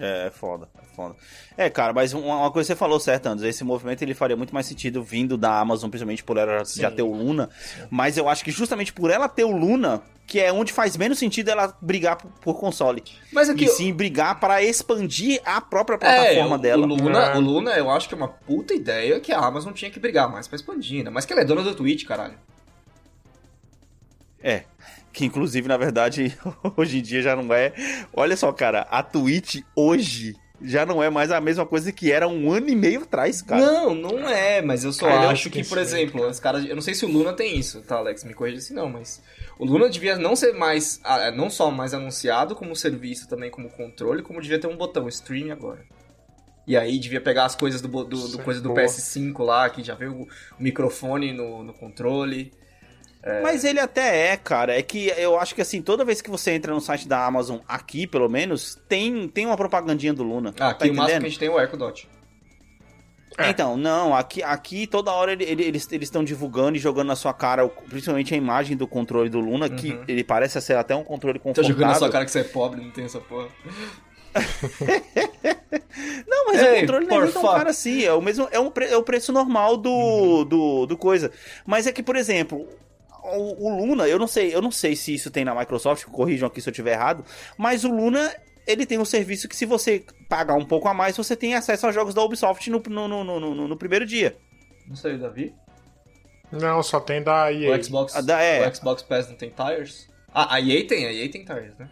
É, 0.00 0.26
é 0.26 0.30
foda, 0.30 0.68
é 0.80 0.94
foda. 0.96 1.14
É, 1.56 1.68
cara, 1.68 1.92
mas 1.92 2.12
uma, 2.14 2.36
uma 2.36 2.50
coisa 2.50 2.66
que 2.66 2.72
você 2.74 2.78
falou 2.78 2.98
certo, 2.98 3.26
Anderson, 3.26 3.46
esse 3.48 3.62
movimento 3.64 4.00
ele 4.02 4.14
faria 4.14 4.36
muito 4.36 4.52
mais 4.54 4.66
sentido 4.66 5.02
vindo 5.02 5.36
da 5.36 5.58
Amazon, 5.60 5.90
principalmente 5.90 6.24
por 6.24 6.36
ela 6.38 6.64
já 6.64 6.90
ter 6.90 7.02
o 7.02 7.12
Luna, 7.12 7.50
mas 7.90 8.16
eu 8.16 8.26
acho 8.28 8.42
que 8.42 8.50
justamente 8.50 8.90
por 8.92 9.10
ela 9.10 9.28
ter 9.28 9.44
o 9.44 9.50
Luna, 9.50 10.02
que 10.26 10.40
é 10.40 10.50
onde 10.50 10.72
faz 10.72 10.96
menos 10.96 11.18
sentido 11.18 11.50
ela 11.50 11.76
brigar 11.80 12.16
por, 12.16 12.58
console. 12.58 13.02
Mas 13.30 13.50
aqui. 13.50 13.66
e 13.66 13.68
sim 13.68 13.92
brigar 13.92 14.40
para 14.40 14.62
expandir 14.62 15.42
a 15.44 15.60
própria 15.60 15.96
É, 15.96 15.98
plataforma 15.98 16.56
o, 16.56 16.58
dela. 16.58 16.86
O 16.86 16.88
Luna, 16.88 17.18
É. 17.26 17.36
o 17.36 17.40
Luna, 17.40 17.70
eu 17.72 17.90
acho 17.90 18.08
que 18.08 18.14
é 18.14 18.16
uma 18.16 18.28
puta 18.28 18.72
ideia 18.72 19.20
que 19.20 19.30
a 19.30 19.38
Amazon 19.38 19.74
tinha 19.74 19.90
que 19.90 20.00
brigar 20.00 20.30
mais 20.32 20.48
pra 20.48 20.56
expandir, 20.56 21.04
né? 21.04 21.10
Mas 21.10 21.26
que 21.26 21.34
ela 21.34 21.42
é 21.42 21.44
dona 21.44 21.62
do 21.62 21.74
Twitch, 21.74 22.06
caralho. 22.06 22.34
É. 24.42 24.64
Que 25.12 25.24
inclusive, 25.24 25.68
na 25.68 25.76
verdade, 25.76 26.36
hoje 26.76 26.98
em 26.98 27.02
dia 27.02 27.22
já 27.22 27.36
não 27.36 27.52
é. 27.52 27.72
Olha 28.12 28.36
só, 28.36 28.52
cara, 28.52 28.82
a 28.90 29.02
Twitch 29.02 29.60
hoje 29.76 30.34
já 30.64 30.86
não 30.86 31.02
é 31.02 31.10
mais 31.10 31.30
a 31.30 31.40
mesma 31.40 31.66
coisa 31.66 31.92
que 31.92 32.12
era 32.12 32.28
um 32.28 32.52
ano 32.52 32.68
e 32.68 32.76
meio 32.76 33.02
atrás, 33.02 33.42
cara. 33.42 33.60
Não, 33.60 33.94
não 33.94 34.28
é, 34.28 34.62
mas 34.62 34.84
eu 34.84 34.92
só 34.92 35.06
Cara, 35.06 35.28
acho 35.28 35.50
que, 35.50 35.64
por 35.64 35.78
exemplo, 35.78 36.26
os 36.26 36.38
caras. 36.38 36.64
Eu 36.64 36.74
não 36.74 36.82
sei 36.82 36.94
se 36.94 37.04
o 37.04 37.08
Luna 37.08 37.32
tem 37.32 37.58
isso, 37.58 37.82
tá, 37.82 37.96
Alex? 37.96 38.24
Me 38.24 38.34
corrija 38.34 38.60
se 38.60 38.72
não, 38.72 38.88
mas. 38.88 39.22
O 39.58 39.64
Luna 39.64 39.90
devia 39.90 40.16
não 40.16 40.36
ser 40.36 40.52
mais. 40.52 41.00
Não 41.34 41.50
só 41.50 41.70
mais 41.70 41.92
anunciado 41.92 42.54
como 42.54 42.74
serviço, 42.76 43.28
também 43.28 43.50
como 43.50 43.68
controle, 43.70 44.22
como 44.22 44.40
devia 44.40 44.58
ter 44.58 44.68
um 44.68 44.76
botão 44.76 45.08
stream 45.08 45.52
agora. 45.52 45.84
E 46.66 46.76
aí 46.76 46.98
devia 46.98 47.20
pegar 47.20 47.44
as 47.44 47.56
coisas 47.56 47.80
do, 47.80 47.88
do, 47.88 48.04
do 48.04 48.40
é 48.40 48.44
coisa 48.44 48.60
do 48.60 48.68
boa. 48.68 48.80
PS5 48.80 49.44
lá, 49.44 49.68
que 49.68 49.82
já 49.82 49.94
veio 49.94 50.12
o, 50.12 50.22
o 50.22 50.62
microfone 50.62 51.32
no, 51.32 51.64
no 51.64 51.72
controle. 51.72 52.52
Mas 53.42 53.64
ele 53.64 53.78
até 53.78 54.32
é, 54.32 54.36
cara. 54.36 54.76
É 54.76 54.82
que 54.82 55.12
eu 55.16 55.38
acho 55.38 55.54
que 55.54 55.60
assim, 55.62 55.80
toda 55.80 56.04
vez 56.04 56.20
que 56.20 56.28
você 56.30 56.50
entra 56.52 56.72
no 56.74 56.80
site 56.80 57.06
da 57.06 57.24
Amazon, 57.24 57.58
aqui 57.68 58.06
pelo 58.06 58.28
menos, 58.28 58.76
tem, 58.88 59.28
tem 59.28 59.46
uma 59.46 59.56
propagandinha 59.56 60.12
do 60.12 60.22
Luna. 60.24 60.50
Ah, 60.56 60.74
tá 60.74 60.84
aqui 60.84 60.90
o 60.90 60.94
máximo 60.94 61.20
que 61.20 61.26
a 61.26 61.28
gente 61.28 61.38
tem 61.38 61.48
é 61.48 61.52
o 61.52 61.60
Echo 61.60 61.76
Dot. 61.76 62.08
É. 63.38 63.48
Então, 63.48 63.76
não, 63.78 64.14
aqui, 64.14 64.42
aqui 64.42 64.86
toda 64.86 65.10
hora 65.12 65.32
ele- 65.32 65.44
ele- 65.44 65.64
eles 65.64 65.88
estão 65.90 66.22
divulgando 66.22 66.76
e 66.76 66.80
jogando 66.80 67.06
na 67.06 67.16
sua 67.16 67.32
cara, 67.32 67.66
principalmente 67.88 68.34
a 68.34 68.36
imagem 68.36 68.76
do 68.76 68.86
controle 68.86 69.30
do 69.30 69.40
Luna, 69.40 69.70
que 69.70 69.92
Uhum. 69.92 70.04
ele 70.06 70.22
parece 70.22 70.60
ser 70.60 70.74
até 70.76 70.94
um 70.94 71.02
controle 71.02 71.38
Tô 71.38 71.44
confortável. 71.44 71.72
jogando 71.74 71.88
na 71.88 71.94
sua 71.94 72.10
cara 72.10 72.24
que 72.26 72.30
você 72.30 72.40
é 72.40 72.44
pobre, 72.44 72.82
não 72.82 72.90
tem 72.90 73.04
essa 73.04 73.20
porra. 73.20 73.48
Não, 76.26 76.46
mas 76.46 76.62
Ei, 76.62 76.76
o 76.76 76.80
controle 76.80 77.06
não 77.06 77.22
é 77.22 77.26
tão 77.28 77.42
caro 77.42 77.68
assim. 77.68 78.02
É 78.04 78.12
o, 78.12 78.20
mesmo, 78.20 78.48
é, 78.50 78.58
um 78.58 78.70
pre- 78.70 78.86
é 78.86 78.96
o 78.96 79.02
preço 79.02 79.32
normal 79.32 79.76
do, 79.76 79.90
Uhum. 79.90 80.44
do, 80.44 80.86
do 80.86 80.96
coisa. 80.96 81.30
Mas 81.66 81.86
é 81.86 81.92
que, 81.92 82.02
por 82.02 82.16
exemplo, 82.16 82.66
o, 83.22 83.66
o 83.68 83.76
Luna, 83.86 84.06
eu 84.08 84.18
não 84.18 84.26
sei, 84.26 84.54
eu 84.54 84.60
não 84.62 84.70
sei 84.70 84.94
se 84.96 85.14
isso 85.14 85.30
tem 85.30 85.44
na 85.44 85.54
Microsoft, 85.54 86.04
corrijam 86.06 86.46
aqui 86.48 86.60
se 86.60 86.68
eu 86.68 86.72
estiver 86.72 86.92
errado, 86.92 87.24
mas 87.56 87.84
o 87.84 87.88
Luna. 87.88 88.32
Ele 88.64 88.86
tem 88.86 88.96
um 88.96 89.04
serviço 89.04 89.48
que, 89.48 89.56
se 89.56 89.66
você 89.66 90.04
pagar 90.28 90.54
um 90.54 90.64
pouco 90.64 90.86
a 90.86 90.94
mais, 90.94 91.16
você 91.16 91.34
tem 91.34 91.52
acesso 91.56 91.84
aos 91.84 91.92
jogos 91.92 92.14
da 92.14 92.22
Ubisoft 92.22 92.70
no, 92.70 92.80
no, 92.88 93.08
no, 93.08 93.24
no, 93.24 93.40
no- 93.40 93.66
no 93.66 93.76
primeiro 93.76 94.06
dia. 94.06 94.36
Não 94.86 94.94
sei, 94.94 95.18
Davi. 95.18 95.52
Não, 96.52 96.80
só 96.80 97.00
tem 97.00 97.20
da 97.20 97.52
EA. 97.52 97.74
O 97.76 97.82
Xbox, 97.84 98.12
da- 98.24 98.40
é. 98.40 98.64
o 98.68 98.72
Xbox 98.72 99.02
Pass 99.02 99.28
não 99.28 99.34
tem 99.34 99.50
tires? 99.50 100.08
Ah, 100.32 100.54
a 100.54 100.60
EA 100.60 100.86
tem, 100.86 101.06
a 101.06 101.12
EA 101.12 101.28
tem 101.28 101.44
tires, 101.44 101.76
né? 101.76 101.90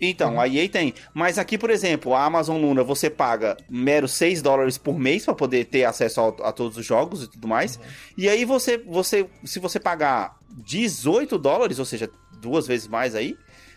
Então, 0.00 0.40
a 0.40 0.48
EA 0.48 0.66
tem. 0.66 0.94
Mas 1.12 1.36
aqui, 1.38 1.58
por 1.58 1.68
exemplo, 1.68 2.14
a 2.14 2.24
Amazon 2.24 2.58
Luna, 2.58 2.82
você 2.82 3.10
paga 3.10 3.56
meros 3.68 4.12
6 4.12 4.40
dólares 4.40 4.78
por 4.78 4.98
mês 4.98 5.26
para 5.26 5.34
poder 5.34 5.66
ter 5.66 5.84
acesso 5.84 6.20
ao- 6.22 6.36
a, 6.42 6.52
todos 6.52 6.78
os 6.78 6.86
jogos 6.86 7.24
e 7.24 7.30
tudo 7.30 7.46
mais. 7.46 7.78
E 8.16 8.30
aí 8.30 8.46
você, 8.46 8.78
você, 8.78 9.28
se 9.44 9.58
você 9.58 9.78
pagar 9.78 10.37
18 10.58 11.38
dólares, 11.38 11.78
ou 11.78 11.84
seja, 11.84 12.10
duas 12.40 12.66
vezes 12.66 12.86
mais 12.86 13.14
aí, 13.14 13.36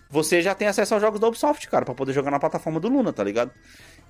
você 0.09 0.41
já 0.41 0.53
tem 0.53 0.67
acesso 0.67 0.93
aos 0.93 1.01
jogos 1.01 1.19
da 1.19 1.27
Ubisoft, 1.27 1.67
cara, 1.69 1.85
para 1.85 1.95
poder 1.95 2.13
jogar 2.13 2.31
na 2.31 2.39
plataforma 2.39 2.79
do 2.79 2.89
Luna, 2.89 3.13
tá 3.13 3.23
ligado? 3.23 3.51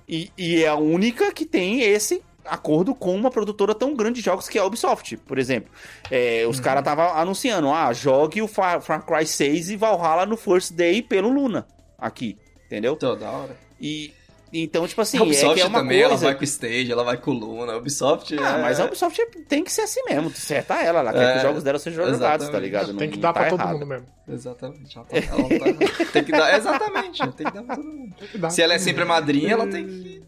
E, 0.08 0.30
e 0.36 0.62
é 0.62 0.68
a 0.68 0.74
única 0.74 1.32
que 1.32 1.46
tem 1.46 1.80
esse 1.80 2.22
acordo 2.44 2.92
com 2.92 3.14
uma 3.14 3.30
produtora 3.30 3.72
tão 3.72 3.94
grande 3.94 4.16
de 4.16 4.24
jogos 4.24 4.48
que 4.48 4.58
é 4.58 4.60
a 4.60 4.64
Ubisoft, 4.64 5.16
por 5.18 5.38
exemplo. 5.38 5.70
É, 6.10 6.44
os 6.48 6.58
caras 6.58 6.80
estavam 6.80 7.16
anunciando, 7.16 7.70
ah, 7.70 7.92
jogue 7.92 8.42
o 8.42 8.48
Far, 8.48 8.80
Far 8.82 9.06
Cry 9.06 9.26
6 9.26 9.70
e 9.70 9.76
Valhalla 9.76 10.26
no 10.26 10.36
First 10.36 10.72
Day 10.72 11.02
pelo 11.02 11.28
Luna, 11.28 11.66
aqui, 11.96 12.36
entendeu? 12.66 12.94
Então, 12.94 13.16
da 13.16 13.30
hora. 13.30 13.56
E 13.80 14.12
então, 14.52 14.86
tipo 14.86 15.00
assim, 15.00 15.18
a 15.18 15.22
Ubisoft 15.22 15.52
é 15.52 15.54
que 15.54 15.60
é 15.62 15.64
uma 15.66 15.78
também, 15.80 16.00
ela 16.00 16.10
coisa... 16.10 16.24
vai 16.26 16.34
com 16.34 16.40
o 16.40 16.44
Stage, 16.44 16.92
ela 16.92 17.02
vai 17.04 17.16
com 17.16 17.30
o 17.30 17.34
Luna. 17.34 17.72
A 17.72 17.76
Ubisoft 17.78 18.36
Ah, 18.38 18.58
é... 18.58 18.62
mas 18.62 18.78
a 18.80 18.84
Ubisoft 18.84 19.24
tem 19.48 19.64
que 19.64 19.72
ser 19.72 19.82
assim 19.82 20.02
mesmo, 20.04 20.30
certa 20.30 20.74
ela, 20.74 21.00
ela 21.00 21.12
quer 21.12 21.22
É, 21.22 21.30
que 21.32 21.36
os 21.38 21.42
jogos 21.42 21.62
dela 21.62 21.78
sejam 21.78 22.06
jogados, 22.06 22.48
tá 22.48 22.58
ligado? 22.60 22.94
Tem 22.94 23.08
Não- 23.08 23.12
que 23.12 23.16
não 23.16 23.22
dar 23.22 23.32
tá 23.32 23.40
pra 23.40 23.48
todo 23.50 23.60
errado. 23.60 23.72
mundo 23.74 23.86
mesmo. 23.86 24.06
Exatamente. 24.28 24.96
Ela 24.98 25.06
tá- 25.06 25.16
ela 25.16 25.74
tá 25.98 26.04
tem 26.12 26.24
que 26.24 26.32
dar, 26.32 26.56
exatamente, 26.56 27.18
tem 27.32 27.46
que 27.46 27.52
dar 27.54 27.62
pra 27.62 27.76
todo 27.76 27.88
mundo. 27.88 28.14
Dar. 28.34 28.50
Se 28.50 28.60
ela 28.62 28.74
é 28.74 28.78
sempre 28.78 29.04
madrinha, 29.04 29.52
ela 29.52 29.66
tem 29.66 29.86
que... 29.86 30.22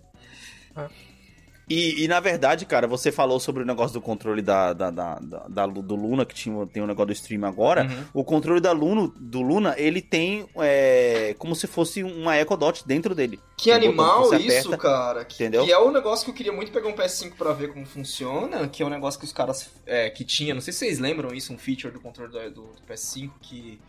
E, 1.68 2.04
e, 2.04 2.08
na 2.08 2.20
verdade, 2.20 2.66
cara, 2.66 2.86
você 2.86 3.10
falou 3.10 3.40
sobre 3.40 3.62
o 3.62 3.66
negócio 3.66 3.94
do 3.94 4.00
controle 4.00 4.42
da, 4.42 4.72
da, 4.74 4.90
da, 4.90 5.14
da- 5.18 5.46
da- 5.48 5.66
do 5.66 5.94
Luna, 5.94 6.26
que 6.26 6.34
tinha, 6.34 6.66
tem 6.66 6.82
um 6.82 6.86
negócio 6.86 7.06
do 7.06 7.12
stream 7.12 7.44
agora. 7.44 7.84
Uhum. 7.84 8.04
O 8.20 8.24
controle 8.24 8.60
da 8.60 8.72
Luna, 8.72 9.10
do 9.18 9.40
Luna, 9.40 9.74
ele 9.78 10.02
tem 10.02 10.46
é, 10.56 11.34
como 11.38 11.56
se 11.56 11.66
fosse 11.66 12.02
uma 12.02 12.36
Echo 12.38 12.56
Dot 12.56 12.86
dentro 12.86 13.14
dele. 13.14 13.40
Que 13.56 13.64
Tem 13.64 13.72
animal 13.74 14.22
que 14.22 14.28
você 14.28 14.36
isso, 14.38 14.68
aperta. 14.68 14.76
cara. 14.78 15.24
Que, 15.24 15.34
entendeu? 15.34 15.64
que 15.64 15.72
é 15.72 15.78
um 15.80 15.90
negócio 15.90 16.24
que 16.24 16.30
eu 16.30 16.34
queria 16.34 16.52
muito 16.52 16.70
pegar 16.70 16.88
um 16.88 16.92
PS5 16.94 17.32
pra 17.36 17.52
ver 17.52 17.72
como 17.72 17.86
funciona, 17.86 18.68
que 18.68 18.82
é 18.82 18.86
um 18.86 18.90
negócio 18.90 19.18
que 19.18 19.24
os 19.24 19.32
caras 19.32 19.70
é, 19.86 20.10
que 20.10 20.24
tinha, 20.24 20.52
não 20.54 20.60
sei 20.60 20.72
se 20.72 20.80
vocês 20.80 20.98
lembram 20.98 21.34
isso, 21.34 21.52
um 21.52 21.58
feature 21.58 21.92
do 21.92 22.00
controle 22.00 22.30
do, 22.30 22.38
do- 22.50 22.62
do 22.72 22.82
PS5 22.92 23.30
que 23.40 23.80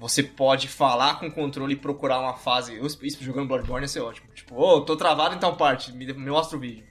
você 0.00 0.22
pode 0.22 0.66
falar 0.66 1.20
com 1.20 1.28
o 1.28 1.32
controle 1.32 1.74
e 1.74 1.76
procurar 1.76 2.18
uma 2.18 2.34
fase. 2.34 2.74
eu- 2.74 2.84
Isso 2.86 3.22
jogando 3.22 3.46
Bloodborne 3.46 3.84
ia 3.84 3.88
ser 3.88 4.00
ótimo. 4.00 4.26
Tipo, 4.34 4.56
ô, 4.60 4.80
tô 4.80 4.96
travado 4.96 5.36
em 5.36 5.38
tal 5.38 5.56
parte, 5.56 5.92
me, 5.92 6.04
me 6.12 6.30
mostra 6.30 6.56
o 6.56 6.60
vídeo. 6.60 6.84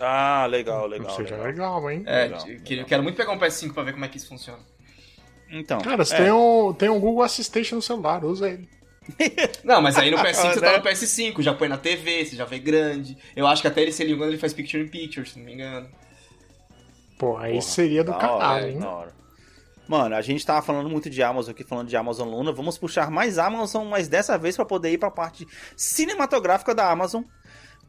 Ah, 0.00 0.46
legal, 0.46 0.86
legal. 0.86 1.10
Seja 1.14 1.36
legal. 1.36 1.46
legal, 1.46 1.90
hein? 1.90 2.02
É, 2.06 2.22
Legal, 2.24 2.44
queria- 2.64 2.84
quero 2.84 3.02
muito 3.02 3.16
pegar 3.16 3.32
um 3.32 3.38
PS5 3.38 3.74
pra 3.74 3.82
ver 3.82 3.92
como 3.92 4.04
é 4.04 4.08
que 4.08 4.16
isso 4.16 4.28
funciona. 4.28 4.60
Então. 5.50 5.80
Cara, 5.80 6.04
você 6.04 6.14
é. 6.14 6.18
tem, 6.24 6.32
um, 6.32 6.72
tem 6.72 6.88
um 6.88 6.98
Google 7.00 7.22
Assistant 7.22 7.72
no 7.72 7.82
celular, 7.82 8.24
usa 8.24 8.48
ele. 8.48 8.68
Não, 9.64 9.82
mas 9.82 9.98
aí 9.98 10.10
no 10.10 10.16
PS5 10.18 10.54
você 10.54 10.60
Né? 10.60 10.70
tá 10.70 10.78
no 10.78 10.84
PS5, 10.84 11.42
já 11.42 11.52
põe 11.52 11.68
na 11.68 11.76
TV, 11.76 12.24
você 12.24 12.36
já 12.36 12.44
vê 12.44 12.58
grande. 12.58 13.18
Eu 13.34 13.46
acho 13.46 13.60
que 13.60 13.68
até 13.68 13.82
ele 13.82 13.92
se 13.92 14.04
ligando 14.04 14.28
ele 14.28 14.38
faz 14.38 14.52
picture 14.54 14.82
in 14.82 14.88
picture, 14.88 15.28
se 15.28 15.38
não 15.38 15.44
me 15.44 15.54
engano. 15.54 15.88
Pô, 17.18 17.36
aí 17.36 17.52
Porra, 17.52 17.62
seria 17.62 18.04
do 18.04 18.12
hora, 18.12 18.70
hein? 18.70 18.78
Mano, 19.88 20.14
a 20.14 20.22
gente 20.22 20.46
tava 20.46 20.62
falando 20.62 20.88
muito 20.88 21.10
de 21.10 21.20
Amazon 21.20 21.50
aqui, 21.50 21.64
falando 21.64 21.88
de 21.88 21.96
Amazon 21.96 22.28
Luna. 22.28 22.52
Vamos 22.52 22.78
puxar 22.78 23.10
mais 23.10 23.38
Amazon, 23.38 23.88
mas 23.88 24.06
dessa 24.06 24.38
vez 24.38 24.54
pra 24.54 24.64
poder 24.64 24.92
ir 24.92 24.98
pra 24.98 25.10
parte 25.10 25.44
cinematográfica 25.76 26.72
da 26.74 26.88
Amazon. 26.88 27.22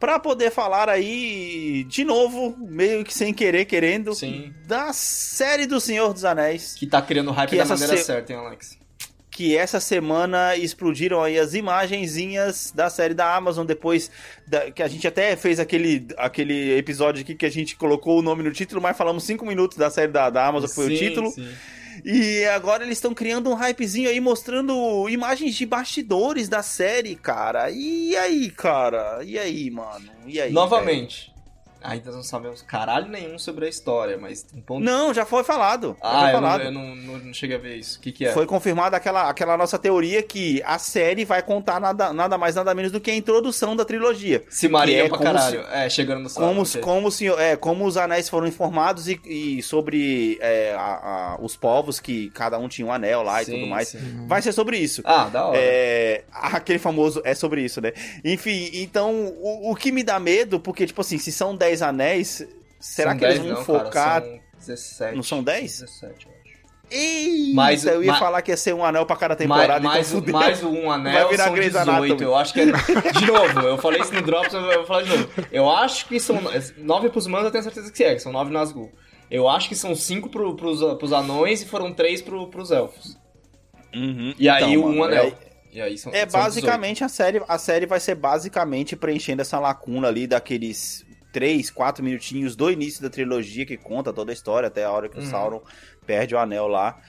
Pra 0.01 0.19
poder 0.19 0.51
falar 0.51 0.89
aí, 0.89 1.85
de 1.87 2.03
novo, 2.03 2.57
meio 2.59 3.03
que 3.05 3.13
sem 3.13 3.33
querer, 3.33 3.63
querendo, 3.65 4.13
Sim. 4.15 4.51
da 4.67 4.91
série 4.91 5.65
do 5.67 5.79
Senhor 5.79 6.11
dos 6.11 6.25
Anéis. 6.25 6.73
Que 6.73 6.87
tá 6.87 7.01
criando 7.01 7.31
hype 7.31 7.55
da 7.55 7.65
maneira 7.65 7.95
se- 7.95 8.03
certa, 8.03 8.33
hein, 8.33 8.39
Alex? 8.39 8.81
que 9.33 9.55
essa 9.55 9.79
semana 9.79 10.57
explodiram 10.57 11.23
aí 11.23 11.39
as 11.39 11.53
imagenzinhas 11.53 12.71
da 12.75 12.89
série 12.89 13.13
da 13.13 13.33
Amazon 13.33 13.65
depois 13.65 14.11
da- 14.45 14.69
que 14.71 14.83
a 14.83 14.87
gente 14.89 15.07
até 15.07 15.35
fez 15.37 15.57
aquele, 15.59 16.05
aquele 16.17 16.77
episódio 16.77 17.21
aqui 17.21 17.33
que 17.33 17.45
a 17.45 17.49
gente 17.49 17.75
colocou 17.77 18.19
o 18.19 18.21
nome 18.21 18.43
no 18.43 18.51
título, 18.51 18.81
mas 18.81 18.97
falamos 18.97 19.23
cinco 19.23 19.45
minutos 19.45 19.77
da 19.77 19.89
série 19.89 20.11
da, 20.11 20.29
da 20.29 20.45
Amazon, 20.45 20.67
que 20.69 20.75
foi 20.75 20.93
o 20.93 20.97
título. 20.97 21.31
sim. 21.31 21.47
E 22.03 22.45
agora 22.45 22.83
eles 22.83 22.97
estão 22.97 23.13
criando 23.13 23.49
um 23.49 23.53
hypezinho 23.53 24.09
aí, 24.09 24.19
mostrando 24.19 25.07
imagens 25.09 25.55
de 25.55 25.65
bastidores 25.65 26.49
da 26.49 26.63
série, 26.63 27.15
cara. 27.15 27.69
E 27.69 28.15
aí, 28.15 28.49
cara? 28.49 29.23
E 29.23 29.37
aí, 29.37 29.69
mano? 29.69 30.09
E 30.25 30.39
aí? 30.39 30.51
Novamente, 30.51 31.30
ainda 31.81 32.11
não 32.11 32.23
sabemos 32.23 32.61
caralho 32.61 33.07
nenhum 33.07 33.37
sobre 33.39 33.65
a 33.65 33.69
história, 33.69 34.17
mas 34.17 34.45
um 34.55 34.61
ponto. 34.61 34.83
Não, 34.83 35.13
já 35.13 35.25
foi 35.25 35.43
falado. 35.43 35.95
já 36.01 36.07
ah, 36.09 36.19
foi 36.21 36.29
eu, 36.29 36.33
não, 36.33 36.41
falado. 36.41 36.61
eu 36.63 36.71
não, 36.71 36.95
não- 36.95 37.17
não 37.19 37.33
cheguei 37.33 37.55
a 37.55 37.59
ver 37.59 37.77
isso. 37.77 37.97
O 37.99 38.01
que, 38.01 38.11
que 38.11 38.25
é? 38.25 38.31
Foi 38.33 38.45
confirmada 38.45 38.97
aquela, 38.97 39.29
aquela 39.29 39.55
nossa 39.57 39.77
teoria 39.77 40.21
que 40.23 40.61
a 40.65 40.77
série 40.79 41.23
vai 41.25 41.41
contar 41.41 41.79
nada, 41.79 42.11
nada 42.13 42.37
mais, 42.37 42.55
nada 42.55 42.73
menos 42.73 42.91
do 42.91 42.99
que 42.99 43.11
a 43.11 43.15
introdução 43.15 43.75
da 43.75 43.85
trilogia. 43.85 44.43
Se 44.49 44.67
Maria 44.67 45.05
é 45.05 45.09
pra 45.09 45.17
caralho. 45.17 45.61
É, 45.71 45.89
chegando 45.89 46.21
no 46.23 46.29
salão. 46.29 46.49
Como, 46.49 46.61
ok. 46.61 46.81
como, 46.81 47.09
é, 47.39 47.55
como 47.55 47.85
os 47.85 47.97
anéis 47.97 48.27
foram 48.29 48.47
informados 48.47 49.07
e, 49.07 49.19
e 49.25 49.63
sobre 49.63 50.37
é, 50.41 50.73
a- 50.77 51.35
a- 51.35 51.37
os 51.41 51.55
povos 51.55 51.99
que 51.99 52.29
cada 52.31 52.57
um 52.59 52.67
tinha 52.67 52.85
um 52.85 52.91
anel 52.91 53.23
lá 53.23 53.41
e 53.41 53.45
Sim, 53.45 53.53
tudo 53.53 53.67
mais. 53.67 53.87
sim. 53.89 54.25
Vai 54.27 54.41
ser 54.41 54.51
sobre 54.51 54.77
isso. 54.77 55.01
Ah, 55.05 55.25
da 55.29 55.45
hora. 55.47 55.57
É, 55.57 56.23
aquele 56.31 56.79
famoso 56.79 57.21
é 57.23 57.33
sobre 57.33 57.61
isso, 57.63 57.79
né? 57.81 57.93
Enfim, 58.23 58.69
então 58.73 59.27
o, 59.39 59.71
o 59.71 59.75
que 59.75 59.91
me 59.91 60.03
dá 60.03 60.19
medo, 60.19 60.59
porque, 60.59 60.85
tipo 60.85 60.99
assim, 61.01 61.17
se 61.17 61.31
são 61.31 61.55
10 61.55 61.70
anéis, 61.81 62.43
será 62.79 63.11
São 63.11 63.19
que 63.19 63.25
eles 63.25 63.39
10 63.39 63.47
vão 63.49 63.57
não, 63.59 63.65
focar. 63.65 63.91
Cara, 63.91 64.25
são 64.25 64.39
17. 64.57 65.15
Não 65.15 65.23
são 65.23 65.43
10? 65.43 65.79
17, 65.81 66.25
eu 66.25 66.31
acho. 66.31 66.41
Mas- 67.53 67.85
eu 67.85 68.03
ia 68.03 68.11
mas- 68.11 68.19
falar 68.19 68.41
que 68.41 68.51
ia 68.51 68.57
ser 68.57 68.73
um 68.73 68.83
anel 68.83 69.05
pra 69.05 69.15
cada 69.15 69.35
temporada, 69.35 69.79
mais, 69.79 70.11
mais, 70.11 70.13
então 70.13 70.33
mais 70.33 70.63
um 70.63 70.91
anel 70.91 71.13
Vai 71.13 71.29
virar 71.29 71.43
são 71.45 71.53
Grey's 71.53 71.71
18. 71.73 71.89
Anatomy. 71.89 72.21
Eu 72.23 72.35
acho 72.35 72.53
que 72.53 72.59
é. 72.61 72.65
De 72.65 73.25
novo, 73.25 73.59
eu 73.61 73.77
falei 73.77 74.01
isso 74.01 74.13
no 74.13 74.21
Drops, 74.21 74.53
eu 74.53 74.61
vou 74.61 74.85
falar 74.85 75.03
de 75.03 75.09
novo. 75.09 75.29
Eu 75.51 75.69
acho 75.69 76.05
que 76.07 76.19
são. 76.19 76.37
9 76.77 77.09
pros 77.09 77.25
humanos, 77.27 77.45
eu 77.45 77.51
tenho 77.51 77.63
certeza 77.63 77.89
que 77.91 78.03
é, 78.03 78.15
que 78.15 78.19
são 78.19 78.31
9 78.33 78.51
Nazgûl. 78.51 78.91
Eu 79.29 79.47
acho 79.47 79.69
que 79.69 79.75
são 79.75 79.95
5 79.95 80.27
pro, 80.29 80.53
pros, 80.57 80.81
pros 80.97 81.13
anões 81.13 81.61
e 81.61 81.65
foram 81.65 81.93
3 81.93 82.21
pro, 82.21 82.47
pros 82.47 82.71
elfos. 82.71 83.17
Uhum. 83.95 84.33
E 84.37 84.49
aí 84.49 84.73
Então, 84.73 84.85
um 84.89 84.97
mano, 84.97 85.13
anel. 85.13 85.33
é- 85.73 85.81
aí 85.81 85.97
são, 85.97 86.13
É 86.13 86.25
basicamente 86.25 87.03
a 87.05 87.07
série, 87.07 87.41
a 87.47 87.57
série 87.57 87.85
vai 87.85 88.01
ser 88.01 88.15
basicamente 88.15 88.97
preenchendo 88.97 89.41
essa 89.41 89.57
lacuna 89.59 90.09
ali 90.09 90.27
daqueles 90.27 91.05
3, 91.31 91.69
4 91.71 92.03
minutinhos 92.03 92.55
do 92.55 92.69
início 92.69 93.01
da 93.01 93.09
trilogia 93.09 93.65
que 93.65 93.77
conta 93.77 94.13
toda 94.13 94.31
a 94.31 94.33
história 94.33 94.67
até 94.67 94.83
a 94.83 94.91
hora 94.91 95.09
que 95.09 95.17
o 95.17 95.21
Uhum. 95.21 95.29
Sauron 95.29 95.61
perde 96.05 96.35
o 96.35 96.39
anel 96.39 96.67
lá. 96.67 96.99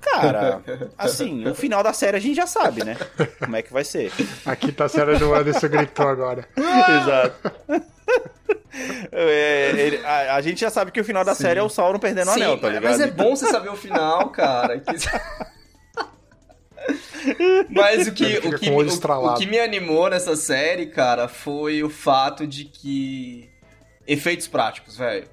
Cara, 0.00 0.60
assim, 0.98 1.46
o 1.46 1.54
final 1.54 1.82
da 1.82 1.92
série 1.92 2.16
a 2.16 2.20
gente 2.20 2.34
já 2.34 2.46
sabe, 2.46 2.84
né? 2.84 2.96
Como 3.38 3.54
é 3.56 3.62
que 3.62 3.72
vai 3.72 3.84
ser. 3.84 4.12
Aqui 4.44 4.72
tá 4.72 4.86
a 4.86 4.88
série 4.88 5.16
do 5.18 5.32
Anderson 5.34 5.68
gritou 5.68 6.08
agora. 6.08 6.46
Exato. 6.56 7.52
É, 9.12 9.70
ele- 9.76 10.04
a, 10.04 10.34
a 10.36 10.40
gente 10.40 10.60
já 10.60 10.70
sabe 10.70 10.90
que 10.90 11.00
o 11.00 11.04
final 11.04 11.24
da 11.24 11.34
série 11.34 11.60
é 11.60 11.62
o 11.62 11.68
Sauron 11.68 11.98
perdendo 11.98 12.30
o 12.30 12.34
Sim, 12.34 12.42
anel, 12.42 12.58
tá 12.58 12.68
ligado? 12.68 12.84
mas 12.84 13.00
é 13.00 13.10
bom 13.10 13.36
você 13.36 13.46
saber 13.48 13.68
o 13.68 13.76
final, 13.76 14.30
cara. 14.30 14.80
que- 14.80 14.96
mas 17.70 18.08
o 18.08 18.12
que, 18.12 18.38
o, 18.38 18.58
que, 18.58 18.70
o 18.70 18.78
o- 18.78 19.26
o 19.28 19.34
que 19.34 19.46
me 19.46 19.60
animou 19.60 20.08
nessa 20.10 20.34
série, 20.34 20.86
cara, 20.86 21.28
foi 21.28 21.82
o 21.82 21.90
fato 21.90 22.46
de 22.46 22.64
que. 22.64 23.48
Efeitos 24.12 24.48
práticos, 24.48 24.96
velho. 24.96 25.28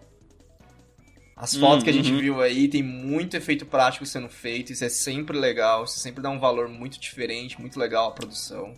As 1.35 1.55
fotos 1.55 1.85
que 1.85 1.89
a 1.89 1.93
gente 1.93 2.11
uhum. 2.11 2.19
viu 2.19 2.41
aí 2.41 2.67
tem 2.67 2.83
muito 2.83 3.37
efeito 3.37 3.65
prático 3.65 4.05
sendo 4.05 4.27
feito, 4.27 4.73
isso 4.73 4.83
é 4.83 4.89
sempre 4.89 5.37
legal, 5.37 5.85
isso 5.85 5.97
sempre 5.97 6.21
dá 6.21 6.29
um 6.29 6.37
valor 6.39 6.67
muito 6.67 6.99
diferente, 6.99 7.59
muito 7.59 7.79
legal 7.79 8.09
à 8.09 8.11
produção. 8.11 8.73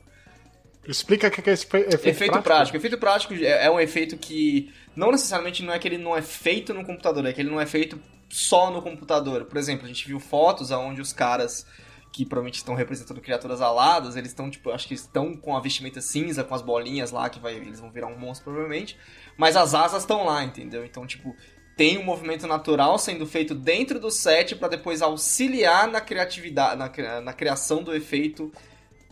Explica 0.88 1.28
o 1.28 1.32
que 1.32 1.50
é 1.50 1.54
esse 1.54 1.66
efe- 1.66 1.78
efeito, 1.78 2.08
Efeito 2.08 2.42
prático. 2.42 2.78
Efeito 2.78 2.98
prático 3.00 3.34
é, 3.34 3.66
é 3.66 3.72
um 3.72 3.80
efeito 3.80 4.16
que 4.16 4.72
não 4.96 5.12
necessariamente 5.12 5.64
não 5.64 5.74
é 5.74 5.80
que 5.80 5.88
ele 5.88 5.98
não 5.98 6.16
é 6.16 6.22
feito 6.22 6.72
no 6.72 6.86
computador, 6.86 7.26
é 7.26 7.34
que 7.34 7.42
ele 7.42 7.50
não 7.50 7.60
é 7.60 7.66
feito 7.66 8.00
só 8.30 8.70
no 8.72 8.82
computador. 8.82 9.46
Por 9.46 9.58
exemplo, 9.58 9.86
a 9.86 9.88
gente 9.88 10.08
viu 10.08 10.20
fotos 10.20 10.70
onde 10.70 11.02
os 11.02 11.12
caras 11.12 11.66
que 12.12 12.26
provavelmente 12.26 12.56
estão 12.56 12.76
representando 12.76 13.22
criaturas 13.22 13.62
aladas, 13.62 14.16
eles 14.16 14.32
estão, 14.32 14.50
tipo, 14.50 14.70
acho 14.72 14.88
que 14.88 14.94
estão 14.94 15.34
com 15.34 15.56
a 15.56 15.62
vestimenta 15.62 16.02
cinza, 16.02 16.44
com 16.44 16.54
as 16.54 16.62
bolinhas 16.62 17.12
lá, 17.12 17.30
que 17.30 17.40
vai, 17.40 17.56
eles 17.56 17.80
vão 17.80 17.90
virar 17.90 18.08
um 18.08 18.18
monstro 18.18 18.52
provavelmente, 18.52 18.98
mas 19.38 19.56
as 19.56 19.74
asas 19.74 20.04
estão 20.04 20.26
lá, 20.26 20.44
entendeu? 20.44 20.84
Então, 20.84 21.08
tipo, 21.08 21.36
tem 21.78 21.98
um 21.98 22.04
movimento 22.04 22.46
natural 22.48 23.00
sendo 23.00 23.26
feito 23.26 23.56
dentro 23.56 24.00
do 24.00 24.12
set 24.12 24.56
para 24.56 24.68
depois 24.68 25.02
auxiliar 25.02 25.88
na 25.88 26.02
criatividade, 26.02 26.78
na, 26.78 27.22
na 27.22 27.34
criação 27.34 27.82
do 27.82 27.96
efeito 27.96 28.52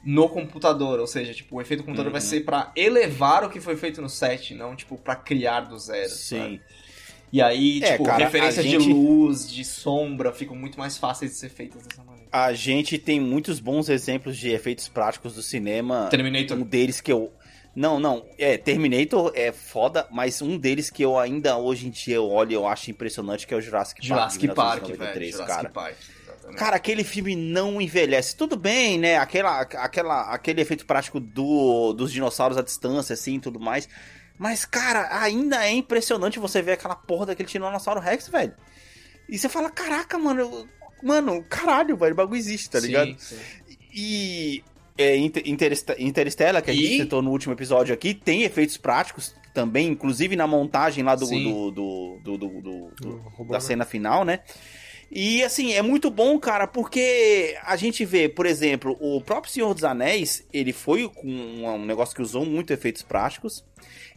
no 0.04 0.30
computador, 0.30 1.00
ou 1.00 1.08
seja, 1.08 1.34
tipo, 1.34 1.58
o 1.58 1.62
efeito 1.62 1.82
do 1.82 1.86
computador 1.86 2.12
vai 2.12 2.22
ser 2.22 2.42
pra 2.42 2.72
elevar 2.76 3.44
o 3.44 3.50
que 3.50 3.60
foi 3.60 3.76
feito 3.76 4.02
no 4.02 4.10
set, 4.10 4.54
não 4.54 4.76
tipo 4.76 4.98
pra 4.98 5.16
criar 5.16 5.62
do 5.62 5.78
zero. 5.78 6.10
Sim. 6.10 6.40
sabe? 6.40 6.62
E 7.32 7.42
aí, 7.42 7.82
É, 7.84 7.92
tipo, 7.92 8.06
cara, 8.06 8.26
referências 8.26 8.66
a 8.66 8.68
gente- 8.68 8.84
de 8.86 8.94
luz, 8.94 9.52
de 9.52 9.64
sombra, 9.64 10.32
ficam 10.34 10.56
muito 10.56 10.80
mais 10.80 10.98
fáceis 10.98 11.32
de 11.32 11.38
ser 11.38 11.50
feitas 11.50 11.84
dessa 11.86 12.04
maneira. 12.04 12.28
A 12.32 12.54
gente 12.54 12.98
tem 12.98 13.20
muitos 13.20 13.60
bons 13.60 13.88
exemplos 13.90 14.38
de 14.38 14.50
efeitos 14.50 14.88
práticos 14.90 15.36
do 15.36 15.42
cinema. 15.44 16.08
Terminator. 16.10 16.58
Um 16.58 16.64
deles 16.64 17.00
que 17.02 17.12
eu. 17.12 17.32
Não, 17.76 18.00
não. 18.00 18.26
É, 18.38 18.58
Terminator 18.58 19.32
é 19.36 19.52
foda, 19.52 20.08
mas 20.12 20.42
um 20.42 20.58
deles 20.58 20.90
que 20.90 21.04
eu 21.04 21.18
ainda 21.20 21.56
hoje 21.56 21.88
em 21.88 21.92
dia 21.92 22.16
eu 22.16 22.28
olho 22.28 22.52
e 22.52 22.56
eu 22.56 22.68
acho 22.68 22.90
impressionante 22.90 23.46
que 23.46 23.54
é 23.54 23.58
o 23.58 23.62
Jurassic 23.62 24.00
Park. 24.02 24.08
Jurassic 24.08 24.48
Park, 24.48 24.82
1993, 24.84 25.36
velho. 25.36 25.48
cara. 25.48 25.60
Jurassic 25.70 25.74
Park, 25.74 25.96
exatamente. 26.28 26.58
Cara, 26.60 26.76
aquele 26.76 27.04
filme 27.04 27.36
não 27.36 27.80
envelhece. 27.80 28.36
Tudo 28.36 28.58
bem, 28.58 28.98
né? 28.98 29.18
Aquela, 29.18 29.62
aquela, 29.62 30.34
aquele 30.34 30.62
efeito 30.62 30.86
prático 30.86 31.20
do, 31.20 31.94
dos 31.94 32.12
dinossauros 32.12 32.58
à 32.58 32.62
distância, 32.64 33.14
assim, 33.14 33.36
e 33.36 33.40
tudo 33.40 33.60
mais. 33.60 33.88
Mas, 34.40 34.64
cara, 34.64 35.10
ainda 35.22 35.64
é 35.66 35.72
impressionante 35.72 36.40
você 36.40 36.62
ver 36.62 36.72
aquela 36.72 36.96
porra 36.96 37.26
daquele 37.28 37.50
Tiranossauro 37.50 38.00
Rex, 38.00 38.30
velho. 38.30 38.54
E 39.28 39.38
você 39.38 39.50
fala, 39.50 39.70
caraca, 39.70 40.18
mano, 40.18 40.40
eu- 40.40 40.68
mano, 41.04 41.44
caralho, 41.50 41.98
velho, 41.98 42.14
o 42.14 42.16
bagulho 42.16 42.40
existe, 42.40 42.70
tá 42.70 42.80
Sim, 42.80 42.88
ligado? 42.88 43.16
sim. 43.20 43.38
E 43.94 44.64
é, 44.98 45.16
Inter- 45.18 45.44
Interest- 45.46 45.96
Interstellar, 46.00 46.62
que 46.64 46.72
a 46.72 46.74
gente 46.74 46.94
E- 46.94 46.98
citou 47.00 47.22
no 47.22 47.32
último 47.32 47.54
episódio 47.54 47.94
aqui, 47.94 48.14
tem 48.14 48.44
efeitos 48.44 48.78
práticos 48.78 49.36
também, 49.54 49.88
inclusive 49.90 50.36
na 50.36 50.48
montagem 50.48 51.04
lá 51.04 51.16
do, 51.16 51.26
do, 51.26 51.72
do, 51.72 52.20
do, 52.24 52.38
do- 52.38 52.62
do- 52.62 52.92
Do 52.96 53.10
robô, 53.36 53.52
da 53.52 53.60
né? 53.60 53.66
cena 53.66 53.84
final, 53.86 54.24
né? 54.24 54.40
E 55.12 55.44
assim, 55.44 55.74
é 55.74 55.82
muito 55.82 56.12
bom, 56.12 56.38
cara, 56.40 56.68
porque 56.68 57.58
a 57.64 57.76
gente 57.76 58.06
vê, 58.06 58.30
por 58.30 58.46
exemplo, 58.46 58.96
o 59.02 59.20
próprio 59.22 59.52
Senhor 59.52 59.74
dos 59.74 59.84
Anéis, 59.84 60.46
ele 60.54 60.72
foi 60.72 61.10
com 61.10 61.28
um 61.28 61.84
negócio 61.86 62.16
que 62.16 62.22
usou 62.22 62.46
muito 62.46 62.72
efeitos 62.72 63.02
práticos. 63.02 63.66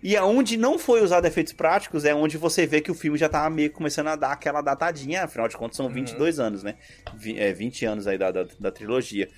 E 0.03 0.17
aonde 0.17 0.57
não 0.57 0.79
foi 0.79 1.01
usado 1.03 1.25
efeitos 1.27 1.53
práticos 1.53 2.05
é 2.05 2.13
onde 2.15 2.37
você 2.37 2.67
vê 2.67 2.81
que 2.81 2.91
o 2.91 2.95
filme 2.95 3.17
já 3.17 3.29
tá 3.29 3.49
meio 3.49 3.71
que 3.71 3.77
começando 3.77 4.09
a 4.09 4.17
dar 4.17 4.33
aquela 4.33 4.61
datadinha, 4.61 5.23
afinal 5.25 5.47
de 5.47 5.57
contas 5.57 5.77
são 5.77 5.89
22 5.89 6.41
anos, 6.41 6.63
né? 6.65 6.75
Vi- 7.15 7.39
é, 7.39 7.53
20 7.53 7.85
anos 7.85 8.07
aí 8.09 8.19
da, 8.19 8.31
da, 8.33 8.45
da 8.59 8.73
trilogia. 8.73 9.29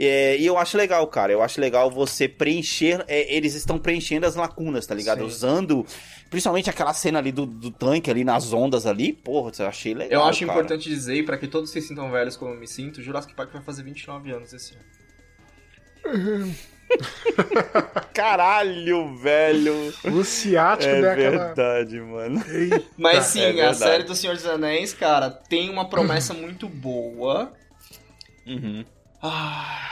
É, 0.00 0.36
e 0.38 0.46
eu 0.46 0.56
acho 0.56 0.76
legal, 0.78 1.04
cara. 1.08 1.32
Eu 1.32 1.42
acho 1.42 1.60
legal 1.60 1.90
você 1.90 2.28
preencher. 2.28 3.04
é, 3.08 3.34
eles 3.34 3.54
estão 3.54 3.78
preenchendo 3.78 4.26
as 4.26 4.36
lacunas, 4.36 4.86
tá 4.86 4.94
ligado? 4.94 5.18
Sim. 5.18 5.26
Usando. 5.26 5.84
Principalmente 6.30 6.70
aquela 6.70 6.94
cena 6.94 7.18
ali 7.18 7.32
do, 7.32 7.44
do 7.44 7.70
tanque 7.70 8.08
ali 8.10 8.22
nas 8.22 8.52
ondas 8.52 8.86
ali. 8.86 9.12
Porra, 9.12 9.50
eu 9.58 9.66
achei 9.66 9.94
legal. 9.94 10.22
Eu 10.22 10.26
acho 10.28 10.46
cara. 10.46 10.52
importante 10.52 10.88
dizer, 10.88 11.24
pra 11.24 11.36
que 11.36 11.48
todos 11.48 11.70
se 11.70 11.82
sintam 11.82 12.10
velhos 12.12 12.36
como 12.36 12.52
eu 12.54 12.60
me 12.60 12.66
sinto, 12.68 13.02
Jurassic 13.02 13.34
Park 13.34 13.50
vai 13.52 13.62
fazer 13.62 13.82
29 13.82 14.30
anos 14.30 14.52
esse 14.52 14.74
ano. 16.04 16.54
Caralho, 18.14 19.14
velho. 19.16 19.94
O 20.12 20.24
ciático 20.24 20.90
É 20.90 21.00
deu 21.00 21.10
aquela. 21.10 21.44
verdade, 21.46 22.00
mano. 22.00 22.44
Eita. 22.48 22.82
Mas 22.96 23.24
sim, 23.26 23.40
é 23.42 23.66
a 23.66 23.74
série 23.74 24.02
do 24.04 24.14
Senhor 24.14 24.34
dos 24.34 24.46
Anéis, 24.46 24.92
cara, 24.92 25.30
tem 25.30 25.70
uma 25.70 25.88
promessa 25.88 26.32
muito 26.34 26.68
boa. 26.68 27.52
Uhum. 28.46 28.84
Ah. 29.22 29.84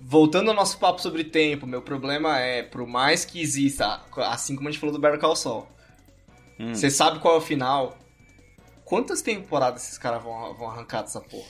Voltando 0.00 0.50
ao 0.50 0.54
nosso 0.56 0.78
papo 0.78 1.00
sobre 1.00 1.24
tempo, 1.24 1.66
meu 1.66 1.80
problema 1.80 2.38
é, 2.38 2.62
por 2.62 2.86
mais 2.86 3.24
que 3.24 3.40
exista, 3.40 4.02
assim 4.16 4.54
como 4.54 4.68
a 4.68 4.70
gente 4.70 4.80
falou 4.80 4.94
do 4.94 5.00
Better 5.00 5.18
Call 5.18 5.36
Saul, 5.36 5.66
Hum. 6.58 6.74
você 6.74 6.90
sabe 6.90 7.20
qual 7.20 7.36
é 7.36 7.38
o 7.38 7.40
final? 7.40 7.96
Quantas 8.84 9.22
temporadas 9.22 9.84
esses 9.84 9.96
caras 9.96 10.22
vão, 10.22 10.52
vão 10.54 10.68
arrancar 10.70 11.00
dessa 11.00 11.18
porra? 11.18 11.48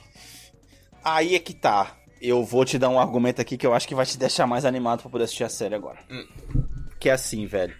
Aí 1.02 1.34
é 1.34 1.40
que 1.40 1.52
tá. 1.52 1.96
Eu 2.20 2.44
vou 2.44 2.64
te 2.64 2.78
dar 2.78 2.88
um 2.88 3.00
argumento 3.00 3.40
aqui 3.40 3.56
que 3.56 3.66
eu 3.66 3.72
acho 3.72 3.88
que 3.88 3.94
vai 3.94 4.04
te 4.04 4.18
deixar 4.18 4.46
mais 4.46 4.64
animado 4.64 5.00
pra 5.00 5.10
poder 5.10 5.24
assistir 5.24 5.44
a 5.44 5.48
série 5.48 5.74
agora. 5.74 5.98
Hum. 6.10 6.26
Que 6.98 7.08
é 7.08 7.12
assim, 7.12 7.46
velho. 7.46 7.74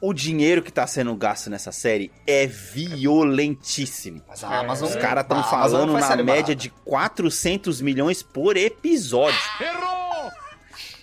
O 0.00 0.12
dinheiro 0.12 0.62
que 0.62 0.72
tá 0.72 0.86
sendo 0.86 1.14
gasto 1.14 1.48
nessa 1.48 1.72
série 1.72 2.10
é 2.26 2.46
violentíssimo. 2.46 4.22
Mas 4.28 4.44
a 4.44 4.60
Amazon... 4.60 4.88
Os 4.88 4.96
caras 4.96 5.24
estão 5.24 5.42
falando 5.42 5.92
na 5.92 6.16
média 6.16 6.24
barata. 6.24 6.54
de 6.54 6.70
400 6.70 7.80
milhões 7.80 8.22
por 8.22 8.56
episódio. 8.56 9.38
Errou! 9.60 9.95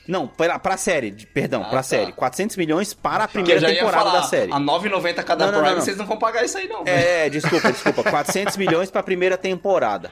Não, 0.05 0.27
pra, 0.27 0.59
pra 0.59 0.75
série, 0.75 1.11
de- 1.11 1.25
perdão, 1.25 1.61
Ah, 1.61 1.69
pra 1.69 1.77
tá. 1.77 1.83
série. 1.83 2.11
400 2.11 2.57
milhões 2.57 2.93
para 2.93 3.23
a 3.23 3.27
primeira 3.27 3.65
temporada 3.65 4.03
falar, 4.03 4.19
da 4.19 4.23
série. 4.27 4.51
A 4.51 4.59
9,90 4.59 5.23
cada 5.23 5.45
Não, 5.45 5.51
não, 5.53 5.59
Prime, 5.61 5.75
não, 5.75 5.81
vocês 5.81 5.95
não 5.97 6.05
vão 6.05 6.17
pagar 6.17 6.43
isso 6.43 6.57
aí 6.57 6.67
não, 6.67 6.83
velho. 6.83 6.97
É, 6.97 7.29
desculpa, 7.29 7.71
desculpa. 7.71 8.03
400 8.03 8.57
milhões 8.57 8.91
pra 8.91 9.01
primeira 9.01 9.37
temporada. 9.37 10.11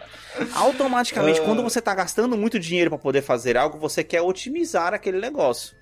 Automaticamente, 0.55 1.41
Ah. 1.41 1.43
quando 1.43 1.61
você 1.61 1.81
tá 1.81 1.93
gastando 1.93 2.37
muito 2.37 2.57
dinheiro 2.59 2.89
pra 2.89 2.99
poder 2.99 3.21
fazer 3.21 3.57
algo, 3.57 3.77
você 3.77 4.03
quer 4.03 4.21
otimizar 4.21 4.93
aquele 4.93 5.19
negócio. 5.19 5.75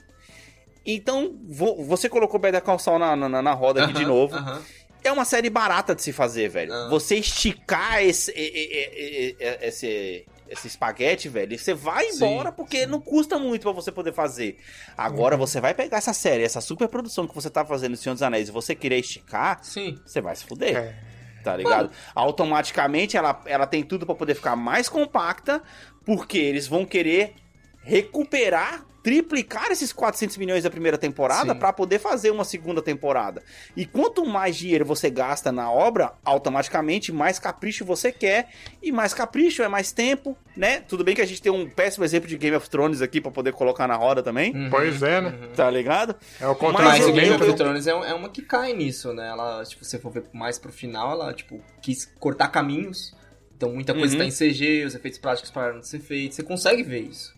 Então, 0.85 1.35
vo- 1.47 1.83
você 1.83 2.09
colocou 2.09 2.39
Better 2.39 2.61
Call 2.61 2.79
Saul 2.79 2.97
na, 2.99 3.15
na, 3.15 3.41
na 3.41 3.53
roda 3.53 3.83
aqui 3.83 3.93
de 3.93 3.99
Aham, 4.03 4.07
novo. 4.07 4.35
aham. 4.35 4.61
É 5.03 5.11
uma 5.11 5.23
série 5.23 5.49
barata 5.49 5.95
de 5.95 6.01
se 6.01 6.11
fazer, 6.11 6.49
velho. 6.49 6.73
Ah. 6.73 6.87
Você 6.89 7.15
esticar 7.15 8.03
esse, 8.03 8.31
e- 8.31 8.35
e- 8.35 9.35
e- 9.37 9.37
e- 9.39 9.67
esse, 9.67 10.25
esse 10.49 10.67
espaguete, 10.67 11.29
velho, 11.29 11.57
você 11.57 11.73
vai 11.73 12.11
Sim, 12.11 12.25
embora 12.25 12.51
porque 12.51 12.85
não 12.85 12.99
custa 12.99 13.37
muito 13.37 13.61
pra 13.61 13.71
você 13.71 13.91
poder 13.91 14.13
fazer. 14.13 14.57
Agora, 14.97 15.37
você 15.37 15.61
vai 15.61 15.73
pegar 15.73 15.97
essa 15.97 16.13
série, 16.13 16.43
essa 16.43 16.59
super 16.59 16.87
produção 16.87 17.27
que 17.27 17.35
você 17.35 17.49
tá 17.49 17.63
fazendo 17.63 17.91
no 17.91 17.97
Senhor 17.97 18.15
dos 18.15 18.23
Anéis 18.23 18.49
e 18.49 18.51
você 18.51 18.73
querer 18.73 18.99
esticar, 18.99 19.59
Sim. 19.63 19.99
você 20.05 20.19
vai 20.19 20.35
se 20.35 20.45
fuder. 20.45 20.75
É. 20.75 20.95
Tá 21.43 21.55
ligado? 21.55 21.89
Automaticamente 22.13 23.15
ela, 23.15 23.41
ela 23.45 23.65
tem 23.65 23.81
tudo 23.81 24.05
pra 24.05 24.13
poder 24.13 24.35
ficar 24.35 24.55
mais 24.55 24.89
compacta, 24.89 25.61
porque 26.05 26.37
eles 26.37 26.67
vão 26.67 26.85
querer 26.85 27.35
recuperar, 27.81 28.85
triplicar 29.03 29.71
esses 29.71 29.93
400 29.93 30.37
milhões 30.37 30.63
da 30.63 30.69
primeira 30.69 30.97
temporada 30.97 31.55
pra 31.55 31.71
poder 31.71 31.99
fazer 31.99 32.31
uma 32.31 32.43
segunda 32.43 32.81
temporada. 32.81 33.41
E 33.75 33.85
quanto 33.85 34.25
mais 34.25 34.55
dinheiro 34.57 34.85
você 34.85 35.09
gasta 35.09 35.51
na 35.51 35.71
obra, 35.71 36.13
automaticamente 36.23 37.11
mais 37.11 37.39
capricho 37.39 37.85
você 37.85 38.11
quer, 38.11 38.49
e 38.81 38.91
mais 38.91 39.13
capricho 39.13 39.63
é 39.63 39.67
mais 39.67 39.91
tempo, 39.91 40.37
né? 40.55 40.81
Tudo 40.81 41.03
bem 41.03 41.15
que 41.15 41.21
a 41.21 41.25
gente 41.25 41.41
tem 41.41 41.51
um 41.51 41.69
péssimo 41.69 42.03
exemplo 42.03 42.27
de 42.27 42.37
Game 42.37 42.55
of 42.55 42.69
Thrones 42.69 43.01
aqui 43.01 43.21
pra 43.21 43.31
poder 43.31 43.53
colocar 43.53 43.87
na 43.87 43.95
roda 43.95 44.21
também, 44.21 44.53
Uhum. 44.55 44.69
Pois 44.69 45.01
é, 45.01 45.21
né? 45.21 45.33
tá 45.55 45.69
ligado? 45.69 46.15
É 46.39 46.45
o 46.47 46.49
Mas 46.49 46.59
Mas 46.59 46.59
contrário 46.59 47.09
o 47.09 47.13
Game 47.13 47.35
of 47.35 47.53
Thrones 47.55 47.87
é, 47.87 47.95
um- 47.95 48.03
é 48.03 48.13
uma 48.13 48.29
que 48.29 48.41
cai 48.41 48.73
nisso, 48.73 49.13
né? 49.13 49.27
Ela, 49.29 49.63
tipo, 49.63 49.83
se 49.85 49.91
você 49.91 49.99
for 49.99 50.11
ver 50.11 50.23
mais 50.33 50.59
pro 50.59 50.71
final, 50.71 51.11
ela, 51.11 51.33
tipo, 51.33 51.61
quis 51.81 52.05
cortar 52.19 52.49
caminhos. 52.49 53.15
Então 53.55 53.73
muita 53.73 53.93
coisa 53.93 54.13
Uhum. 54.13 54.19
tá 54.21 54.25
em 54.25 54.31
CG, 54.31 54.85
os 54.85 54.95
efeitos 54.95 55.19
práticos 55.19 55.51
pararam 55.51 55.79
de 55.79 55.87
ser 55.87 55.99
feitos. 55.99 56.35
Você 56.37 56.43
consegue 56.43 56.81
ver 56.83 56.99
isso. 57.01 57.33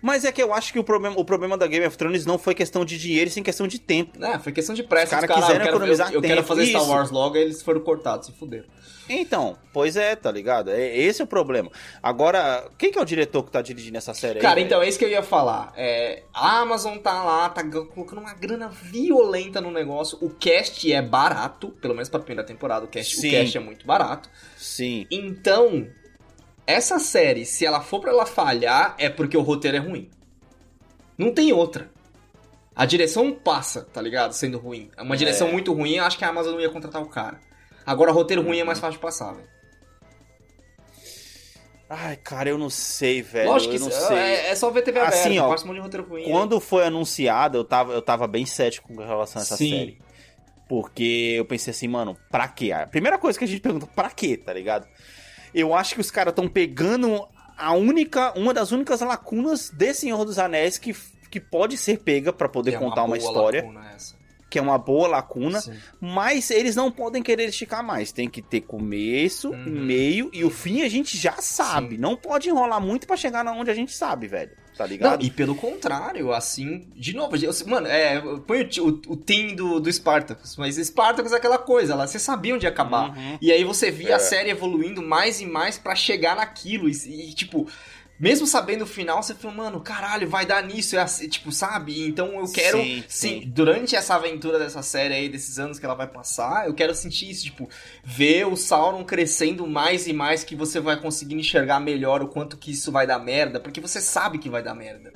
Mas 0.00 0.24
é 0.24 0.32
que 0.32 0.42
eu 0.42 0.52
acho 0.52 0.72
que 0.72 0.78
o 0.78 0.84
problema, 0.84 1.18
o 1.18 1.24
problema 1.24 1.56
da 1.56 1.66
Game 1.66 1.86
of 1.86 1.96
Thrones 1.96 2.26
não 2.26 2.38
foi 2.38 2.54
questão 2.54 2.84
de 2.84 2.98
dinheiro, 2.98 3.30
sim 3.30 3.42
questão 3.42 3.66
de 3.66 3.78
tempo. 3.78 4.22
É, 4.24 4.38
foi 4.38 4.52
questão 4.52 4.74
de 4.74 4.82
pressa. 4.82 5.16
Os 5.16 5.20
caras 5.20 5.30
Os 5.30 5.34
caras, 5.34 5.44
quiseram 5.44 5.60
eu 5.60 5.64
quero, 5.64 5.76
economizar 5.76 6.08
eu, 6.08 6.14
eu 6.14 6.22
quero 6.22 6.36
tempo, 6.36 6.48
fazer 6.48 6.66
Star 6.66 6.82
isso. 6.82 6.90
Wars 6.90 7.10
logo, 7.10 7.36
aí 7.36 7.42
eles 7.42 7.62
foram 7.62 7.80
cortados, 7.80 8.26
se 8.26 8.32
fuderam. 8.32 8.66
Então, 9.08 9.58
pois 9.72 9.96
é, 9.96 10.14
tá 10.14 10.30
ligado? 10.30 10.70
É, 10.70 10.96
esse 10.96 11.20
é 11.20 11.24
o 11.24 11.26
problema. 11.26 11.70
Agora, 12.02 12.68
quem 12.78 12.90
que 12.90 12.98
é 12.98 13.02
o 13.02 13.04
diretor 13.04 13.42
que 13.42 13.50
tá 13.50 13.60
dirigindo 13.60 13.98
essa 13.98 14.14
série 14.14 14.38
aí? 14.38 14.42
Cara, 14.42 14.54
velho? 14.54 14.66
então 14.66 14.82
é 14.82 14.88
isso 14.88 14.98
que 14.98 15.04
eu 15.04 15.08
ia 15.08 15.22
falar. 15.22 15.72
É, 15.76 16.22
a 16.32 16.60
Amazon 16.60 16.96
tá 16.98 17.22
lá, 17.22 17.48
tá 17.48 17.64
colocando 17.64 18.20
uma 18.20 18.32
grana 18.34 18.68
violenta 18.68 19.60
no 19.60 19.70
negócio. 19.70 20.18
O 20.20 20.30
cast 20.30 20.90
é 20.92 21.02
barato, 21.02 21.70
pelo 21.80 21.94
menos 21.94 22.08
pra 22.08 22.20
primeira 22.20 22.44
temporada. 22.46 22.84
O 22.84 22.88
cast, 22.88 23.18
o 23.18 23.30
cast 23.30 23.56
é 23.56 23.60
muito 23.60 23.86
barato. 23.86 24.30
Sim. 24.56 25.06
Então, 25.10 25.86
essa 26.66 26.98
série, 26.98 27.44
se 27.44 27.64
ela 27.66 27.80
for 27.80 28.00
pra 28.00 28.10
ela 28.10 28.26
falhar, 28.26 28.94
é 28.98 29.08
porque 29.08 29.36
o 29.36 29.42
roteiro 29.42 29.76
é 29.76 29.80
ruim. 29.80 30.10
Não 31.18 31.32
tem 31.32 31.52
outra. 31.52 31.90
A 32.74 32.86
direção 32.86 33.32
passa, 33.32 33.82
tá 33.92 34.00
ligado? 34.00 34.32
Sendo 34.32 34.58
ruim. 34.58 34.90
É 34.96 35.02
uma 35.02 35.16
direção 35.16 35.48
É. 35.48 35.52
muito 35.52 35.72
ruim, 35.72 35.96
eu 35.96 36.04
acho 36.04 36.16
que 36.16 36.24
a 36.24 36.28
Amazon 36.28 36.54
não 36.54 36.60
ia 36.60 36.70
contratar 36.70 37.02
o 37.02 37.06
cara. 37.08 37.38
Agora, 37.84 38.12
roteiro 38.12 38.42
ruim 38.42 38.58
é 38.60 38.64
mais 38.64 38.78
fácil 38.78 38.94
de 38.94 38.98
passar, 39.02 39.32
velho. 39.32 39.48
Ai, 41.88 42.16
cara, 42.16 42.48
eu 42.48 42.56
não 42.56 42.70
sei, 42.70 43.20
velho. 43.20 43.50
Lógico 43.50 43.74
eu 43.74 43.76
que 43.76 43.82
não 43.82 43.88
isso- 43.90 44.06
sei. 44.08 44.16
é, 44.16 44.48
é 44.50 44.54
só 44.56 44.70
ver 44.70 44.80
TV 44.82 44.98
aberta, 44.98 45.18
Assim, 45.18 45.38
ó, 45.38 45.48
um 45.54 45.82
roteiro 45.82 46.06
ruim. 46.08 46.24
Quando 46.24 46.58
foi 46.58 46.84
anunciado, 46.86 47.58
eu 47.58 47.64
tava, 47.64 47.92
eu 47.92 48.00
tava 48.00 48.26
bem 48.26 48.46
cético 48.46 48.88
com 48.88 49.02
relação 49.04 49.40
a 49.40 49.42
essa 49.44 49.56
Sim. 49.58 49.70
série. 49.70 49.98
Porque 50.66 51.34
eu 51.36 51.44
pensei 51.44 51.70
assim, 51.72 51.86
mano, 51.88 52.16
pra 52.30 52.48
quê? 52.48 52.72
A 52.72 52.86
primeira 52.86 53.18
coisa 53.18 53.38
que 53.38 53.44
a 53.44 53.48
gente 53.48 53.60
pergunta, 53.60 53.86
pra 53.94 54.08
quê, 54.08 54.38
tá 54.38 54.54
ligado? 54.54 54.88
Eu 55.54 55.74
acho 55.74 55.94
que 55.94 56.00
os 56.00 56.10
caras 56.10 56.32
estão 56.32 56.48
pegando 56.48 57.26
a 57.56 57.72
única, 57.72 58.32
uma 58.38 58.52
das 58.54 58.72
únicas 58.72 59.00
lacunas 59.00 59.70
de 59.70 59.92
Senhor 59.94 60.24
dos 60.24 60.38
Anéis 60.38 60.78
que, 60.78 60.94
que 61.30 61.38
pode 61.40 61.76
ser 61.76 61.98
pega 61.98 62.32
pra 62.32 62.48
poder 62.48 62.70
Que 62.72 62.76
é 62.76 62.80
contar 62.80 63.02
uma, 63.02 63.08
boa 63.08 63.18
história, 63.18 63.68
que 64.50 64.58
é 64.58 64.62
uma 64.62 64.78
boa 64.78 65.08
lacuna, 65.08 65.60
Sim. 65.60 65.74
mas 66.00 66.50
eles 66.50 66.74
não 66.76 66.90
podem 66.90 67.22
querer 67.22 67.44
esticar 67.48 67.82
mais. 67.84 68.12
Tem 68.12 68.28
que 68.28 68.42
ter 68.42 68.62
começo, 68.62 69.50
Uhum. 69.50 69.64
meio 69.66 70.30
e 70.32 70.44
o 70.44 70.50
fim 70.50 70.82
a 70.82 70.88
gente 70.88 71.16
já 71.16 71.34
sabe. 71.40 71.96
Não 71.98 72.16
pode 72.16 72.48
enrolar 72.48 72.80
muito 72.80 73.06
pra 73.06 73.16
chegar 73.16 73.44
na 73.44 73.52
onde 73.52 73.70
a 73.70 73.74
gente 73.74 73.92
sabe, 73.94 74.26
velho. 74.26 74.52
Tá 74.76 74.84
Não, 74.84 74.90
ligado? 74.90 75.22
e 75.24 75.30
pelo 75.30 75.54
contrário, 75.54 76.32
assim, 76.32 76.86
de 76.96 77.14
novo, 77.14 77.36
eu- 77.36 77.52
mano, 77.66 77.86
é, 77.86 78.20
põe 78.46 78.62
o, 78.80 78.86
o, 78.88 79.16
team 79.16 79.54
do, 79.54 79.78
do 79.78 79.92
Spartacus, 79.92 80.56
mas 80.56 80.76
Spartacus 80.76 81.32
é 81.32 81.36
aquela 81.36 81.58
coisa, 81.58 81.94
lá, 81.94 82.06
você 82.06 82.18
sabia 82.18 82.54
onde 82.54 82.64
ia 82.64 82.70
acabar. 82.70 83.10
Uhum. 83.16 83.38
E 83.40 83.52
aí 83.52 83.64
você 83.64 83.90
via 83.90 84.10
É. 84.10 84.14
a 84.14 84.18
série 84.18 84.48
evoluindo 84.50 85.02
mais 85.02 85.40
e 85.42 85.46
mais 85.46 85.76
pra 85.76 85.94
chegar 85.94 86.36
naquilo, 86.36 86.88
e, 86.88 86.92
e, 86.92 87.34
tipo, 87.34 87.68
mesmo 88.22 88.46
sabendo 88.46 88.82
o 88.82 88.86
final, 88.86 89.20
você 89.20 89.34
falou, 89.34 89.56
mano, 89.56 89.80
caralho, 89.80 90.28
vai 90.28 90.46
dar 90.46 90.62
nisso, 90.62 90.94
é 90.94 91.00
assim, 91.00 91.28
tipo, 91.28 91.50
sabe? 91.50 92.06
Então 92.06 92.38
eu 92.38 92.48
quero, 92.52 92.78
Sim, 92.78 93.04
sim, 93.08 93.40
sim. 93.40 93.42
durante 93.44 93.96
essa 93.96 94.14
aventura 94.14 94.60
dessa 94.60 94.80
série 94.80 95.12
aí, 95.12 95.28
desses 95.28 95.58
anos 95.58 95.76
que 95.76 95.84
ela 95.84 95.96
vai 95.96 96.06
passar, 96.06 96.68
eu 96.68 96.72
quero 96.72 96.94
sentir 96.94 97.28
isso, 97.28 97.42
tipo, 97.42 97.68
ver 98.04 98.46
o 98.46 98.54
Sauron 98.54 99.04
crescendo 99.04 99.66
mais 99.66 100.06
e 100.06 100.12
mais, 100.12 100.44
que 100.44 100.54
você 100.54 100.78
vai 100.78 101.00
conseguir 101.00 101.34
enxergar 101.34 101.80
melhor 101.80 102.22
o 102.22 102.28
quanto 102.28 102.56
que 102.56 102.70
isso 102.70 102.92
vai 102.92 103.08
dar 103.08 103.18
merda, 103.18 103.58
porque 103.58 103.80
você 103.80 104.00
sabe 104.00 104.38
que 104.38 104.48
vai 104.48 104.62
dar 104.62 104.74
merda. 104.76 105.12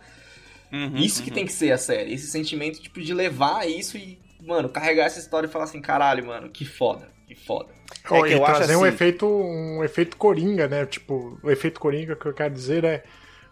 Uhum, 0.73 0.97
Isso 0.97 1.23
que 1.23 1.31
uhum. 1.31 1.35
tem 1.35 1.47
que 1.47 1.53
ser 1.53 1.71
a 1.71 1.79
série. 1.79 2.13
Esse 2.13 2.27
sentimento, 2.27 2.81
tipo, 2.83 3.01
de 3.01 3.15
levar 3.15 3.69
isso 3.69 3.97
e, 3.97 4.19
mano, 4.41 4.69
carregar 4.69 5.05
essa 5.07 5.21
história 5.21 5.47
e 5.47 5.51
falar 5.51 5.65
assim, 5.65 5.81
caralho, 5.81 6.27
mano, 6.27 6.51
que 6.51 6.65
foda, 6.65 7.09
que 7.27 7.35
foda. 7.35 7.73
É 8.11 8.15
Ó, 8.15 8.23
que 8.23 8.33
eu 8.33 8.45
acho 8.45 8.55
trazer 8.57 8.77
um 8.77 8.85
assim- 8.85 8.95
efeito 8.95 9.27
um 9.27 9.83
efeito 9.85 10.17
coringa, 10.17 10.69
né? 10.69 10.87
Tipo, 10.87 11.39
o 11.43 11.51
efeito 11.51 11.81
coringa 11.81 12.15
que 12.17 12.27
eu 12.27 12.33
quero 12.33 12.55
dizer 12.55 12.85
é 12.85 13.05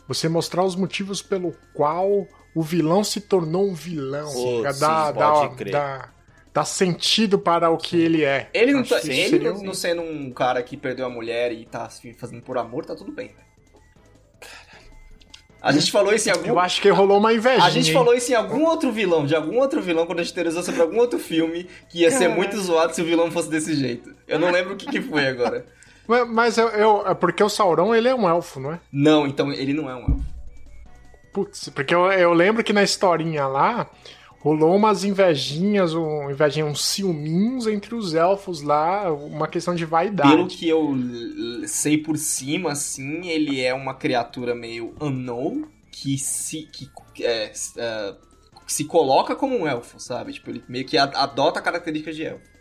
você 0.07 0.29
mostrar 0.29 0.63
os 0.63 0.77
motivos 0.77 1.21
pelo 1.23 1.55
qual 1.73 2.27
o 2.55 2.63
vilão 2.63 3.03
se 3.03 3.21
tornou 3.21 3.67
um 3.69 3.75
vilão. 3.75 4.29
Sim, 4.29 4.63
Dá- 4.63 4.73
sim, 4.73 4.81
dá, 4.81 5.13
pode 5.13 5.49
dá, 5.51 5.55
crer. 5.57 5.73
dá, 5.73 6.09
dá 6.53 6.65
sentido 6.65 7.39
para 7.39 7.69
o 7.71 7.77
que 7.77 8.01
ele 8.01 8.23
é. 8.23 8.49
Ele, 8.55 8.73
não, 8.73 8.85
tá, 8.85 9.01
ele 9.03 9.29
seria 9.29 9.51
não, 9.53 9.59
um- 9.61 9.65
não 9.65 9.75
sendo 9.75 10.03
um 10.03 10.31
cara 10.31 10.63
que 10.63 10.77
perdeu 10.77 11.07
a 11.07 11.11
mulher 11.11 11.51
e 11.53 11.65
tá 11.65 11.85
assim, 11.87 12.13
fazendo 12.13 12.43
por 12.43 12.57
amor, 12.59 12.85
tá 12.85 12.95
tudo 12.95 13.11
bem. 13.13 13.29
velho. 13.29 13.44
A 15.65 15.73
gente 15.73 15.91
falou 15.91 16.13
isso 16.13 16.29
em 16.29 16.33
algum. 16.33 16.47
Eu 16.47 16.61
acho 16.61 16.83
que 16.83 16.89
rolou 16.91 17.19
uma 17.19 17.33
invejinha. 17.33 17.65
A 17.65 17.71
gente 17.71 17.89
hein? 17.89 17.93
falou 17.95 18.15
isso 18.15 18.31
em 18.31 18.35
algum 18.35 18.65
outro 18.67 18.93
vilão, 18.93 19.25
de 19.25 19.35
algum 19.35 19.59
outro 19.59 19.81
vilão, 19.81 20.05
quando 20.05 20.19
a 20.21 20.23
gente 20.23 20.35
teorizou 20.35 20.63
sobre 20.63 20.83
algum 20.83 20.99
outro 20.99 21.19
filme, 21.19 21.67
que 21.89 22.01
ia 22.01 22.11
ser 22.11 22.29
muito 22.29 22.61
zoado 22.61 22.95
se 22.95 23.01
o 23.01 23.05
vilão 23.05 23.31
fosse 23.31 23.49
desse 23.49 23.75
jeito. 23.75 24.15
Eu 24.29 24.39
não 24.39 24.51
lembro 24.51 24.75
o 24.75 24.77
que, 24.77 24.85
que 24.87 25.01
foi 25.01 25.27
agora. 25.27 25.65
Mas- 26.07 26.29
Mas 26.29 26.59
eu, 26.59 26.69
eu- 26.69 27.07
é 27.09 27.15
porque 27.15 27.43
o 27.43 27.49
Sauron 27.49 27.95
ele 27.95 28.09
é 28.09 28.15
um 28.15 28.29
elfo, 28.29 28.61
não 28.61 28.73
é? 28.73 28.81
Não, 28.93 29.27
então 29.27 29.51
ele 29.51 29.73
não 29.73 29.89
é 29.89 29.95
um 29.95 30.01
elfo. 30.03 30.25
Putz, 31.33 31.69
porque 31.71 31.95
eu, 31.95 32.13
eu 32.13 32.33
lembro 32.33 32.63
que 32.63 32.73
na 32.73 32.83
historinha 32.83 33.47
lá 33.47 33.89
rolou 34.45 34.77
umas 34.77 35.05
invejinhas, 35.05 35.95
um, 35.95 36.31
invejinha, 36.31 36.67
uns 36.67 36.85
ciúminhos 36.85 37.67
entre 37.67 37.95
os 37.95 38.13
elfos 38.13 38.61
lá, 38.61 39.11
uma 39.11 39.49
questão 39.49 39.75
de 39.75 39.87
vaidade. 39.87 40.29
Pelo 40.29 40.47
que 40.47 40.69
eu 40.69 40.95
sei 41.67 41.97
por 41.97 42.19
cima, 42.19 42.73
assim, 42.73 43.27
ele 43.27 43.63
é 43.63 43.73
uma 43.73 43.95
criatura 43.95 44.55
meio 44.55 44.95
unknown 45.01 45.65
que 45.91 46.19
se, 46.19 46.69
que, 46.71 46.91
é, 47.23 47.53
é, 47.79 48.15
se 48.67 48.85
coloca 48.85 49.35
como 49.35 49.57
um 49.57 49.67
elfo, 49.67 49.99
sabe? 49.99 50.35
Tipo, 50.35 50.51
ele 50.51 50.63
meio 50.69 50.85
que 50.85 50.99
a- 50.99 51.05
adota 51.05 51.63
características 51.63 52.15
de 52.15 52.25
elfo. 52.25 52.53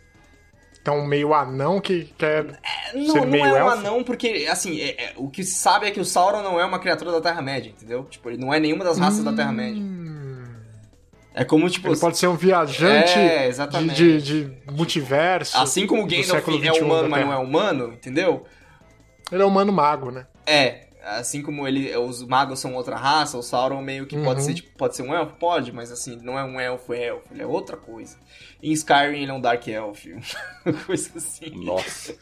Então, 0.80 1.06
meio 1.06 1.32
anão 1.34 1.80
que 1.80 2.04
quer. 2.16 2.60
Não, 2.94 3.06
Ser 3.14 3.20
não 3.22 3.26
meio 3.26 3.44
é 3.44 3.52
um 3.64 3.68
elfo? 3.68 3.78
anão, 3.78 4.04
porque, 4.04 4.46
assim, 4.50 4.80
é- 4.80 5.04
é- 5.04 5.14
o 5.16 5.28
que 5.28 5.42
se 5.42 5.54
sabe 5.56 5.86
é 5.86 5.90
que 5.90 6.00
o 6.00 6.04
Sauron 6.04 6.42
não 6.42 6.58
é 6.60 6.64
uma 6.64 6.78
criatura 6.78 7.10
da 7.12 7.20
Terra-média, 7.20 7.70
entendeu? 7.70 8.04
Tipo, 8.04 8.30
ele 8.30 8.36
não 8.38 8.52
é 8.54 8.60
nenhuma 8.60 8.84
das 8.84 8.98
raças 8.98 9.24
da 9.24 9.32
Terra-média. 9.32 9.82
É 11.34 11.44
como, 11.44 11.68
tipo... 11.68 11.88
Ele 11.88 11.98
pode 11.98 12.16
ser 12.16 12.28
um 12.28 12.36
viajante 12.36 13.18
É, 13.18 13.42
de, 13.42 13.48
exatamente. 13.48 13.94
de, 13.94 14.22
de 14.22 14.72
multiverso. 14.72 15.58
Assim 15.58 15.86
como 15.86 16.02
o 16.04 16.06
Gandalf 16.06 16.48
é 16.48 16.50
21 16.52 16.84
humano, 16.86 17.08
mas 17.10 17.24
não 17.26 17.32
é 17.32 17.36
humano, 17.38 17.92
entendeu? 17.92 18.44
Ele 19.32 19.42
é 19.42 19.44
humano 19.44 19.72
mago, 19.72 20.10
né? 20.12 20.26
É, 20.46 20.86
assim 21.02 21.42
como 21.42 21.66
ele, 21.66 21.94
os 21.96 22.22
magos 22.22 22.60
são 22.60 22.74
outra 22.74 22.94
raça, 22.96 23.36
o 23.36 23.42
Sauron 23.42 23.82
meio 23.82 24.06
que 24.06 24.16
pode 24.22 24.40
Uhum. 24.40 24.46
ser, 24.46 24.54
tipo, 24.54 24.76
pode 24.78 24.94
ser 24.94 25.02
um 25.02 25.12
elfo? 25.12 25.34
Pode, 25.34 25.72
mas 25.72 25.90
assim, 25.90 26.16
não 26.22 26.38
é 26.38 26.44
um 26.44 26.60
elfo, 26.60 26.94
é 26.94 27.06
elfo, 27.06 27.26
ele 27.32 27.42
é 27.42 27.46
outra 27.46 27.76
coisa. 27.76 28.16
Em 28.62 28.70
Skyrim 28.72 29.22
ele 29.22 29.30
é 29.30 29.34
um 29.34 29.40
Dark 29.40 29.66
Elf, 29.66 30.04
coisa 30.86 31.10
assim. 31.16 31.50
Nossa. 31.64 32.14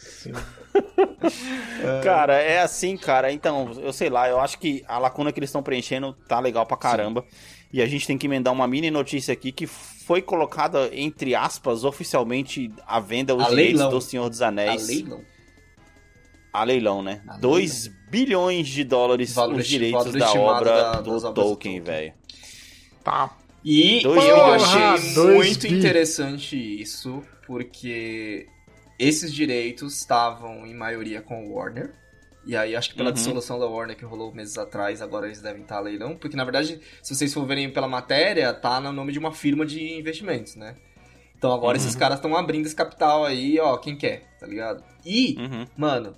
Cara, 2.03 2.35
é 2.35 2.61
assim, 2.61 2.97
cara. 2.97 3.31
Então, 3.33 3.73
eu 3.81 3.93
sei 3.93 4.09
lá, 4.11 4.29
eu 4.29 4.41
acho 4.41 4.59
que 4.59 4.85
a 4.89 4.99
lacuna 4.99 5.33
que 5.33 5.39
eles 5.39 5.49
estão 5.51 5.63
preenchendo 5.63 6.13
tá 6.27 6.41
legal 6.41 6.67
pra 6.67 6.77
caramba. 6.77 7.25
E 7.73 7.81
a 7.81 7.87
gente 7.87 8.07
tem 8.07 8.19
que 8.19 8.27
emendar 8.27 8.53
uma 8.53 8.67
mini 8.67 8.91
notícia 8.91 9.33
aqui 9.33 9.51
que 9.51 9.67
foi 9.67 10.21
colocada, 10.21 10.91
entre 10.93 11.35
aspas, 11.35 11.85
oficialmente 11.85 12.71
à 12.87 13.01
venda 13.01 13.35
os 13.35 13.45
A 13.45 13.49
direitos 13.49 13.75
leilão. 13.81 13.91
do 13.91 14.01
Senhor 14.01 14.29
dos 14.29 14.43
A 14.43 14.49
Anéis. 14.49 14.87
leilão. 14.87 15.21
A 16.53 16.65
leilão, 16.65 17.03
né? 17.03 17.23
A 17.27 17.39
2 17.39 17.89
bilhões 18.11 18.69
de 18.69 18.85
dólares 18.85 19.33
Valor 19.35 19.57
os 19.61 19.67
direitos 19.67 20.13
da 20.13 20.33
obra 20.35 20.71
da- 20.71 21.01
do 21.01 21.19
Tolkien, 21.19 21.33
Tolkien. 21.33 21.81
velho. 21.81 22.13
Tá. 23.03 23.35
E 23.65 24.03
Dois 24.03 24.25
eu 24.29 24.35
bilhões. 24.35 24.63
achei 24.65 25.15
Dois 25.15 25.47
muito 25.49 25.69
bi. 25.69 25.79
interessante 25.79 26.57
isso, 26.83 27.23
porque 27.47 28.47
esses 28.99 29.33
direitos 29.33 29.97
estavam 29.97 30.67
em 30.67 30.75
maioria 30.75 31.23
com 31.23 31.47
o 31.49 31.55
Warner. 31.55 31.95
E 32.45 32.57
aí, 32.57 32.75
acho 32.75 32.91
que 32.91 32.97
pela 32.97 33.11
Uhum. 33.11 33.15
dissolução 33.15 33.59
da 33.59 33.67
Warner 33.67 33.97
que 33.97 34.05
rolou 34.05 34.35
meses 34.35 34.59
atrás, 34.59 35.01
agora 35.01 35.27
eles 35.27 35.41
devem 35.41 35.63
estar 35.63 35.77
a 35.77 35.81
leilão. 35.81 36.17
Porque, 36.17 36.37
na 36.37 36.43
verdade, 36.45 36.81
se 37.03 37.15
vocês 37.15 37.33
for 37.33 37.47
verem 37.47 37.71
pela 37.73 37.87
matéria, 37.87 38.53
tá 38.53 38.81
no 38.81 38.93
nome 38.93 39.13
de 39.13 39.19
uma 39.19 39.31
firma 39.33 39.65
de 39.65 39.81
investimentos, 39.99 40.57
né? 40.57 40.75
Então 41.37 41.53
agora 41.53 41.77
esses 41.77 41.95
caras 41.97 42.19
estão 42.19 42.37
abrindo 42.37 42.67
esse 42.67 42.75
capital 42.75 43.25
aí, 43.25 43.59
ó, 43.59 43.77
quem 43.77 43.97
quer, 43.97 44.25
tá 44.39 44.47
ligado? 44.47 44.83
E, 45.05 45.37
Uhum. 45.39 45.67
mano, 45.77 46.15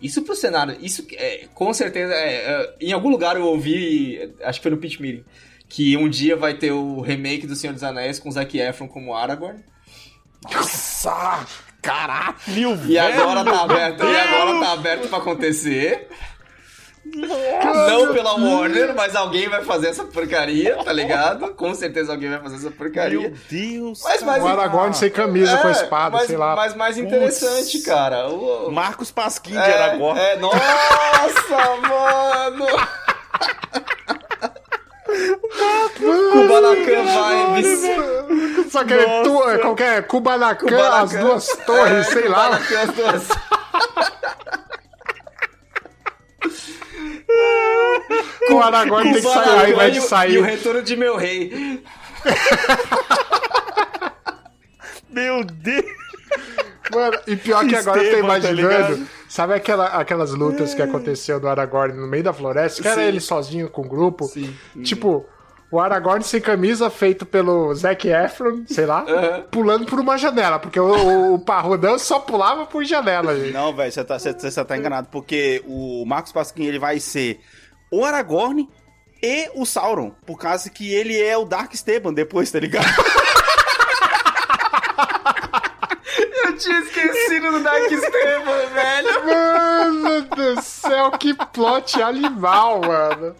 isso 0.00 0.22
pro 0.22 0.34
cenário, 0.36 0.76
isso 0.80 1.06
é, 1.12 1.46
com 1.54 1.72
certeza, 1.72 2.12
é, 2.14 2.34
é, 2.34 2.74
em 2.80 2.92
algum 2.92 3.08
lugar 3.10 3.36
eu 3.36 3.44
ouvi, 3.46 4.34
acho 4.42 4.58
que 4.58 4.62
foi 4.62 4.70
no 4.72 4.76
Pitch 4.78 4.98
Meeting, 5.00 5.24
que 5.70 5.96
um 5.96 6.06
dia 6.08 6.36
vai 6.36 6.52
ter 6.54 6.70
o 6.72 7.00
remake 7.00 7.46
do 7.46 7.56
Senhor 7.56 7.72
dos 7.72 7.82
Anéis 7.82 8.18
com 8.18 8.28
o 8.28 8.32
Zac 8.32 8.58
Efron 8.58 8.88
como 8.88 9.14
Aragorn. 9.14 9.62
Nossa! 10.52 11.46
Caralho, 11.82 12.78
E 12.86 12.98
agora 12.98 13.44
tá 13.44 13.62
aberto, 13.62 14.04
e 14.04 14.16
agora 14.16 14.60
tá 14.60 14.72
aberto 14.72 15.08
pra 15.08 15.18
acontecer. 15.18 16.08
Não 17.02 18.12
pela 18.12 18.34
Warner, 18.34 18.94
mas 18.94 19.16
alguém 19.16 19.48
vai 19.48 19.64
fazer 19.64 19.88
essa 19.88 20.04
porcaria, 20.04 20.76
tá 20.84 20.92
ligado? 20.92 21.54
Com 21.54 21.74
certeza 21.74 22.12
alguém 22.12 22.28
vai 22.30 22.38
fazer 22.40 22.56
essa 22.56 22.70
porcaria. 22.70 23.18
Meu 23.18 23.34
Deus! 23.50 24.00
Mas 24.04 24.22
mais 24.22 24.42
O 24.42 24.46
Aragorn 24.46 24.94
sem 24.94 25.10
camisa 25.10 25.56
com 25.58 25.66
a 25.66 25.70
É, 25.70 25.72
espada, 25.72 26.16
mas, 26.18 26.26
sei 26.26 26.36
lá. 26.36 26.54
Mas 26.54 26.74
mais 26.76 26.98
interessante, 26.98 27.78
Putz. 27.78 27.84
cara. 27.86 28.28
O, 28.28 28.70
Marcos 28.70 29.10
Pasquim 29.10 29.52
de 29.52 29.56
é, 29.58 29.82
Aragorn. 29.82 30.20
é, 30.20 30.36
nossa, 30.36 30.60
mano! 31.88 32.66
Kubanacan 36.32 37.04
vibes. 37.56 38.70
Só 38.72 38.84
que 38.84 38.94
é 38.94 39.22
tu, 39.22 39.48
é 39.50 39.58
qualquer 39.58 40.06
Kubanacan, 40.06 40.66
Kubanacan. 40.66 41.02
as 41.02 41.10
duas 41.12 41.46
torres, 41.66 41.92
É, 42.08 42.12
sei 42.12 42.28
lá. 42.28 42.44
Kubanacan, 42.58 42.80
as 42.80 42.90
duas. 42.94 43.28
Com 48.48 48.54
o 48.54 48.62
Aragorn 48.62 49.12
tem 49.12 49.22
que 49.22 49.28
sair, 49.28 49.58
ao 49.60 49.68
invés 49.68 49.92
de 49.92 49.98
e 49.98 50.02
o- 50.02 50.08
sair. 50.08 50.32
E 50.34 50.38
o 50.38 50.42
retorno 50.42 50.82
de 50.82 50.96
meu 50.96 51.16
rei. 51.16 51.82
Meu 55.08 55.44
Deus! 55.44 55.84
Mano, 56.92 57.18
e 57.26 57.36
pior 57.36 57.64
que 57.66 57.76
agora 57.76 58.02
eu 58.02 58.10
tô 58.10 58.16
tá 58.16 58.18
imaginando. 58.24 58.56
ligado? 58.56 59.06
Sabe 59.30 59.54
aquela, 59.54 59.86
aquelas 59.86 60.32
lutas 60.34 60.74
que 60.74 60.82
aconteceu 60.82 61.38
do 61.40 61.48
Aragorn 61.48 61.94
no 61.94 62.06
meio 62.06 62.24
da 62.24 62.32
floresta? 62.32 62.82
Que 62.82 62.88
era 62.88 63.02
ele 63.04 63.20
sozinho 63.20 63.70
com 63.70 63.82
o 63.82 63.88
grupo. 63.88 64.24
Sim. 64.26 64.54
Tipo, 64.82 65.24
o 65.70 65.78
Aragorn 65.78 66.22
sem 66.24 66.40
camisa, 66.40 66.90
feito 66.90 67.24
pelo 67.24 67.72
Zac 67.74 68.08
Efron, 68.08 68.64
sei 68.66 68.86
lá, 68.86 69.04
Aham. 69.08 69.42
pulando 69.52 69.86
por 69.86 70.00
uma 70.00 70.18
janela. 70.18 70.58
Porque 70.58 70.80
o, 70.80 70.84
o, 70.84 71.34
o 71.34 71.38
Parrudão 71.38 71.96
só 71.98 72.18
pulava 72.18 72.66
por 72.66 72.84
janela, 72.84 73.36
gente. 73.38 73.52
Não, 73.52 73.72
velho, 73.74 73.92
você 73.92 74.02
tá, 74.04 74.18
você- 74.18 74.32
você 74.32 74.64
tá 74.64 74.76
enganado, 74.76 75.08
porque 75.12 75.62
o 75.66 76.04
Marcos 76.04 76.32
Pasquim 76.32 76.64
ele 76.64 76.78
vai 76.80 76.98
ser 76.98 77.38
o 77.90 78.04
Aragorn 78.04 78.68
e 79.22 79.48
o 79.54 79.64
Sauron, 79.64 80.10
por 80.26 80.38
causa 80.38 80.68
que 80.70 80.92
ele 80.92 81.16
é 81.20 81.36
o 81.38 81.44
Dark 81.44 81.72
Esteban 81.72 82.12
depois, 82.12 82.50
tá 82.50 82.58
ligado? 82.58 82.86
Eu 86.44 86.49
tinha 86.60 86.78
esquecido 86.80 87.50
do 87.52 87.60
Dark 87.60 87.90
Esteban, 87.90 88.66
velho. 88.74 89.26
Mano 89.26 90.22
do 90.22 90.62
céu, 90.62 91.10
que 91.12 91.34
plot 91.34 92.00
animal, 92.02 92.80
mano. 92.80 93.34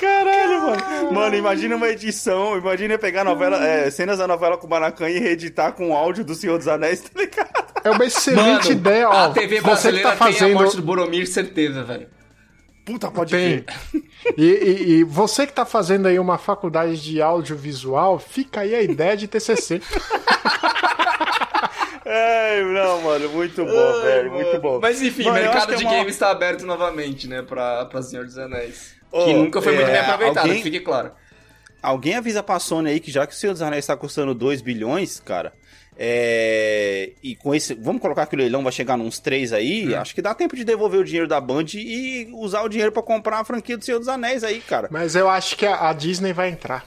Caralho, 0.00 0.62
mano. 0.62 1.12
Mano, 1.12 1.34
imagina 1.36 1.74
uma 1.76 1.88
edição, 1.88 2.56
imagina 2.56 2.96
pegar 2.98 3.24
novela, 3.24 3.64
é, 3.66 3.90
cenas 3.90 4.18
da 4.18 4.26
novela 4.28 4.56
com 4.56 4.66
o 4.66 4.70
Maracanã 4.70 5.10
e 5.10 5.18
reeditar 5.18 5.72
com 5.72 5.90
o 5.90 5.96
áudio 5.96 6.24
do 6.24 6.34
Senhor 6.34 6.56
dos 6.56 6.68
Anéis, 6.68 7.00
tá 7.00 7.10
ligado? 7.20 7.68
É 7.84 7.90
uma 7.90 8.04
excelente 8.04 8.72
ideia, 8.72 9.08
ó. 9.08 9.24
a 9.26 9.30
TV 9.30 9.60
você 9.60 9.88
que 9.92 9.98
brasileira 10.02 10.10
tá 10.16 10.26
tem 10.26 10.26
a 10.26 10.54
morte 10.54 10.64
fazendo. 10.70 10.76
do 10.76 10.82
Boromir, 10.82 11.26
certeza, 11.28 11.82
velho. 11.82 12.06
Puta, 12.86 13.10
pode 13.10 13.32
Tem. 13.32 13.64
E, 14.36 14.44
e- 14.44 14.90
e 15.00 15.04
você 15.04 15.46
que 15.46 15.52
tá 15.52 15.66
fazendo 15.66 16.06
aí 16.08 16.18
uma 16.18 16.38
faculdade 16.38 16.96
de 17.02 17.20
audiovisual, 17.20 18.18
fica 18.18 18.60
aí 18.60 18.74
a 18.74 18.80
ideia 18.82 19.14
de 19.16 19.28
TCC. 19.28 19.82
Ai, 22.10 22.62
não, 22.64 23.02
mano, 23.02 23.28
muito 23.30 23.64
bom, 23.64 24.00
velho, 24.02 24.32
muito 24.32 24.60
bom. 24.60 24.78
Mas 24.80 25.02
enfim, 25.02 25.24
Mano, 25.24 25.36
o 25.38 25.42
mercado 25.42 25.68
que 25.68 25.74
é 25.74 25.76
de 25.76 25.84
uma- 25.84 25.94
games 25.94 26.16
tá 26.16 26.30
aberto 26.30 26.64
novamente, 26.64 27.28
né? 27.28 27.42
Pra, 27.42 27.84
pra 27.84 28.00
Senhor 28.02 28.24
dos 28.24 28.38
Anéis. 28.38 28.94
Ô, 29.12 29.24
que 29.24 29.32
nunca 29.34 29.60
foi 29.62 29.74
muito 29.74 29.88
é, 29.88 29.92
bem 29.92 30.00
aproveitado, 30.00 30.38
alguém- 30.44 30.56
que 30.56 30.62
fique 30.62 30.80
claro. 30.80 31.12
Alguém 31.82 32.16
avisa 32.16 32.42
pra 32.42 32.58
Sony 32.58 32.90
aí 32.90 33.00
que 33.00 33.10
já 33.10 33.26
que 33.26 33.32
o 33.32 33.36
Senhor 33.36 33.52
dos 33.52 33.62
Anéis 33.62 33.86
tá 33.86 33.96
custando 33.96 34.34
2 34.34 34.60
bilhões, 34.60 35.20
cara, 35.20 35.52
é... 35.96 37.10
e 37.22 37.36
com 37.36 37.54
esse, 37.54 37.74
vamos 37.74 38.00
colocar 38.02 38.26
que 38.26 38.34
o 38.34 38.38
leilão 38.38 38.62
vai 38.62 38.72
chegar 38.72 38.96
nos 38.96 39.18
3 39.18 39.52
aí, 39.52 39.94
Hum. 39.94 39.98
acho 40.00 40.14
que 40.14 40.22
dá 40.22 40.34
tempo 40.34 40.56
de 40.56 40.64
devolver 40.64 41.00
o 41.00 41.04
dinheiro 41.04 41.28
da 41.28 41.40
Band 41.40 41.66
e 41.74 42.28
usar 42.32 42.62
o 42.62 42.68
dinheiro 42.68 42.90
pra 42.92 43.02
comprar 43.02 43.38
a 43.40 43.44
franquia 43.44 43.76
do 43.78 43.84
Senhor 43.84 43.98
dos 43.98 44.08
Anéis 44.08 44.42
aí, 44.42 44.60
cara. 44.60 44.88
Mas 44.90 45.14
eu 45.14 45.28
acho 45.28 45.56
que 45.56 45.66
a, 45.66 45.88
a 45.88 45.92
Disney 45.92 46.32
vai 46.32 46.48
entrar. 46.50 46.84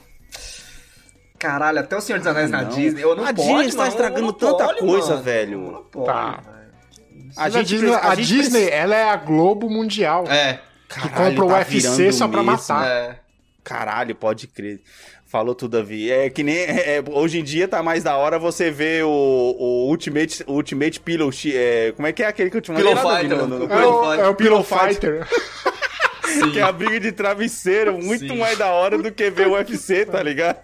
Caralho, 1.42 1.80
até 1.80 1.96
o 1.96 2.00
Senhor 2.00 2.18
dos 2.18 2.26
Anéis 2.28 2.50
na 2.50 2.62
Não. 2.62 2.68
Disney. 2.70 3.02
Eu 3.02 3.16
não 3.16 3.24
A 3.24 3.34
pode, 3.34 3.42
Disney 3.48 3.66
está 3.66 3.88
estragando 3.88 4.32
tanta 4.32 4.74
coisa, 4.76 5.10
mano. 5.10 5.22
velho. 5.22 5.58
Monopólio, 5.58 6.06
Tá. 6.06 6.40
velho. 6.40 7.32
A 7.36 7.44
A, 7.44 7.50
gente, 7.50 7.66
Disney, 7.66 7.90
pre- 7.90 8.00
a 8.00 8.14
gente 8.14 8.26
Disney, 8.28 8.60
precisa- 8.60 8.70
ela 8.70 8.94
é 8.94 9.10
a 9.10 9.16
Globo 9.16 9.68
Mundial. 9.68 10.24
É, 10.28 10.60
que 10.88 11.00
Caralho, 11.08 11.34
compra 11.36 11.44
o 11.44 11.48
tá 11.48 11.54
UFC 11.56 11.78
virando 11.96 12.12
só 12.12 12.28
pra 12.28 12.42
mesmo. 12.42 12.52
matar. 12.52 12.86
é. 12.86 13.16
Caralho, 13.64 14.14
pode 14.14 14.46
crer. 14.46 14.80
Falou 15.26 15.54
tudo, 15.54 15.78
Davi. 15.78 16.10
É 16.12 16.28
que 16.30 16.42
nem. 16.44 16.56
é, 16.58 16.96
é, 16.98 17.04
hoje 17.10 17.38
em 17.40 17.42
dia 17.42 17.66
tá 17.66 17.82
mais 17.82 18.04
da 18.04 18.16
hora 18.16 18.38
você 18.38 18.70
ver 18.70 19.02
o, 19.04 19.08
o 19.08 19.88
Ultimate, 19.88 20.44
o 20.46 20.52
Ultimate 20.52 21.00
Pillow. 21.00 21.30
É, 21.46 21.92
como 21.96 22.06
é 22.06 22.12
que 22.12 22.22
é 22.22 22.26
aquele 22.26 22.50
que 22.50 22.56
eu 22.58 22.60
te 22.60 22.70
mandei 22.70 22.86
Pillow 22.86 23.02
Davi, 23.02 23.22
Fighter, 23.22 23.38
no- 23.38 23.46
no- 23.48 23.66
o 23.66 23.72
É 23.72 23.86
o, 23.86 24.14
é 24.14 24.28
o 24.28 24.34
Pillow 24.34 24.62
Pillow 24.62 24.64
Fighter. 24.64 25.26
Que 26.52 26.60
é 26.60 26.62
a 26.62 26.72
briga 26.72 26.98
de 26.98 27.12
travesseiro, 27.12 27.98
muito 27.98 28.26
Sim. 28.26 28.38
mais 28.38 28.56
da 28.56 28.70
hora 28.70 28.96
do 28.96 29.12
que 29.12 29.28
ver 29.30 29.48
o 29.48 29.52
UFC, 29.52 30.06
tá 30.06 30.22
ligado? 30.22 30.56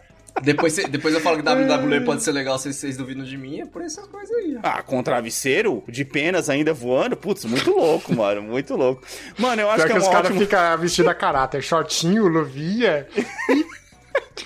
Depois, 0.43 0.77
depois 0.77 1.15
eu 1.15 1.21
falo 1.21 1.43
que 1.43 1.49
WWE 1.49 2.01
pode 2.07 2.23
ser 2.23 2.33
legal 2.33 2.59
se 2.59 2.73
vocês 2.73 2.97
duvidam 2.97 3.25
de 3.25 3.37
mim, 3.37 3.61
é 3.61 3.67
por 3.67 3.83
essas 3.83 4.07
coisas 4.07 4.35
aí. 4.37 4.59
Ah, 4.63 4.83
com 4.83 5.03
travesseiro, 5.03 5.83
de 5.89 6.05
penas 6.05 6.49
ainda 6.49 6.73
voando, 6.73 7.17
putz, 7.17 7.45
muito 7.45 7.71
louco, 7.71 8.15
mano, 8.15 8.43
muito 8.43 8.75
louco. 8.77 9.03
Mano, 9.39 9.63
eu 9.63 9.71
acho 9.71 9.77
Pior 9.77 9.87
que 9.87 9.93
que, 9.93 9.99
é 9.99 10.01
os 10.01 10.07
uma 10.07 10.13
caras 10.13 10.39
ficam 10.39 10.79
vestidos 10.79 11.11
a 11.11 11.15
caráter, 11.15 11.63
shortinho, 11.63 12.27
luvinha. 12.27 13.07
E 13.49 13.68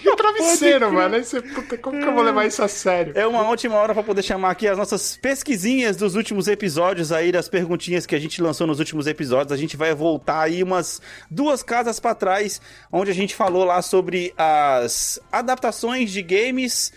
o 0.07 0.16
travesseiro, 0.16 0.93
mano. 0.93 1.14
Aí 1.14 1.25
você, 1.25 1.41
puta, 1.41 1.77
como 1.79 1.99
que 1.99 2.07
eu 2.07 2.12
vou 2.12 2.23
levar 2.23 2.47
isso 2.47 2.62
a 2.62 2.68
sério? 2.68 3.12
É 3.16 3.27
uma 3.27 3.49
ótima 3.49 3.77
hora 3.77 3.95
pra 3.95 4.03
poder 4.03 4.23
chamar 4.23 4.51
aqui 4.51 4.66
as 4.66 4.79
nossas 4.79 5.16
pesquisinhas 5.16 5.97
dos 5.97 6.14
últimos 6.14 6.49
episódios 6.49 7.12
aí, 7.12 7.33
das 7.33 7.49
perguntinhas 7.49 8.07
que 8.07 8.14
a 8.14 8.18
gente 8.18 8.41
lançou 8.43 8.66
nos 8.66 8.79
últimos 8.79 9.07
episódios. 9.07 9.53
A 9.53 9.57
gente 9.57 9.77
vai 9.77 9.95
voltar 9.95 10.43
aí 10.43 10.62
umas 10.62 11.01
duas 11.31 11.62
casas 11.62 12.01
pra 12.01 12.14
trás, 12.14 12.61
onde 12.91 13.11
a 13.11 13.14
gente 13.14 13.35
falou 13.35 13.64
lá 13.64 13.83
sobre 13.83 14.33
as 14.37 15.20
adaptações 15.31 16.11
de 16.11 16.23
games 16.23 16.93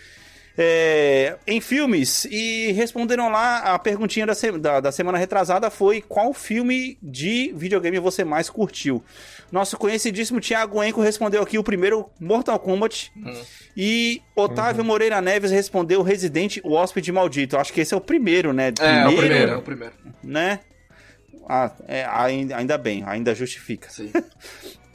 é, 0.58 1.36
em 1.46 1.60
filmes. 1.60 2.24
E 2.30 2.72
responderam 2.72 3.28
lá 3.30 3.58
a 3.74 3.78
perguntinha 3.78 4.26
da, 4.26 4.34
se- 4.34 4.52
da, 4.58 4.80
da 4.80 4.90
semana 4.92 5.18
retrasada 5.18 5.70
foi 5.70 6.00
qual 6.00 6.32
filme 6.32 6.98
de 7.02 7.52
videogame 7.56 7.98
você 7.98 8.24
mais 8.24 8.48
curtiu? 8.50 9.02
Nosso 9.52 9.76
conhecidíssimo 9.76 10.40
Thiago 10.40 10.82
Enco 10.82 11.00
respondeu 11.00 11.40
aqui 11.42 11.56
o 11.58 11.62
primeiro 11.62 12.10
Mortal 12.18 12.58
Kombat. 12.58 13.12
E 13.76 14.20
Otávio 14.34 14.84
Moreira 14.84 15.20
Neves 15.20 15.50
respondeu 15.50 16.02
Resident 16.02 16.58
o 16.64 16.72
Hóspede 16.72 17.12
Maldito. 17.12 17.56
Acho 17.56 17.72
que 17.72 17.80
esse 17.80 17.94
é 17.94 17.96
o 17.96 18.00
primeiro, 18.00 18.52
né? 18.52 18.72
É, 18.80 19.06
o 19.06 19.16
primeiro, 19.16 19.50
é 19.52 19.56
o 19.56 19.62
primeiro. 19.62 19.94
Né? 20.22 20.60
Ah, 21.48 21.70
é, 21.86 22.04
ainda, 22.10 22.56
ainda 22.56 22.76
bem, 22.76 23.04
ainda 23.06 23.32
justifica. 23.34 23.88
Sim. 23.88 24.10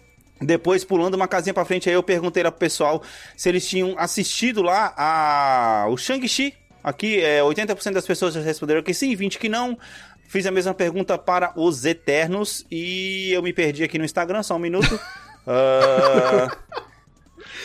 Depois, 0.41 0.83
pulando 0.83 1.13
uma 1.15 1.27
casinha 1.27 1.53
pra 1.53 1.63
frente, 1.65 1.87
aí 1.87 1.95
eu 1.95 2.01
perguntei 2.03 2.41
pro 2.43 2.51
pessoal 2.53 3.01
se 3.37 3.47
eles 3.47 3.67
tinham 3.67 3.95
assistido 3.97 4.61
lá 4.61 4.93
a... 4.97 5.85
o 5.89 5.97
Shang-Chi. 5.97 6.53
Aqui, 6.83 7.21
é, 7.21 7.41
80% 7.41 7.91
das 7.93 8.07
pessoas 8.07 8.33
já 8.33 8.41
responderam 8.41 8.81
que 8.81 8.93
sim, 8.93 9.15
20% 9.15 9.37
que 9.37 9.47
não. 9.49 9.77
Fiz 10.27 10.45
a 10.47 10.51
mesma 10.51 10.73
pergunta 10.73 11.17
para 11.17 11.51
os 11.55 11.85
Eternos 11.85 12.65
e 12.71 13.31
eu 13.33 13.43
me 13.43 13.53
perdi 13.53 13.83
aqui 13.83 13.99
no 13.99 14.05
Instagram, 14.05 14.41
só 14.43 14.55
um 14.55 14.59
minuto. 14.59 14.99
Ah, 15.45 16.55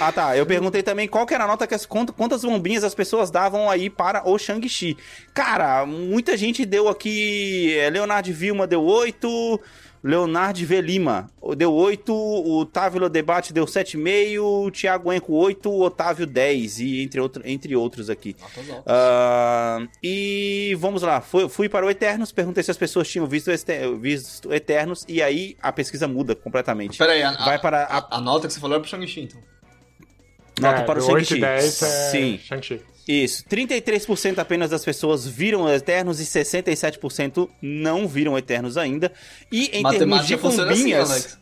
Ah, 0.00 0.12
tá. 0.12 0.36
Eu 0.36 0.44
perguntei 0.46 0.82
também 0.82 1.06
qual 1.08 1.26
que 1.26 1.34
era 1.34 1.44
a 1.44 1.46
nota 1.46 1.66
que 1.66 1.74
as 1.74 1.86
quant- 1.86 2.10
quantas 2.12 2.42
bombinhas 2.42 2.84
as 2.84 2.94
pessoas 2.94 3.30
davam 3.30 3.70
aí 3.70 3.88
para 3.90 4.28
o 4.28 4.38
Shang-Chi. 4.38 4.96
Cara, 5.34 5.84
muita 5.86 6.36
gente 6.36 6.64
deu 6.66 6.88
aqui. 6.88 7.74
é, 7.78 7.88
Leonardo 7.90 8.32
Vilma 8.32 8.66
deu 8.66 8.82
8. 8.82 9.60
Leonardo 10.02 10.64
V. 10.64 10.80
Lima 10.80 11.30
deu 11.56 11.72
8. 11.72 12.12
O 12.14 12.64
Távilo 12.66 13.08
Debate 13.08 13.52
deu 13.52 13.64
7,5. 13.64 14.40
O 14.40 14.70
Thiago 14.70 15.12
Enco 15.12 15.32
8. 15.32 15.70
O 15.70 15.82
Otávio 15.82 16.26
10. 16.26 16.80
E 16.80 17.02
entre, 17.02 17.20
outro, 17.20 17.42
entre 17.44 17.74
outros 17.76 18.10
aqui. 18.10 18.36
Ah, 18.86 19.86
e 20.02 20.76
vamos 20.78 21.02
lá, 21.02 21.20
fui, 21.20 21.48
fui 21.48 21.68
para 21.68 21.86
o 21.86 21.90
Eternos, 21.90 22.32
perguntei 22.32 22.62
se 22.62 22.70
as 22.70 22.76
pessoas 22.76 23.08
tinham 23.08 23.26
visto, 23.26 23.50
visto 24.00 24.52
Eternos, 24.52 25.04
e 25.08 25.22
aí 25.22 25.56
a 25.62 25.72
pesquisa 25.72 26.06
muda 26.08 26.34
completamente. 26.34 26.98
Pera 26.98 27.12
aí, 27.12 27.22
a, 27.22 27.32
Vai 27.32 27.58
para 27.58 27.84
a, 27.84 27.98
a, 27.98 28.16
a 28.16 28.20
nota 28.20 28.46
que 28.46 28.52
você 28.54 28.60
falou 28.60 28.76
é 28.76 28.80
pro 28.80 28.88
Shang-Chi, 28.88 29.22
então. 29.22 29.40
nota 30.60 30.80
É, 30.80 30.84
para 30.84 31.00
o 31.00 31.06
do 31.06 31.12
8 31.12 31.26
Shang-Chi. 31.26 31.40
10 31.40 31.82
é 31.82 32.10
Sim, 32.10 32.38
Shang-Chi. 32.38 32.80
Isso. 33.06 33.44
33% 33.44 34.38
apenas 34.38 34.70
das 34.70 34.84
pessoas 34.84 35.26
viram 35.26 35.68
Eternos 35.72 36.20
e 36.20 36.24
67% 36.24 37.48
não 37.62 38.08
viram 38.08 38.36
Eternos 38.36 38.76
ainda. 38.76 39.12
E 39.50 39.70
em 39.78 39.82
termos 39.82 40.26
de 40.26 40.36
funciona 40.36 40.72
assim. 40.72 40.92
Alex. 40.92 41.38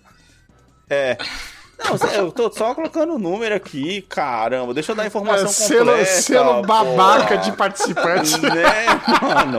não, 1.79 2.11
eu 2.12 2.31
tô 2.33 2.53
só 2.53 2.75
colocando 2.75 3.15
o 3.15 3.19
número 3.19 3.55
aqui, 3.55 4.03
caramba. 4.03 4.75
Deixa 4.75 4.93
eu 4.93 4.97
dar 4.97 5.05
a 5.05 5.07
informação 5.07 5.47
É, 5.47 5.53
selo, 5.53 5.91
completa. 5.91 6.05
selo 6.23 6.62
babaca 6.62 7.29
porra. 7.29 7.37
de 7.39 7.53
participante. 7.53 8.41
Né, 8.43 8.87
mano? 9.23 9.59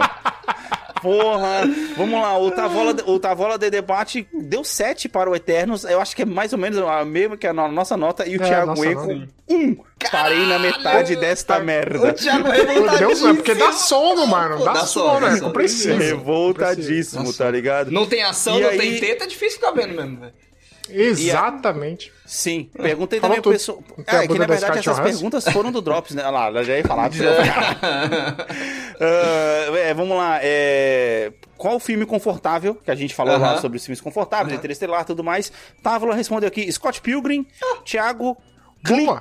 Porra, 1.06 1.62
vamos 1.96 2.22
lá, 2.22 2.38
o 2.38 2.52
Tavola, 2.52 2.96
o 3.06 3.20
Tavola 3.20 3.58
de 3.58 3.70
Debate 3.70 4.28
deu 4.34 4.64
7 4.64 5.08
para 5.08 5.30
o 5.30 5.36
Eternos, 5.36 5.84
eu 5.86 6.02
acho 6.02 6.16
que 6.16 6.24
é 6.24 6.26
mais 6.26 6.52
ou 6.52 6.60
menos 6.60 6.80
a 6.80 7.06
mesma 7.06 7.38
que 7.38 7.48
a 7.48 7.54
no- 7.54 7.72
nossa 7.72 7.96
nota, 7.96 8.28
e 8.28 8.38
o 8.38 8.44
É, 8.44 8.48
Thiago 8.48 8.74
nota. 8.76 9.30
1. 9.48 9.78
Parei 10.12 10.46
na 10.48 10.58
metade 10.60 11.16
desta 11.16 11.58
O 11.60 11.64
merda. 11.64 12.14
Thiago 12.14 12.44
Por 12.44 12.98
Deus, 12.98 13.24
é 13.24 13.34
porque 13.34 13.54
dá 13.56 13.72
sono, 13.72 14.26
mano. 14.28 14.64
Dá, 14.64 14.74
dá 14.74 14.86
sono, 14.86 15.14
sono, 15.14 15.28
é 15.28 15.30
sono. 15.32 15.42
compreensível. 15.44 15.98
Revoltadíssimo, 16.18 17.34
tá 17.34 17.50
ligado? 17.52 17.92
Não 17.92 18.06
tem 18.06 18.24
ação, 18.24 18.58
E 18.58 18.62
não 18.62 18.70
aí- 18.70 18.78
tem 18.78 19.00
teta, 19.00 19.24
é 19.24 19.28
difícil 19.28 19.60
ficar 19.60 19.72
vendo 19.72 19.94
mesmo, 19.96 20.20
velho. 20.20 20.34
Exatamente. 20.90 22.12
Sim, 22.26 22.70
perguntei 22.74 23.20
Falou 23.20 23.36
também 23.36 23.42
pro 23.42 23.52
pessoal. 23.52 23.84
A 24.08 24.18
Ah, 24.18 24.24
é 24.24 24.28
que 24.28 24.34
na 24.34 24.46
da 24.46 24.54
verdade 24.56 24.80
essas 24.80 25.00
perguntas 25.00 25.44
foram 25.50 25.72
do 25.72 25.82
Drops, 25.82 26.16
né? 26.16 26.24
Olha 26.24 26.32
lá, 26.32 26.46
ela 26.48 26.64
já 26.64 26.78
ia 26.78 26.84
falar. 26.84 27.10
Ah, 29.00 29.78
é, 29.78 29.94
vamos 29.94 30.16
lá. 30.18 30.40
é, 30.42 31.34
Qual 31.58 31.76
o 31.76 31.80
filme 31.80 32.06
confortável? 32.06 32.76
Que 32.76 32.90
a 32.92 32.96
gente 32.96 33.14
falou 33.14 33.38
lá 33.38 33.52
Aham. 33.54 33.62
sobre 33.62 33.78
os 33.78 33.84
filmes 33.86 34.00
confortáveis, 34.00 34.52
Aham. 34.54 34.60
Interestelar 34.60 35.02
e 35.02 35.06
tudo 35.06 35.24
mais. 35.24 35.52
Távola 35.84 36.16
respondeu 36.16 36.48
aqui: 36.48 36.72
Scott 36.72 37.02
Pilgrim, 37.02 37.46
Thiago 37.84 38.38
Boa. 38.88 39.20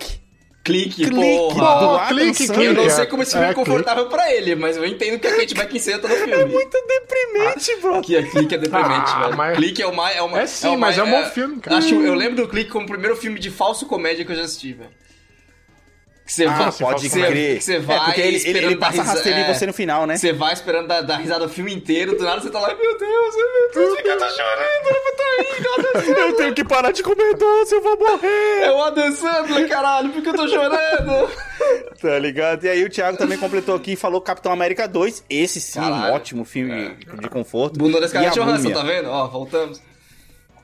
Clique, 0.64 1.04
Clique. 1.04 1.10
porra. 1.14 1.54
Do 1.54 1.60
Pô, 1.88 1.96
Adam 1.96 2.08
clique, 2.16 2.46
Sandler. 2.46 2.66
Eu 2.68 2.72
não 2.72 2.80
clique. 2.82 2.96
sei 2.96 3.06
como 3.06 3.22
esse 3.22 3.32
filme 3.32 3.46
é, 3.46 3.50
É, 3.50 3.54
clique. 3.54 3.68
confortável 3.70 4.06
pra 4.06 4.32
ele, 4.32 4.54
mas 4.54 4.76
eu 4.78 4.86
entendo 4.86 5.18
que 5.20 5.26
a 5.26 5.36
Kate 5.36 5.54
Beckinsale 5.54 5.98
tá 6.00 6.08
no 6.08 6.14
filme. 6.14 6.32
É 6.32 6.44
muito 6.46 6.76
Deprimente, 6.88 7.76
bro. 7.82 8.00
que 8.00 8.16
a 8.16 8.22
Clique 8.22 8.54
é 8.54 8.58
deprimente, 8.58 9.12
Ah, 9.14 9.24
velho. 9.24 9.36
mas- 9.36 9.56
Clique 9.58 9.82
é 9.82 9.86
o 9.86 9.94
mais... 9.94 10.16
É, 10.16 10.38
É 10.42 10.46
sim, 10.46 10.68
o 10.68 10.78
mas 10.78 10.96
é 10.96 11.02
um 11.02 11.10
bom 11.10 11.24
filme, 11.26 11.60
cara. 11.60 11.76
Acho, 11.76 11.94
eu 11.94 12.14
lembro 12.14 12.36
do 12.36 12.48
Clique 12.48 12.70
como 12.70 12.86
o 12.86 12.88
primeiro 12.88 13.14
filme 13.14 13.38
de 13.38 13.50
falso 13.50 13.84
comédia 13.86 14.24
que 14.24 14.32
eu 14.32 14.36
já 14.36 14.42
assisti, 14.42 14.72
velho. 14.72 14.90
Que 16.24 16.32
você 16.32 16.46
Ah, 16.46 16.54
vai, 16.54 16.72
pode 16.72 17.08
você- 17.10 17.20
crer. 17.20 17.58
Que 17.58 17.64
você 17.64 17.74
É, 17.76 17.80
vai 17.80 18.04
porque 18.06 18.20
ele, 18.22 18.28
ele, 18.28 18.36
esperando 18.38 18.64
ele 18.64 18.76
passa 18.76 19.02
rasteirinho 19.02 19.44
em 19.46 19.50
é, 19.50 19.54
você 19.54 19.66
no 19.66 19.72
final, 19.74 20.06
né? 20.06 20.16
Você 20.16 20.32
vai 20.32 20.54
esperando 20.54 20.88
dar, 20.88 21.02
dar 21.02 21.16
risada 21.18 21.44
o 21.44 21.48
filme 21.50 21.74
inteiro, 21.74 22.16
do 22.16 22.24
nada 22.24 22.40
você 22.40 22.48
tá 22.50 22.60
lá, 22.60 22.68
meu 22.68 22.98
Deus, 22.98 23.34
meu 23.36 23.70
Deus, 23.74 24.00
que 24.00 24.08
eu 24.08 24.18
tô 24.18 24.24
chorando? 24.30 24.88
Eu 24.88 25.92
tô 25.92 25.98
rindo, 26.00 26.18
Eu 26.18 26.36
tenho 26.36 26.54
que 26.54 26.64
parar 26.64 26.92
de 26.92 27.02
comer 27.02 27.34
doce, 27.34 27.74
eu 27.74 27.82
vou 27.82 27.98
morrer. 27.98 28.60
É 28.62 28.72
o 28.72 28.82
Adam 28.82 29.12
Sandler, 29.12 29.68
caralho, 29.68 30.08
por 30.10 30.22
que 30.22 30.28
eu 30.30 30.34
tô 30.34 30.48
chorando? 30.48 31.28
Tá 32.00 32.18
ligado? 32.18 32.64
E 32.64 32.68
aí 32.68 32.84
o 32.84 32.90
Thiago 32.90 33.16
também 33.16 33.38
completou 33.38 33.74
aqui 33.76 33.92
e 33.92 33.96
falou 33.96 34.20
Capitão 34.20 34.52
América 34.52 34.86
2. 34.86 35.24
Esse 35.30 35.60
sim, 35.60 35.78
um 35.80 35.82
Caralho. 35.84 36.14
ótimo 36.14 36.44
filme 36.44 36.94
de 37.20 37.28
conforto. 37.30 37.78
Bunda 37.78 37.98
da 37.98 38.04
E 38.06 38.08
Scarlett 38.10 38.38
a 38.38 38.42
Johansson, 38.44 38.70
tá 38.70 38.82
vendo? 38.82 39.08
Ó, 39.08 39.26
voltamos. 39.28 39.80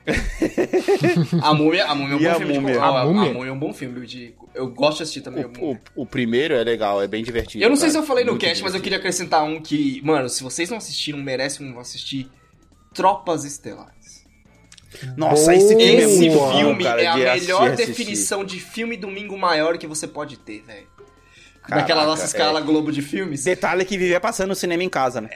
a 1.41 1.53
Múmia, 1.53 1.85
a 1.85 1.95
Múmia 1.95 2.13
é 2.13 2.17
um 2.17 2.19
E 2.19 2.23
bom 2.23 2.31
a 2.31 2.35
filme. 2.35 2.53
Múmia? 2.53 2.73
De... 2.73 2.79
A 2.79 2.85
A, 2.87 3.05
Múmia? 3.05 3.29
a 3.29 3.33
Múmia 3.33 3.49
é 3.49 3.51
um 3.53 3.59
bom 3.59 3.73
filme. 3.73 4.05
De... 4.05 4.33
Eu 4.53 4.67
gosto 4.69 4.97
de 4.97 5.03
assistir 5.03 5.21
também. 5.21 5.43
a 5.43 5.47
O, 5.47 5.51
Múmia. 5.51 5.81
o, 5.95 6.01
o 6.01 6.05
primeiro 6.05 6.53
é 6.55 6.63
legal, 6.63 7.01
é 7.01 7.07
bem 7.07 7.23
divertido. 7.23 7.63
Eu 7.63 7.69
não 7.69 7.75
sei 7.75 7.89
cara. 7.89 7.91
se 7.91 7.97
eu 7.99 8.03
falei 8.03 8.23
no 8.23 8.31
Muito 8.31 8.41
cast, 8.41 8.63
mas 8.63 8.73
eu 8.73 8.79
divertido. 8.79 8.83
queria 8.83 8.97
acrescentar 8.97 9.43
um 9.43 9.61
que, 9.61 10.01
mano, 10.03 10.27
se 10.29 10.43
vocês 10.43 10.69
não 10.69 10.77
assistiram, 10.77 11.19
merecem 11.19 11.65
um 11.71 11.79
assistir. 11.79 12.29
Tropas 12.93 13.45
Estelares. 13.45 14.21
Nossa, 15.15 15.55
esse 15.55 15.69
filme 15.69 15.83
é 15.85 15.93
Esse 16.03 16.29
bom, 16.29 16.51
filme 16.57 16.83
cara, 16.83 17.01
é 17.01 17.07
a 17.07 17.15
melhor 17.15 17.31
assistir, 17.31 17.55
assistir. 17.83 17.85
definição 17.87 18.43
de 18.43 18.59
filme 18.59 18.97
domingo 18.97 19.37
maior 19.37 19.77
que 19.77 19.87
você 19.87 20.05
pode 20.05 20.37
ter, 20.37 20.61
velho. 20.63 20.87
Daquela 21.69 22.01
Caraca, 22.01 22.05
nossa 22.07 22.25
escala 22.25 22.59
é. 22.59 22.63
Globo 22.63 22.91
de 22.91 23.01
filmes. 23.01 23.43
Detalhe 23.43 23.85
que 23.85 23.97
vivia 23.97 24.19
passando 24.19 24.49
no 24.49 24.55
cinema 24.55 24.83
em 24.83 24.89
casa, 24.89 25.21
né? 25.21 25.29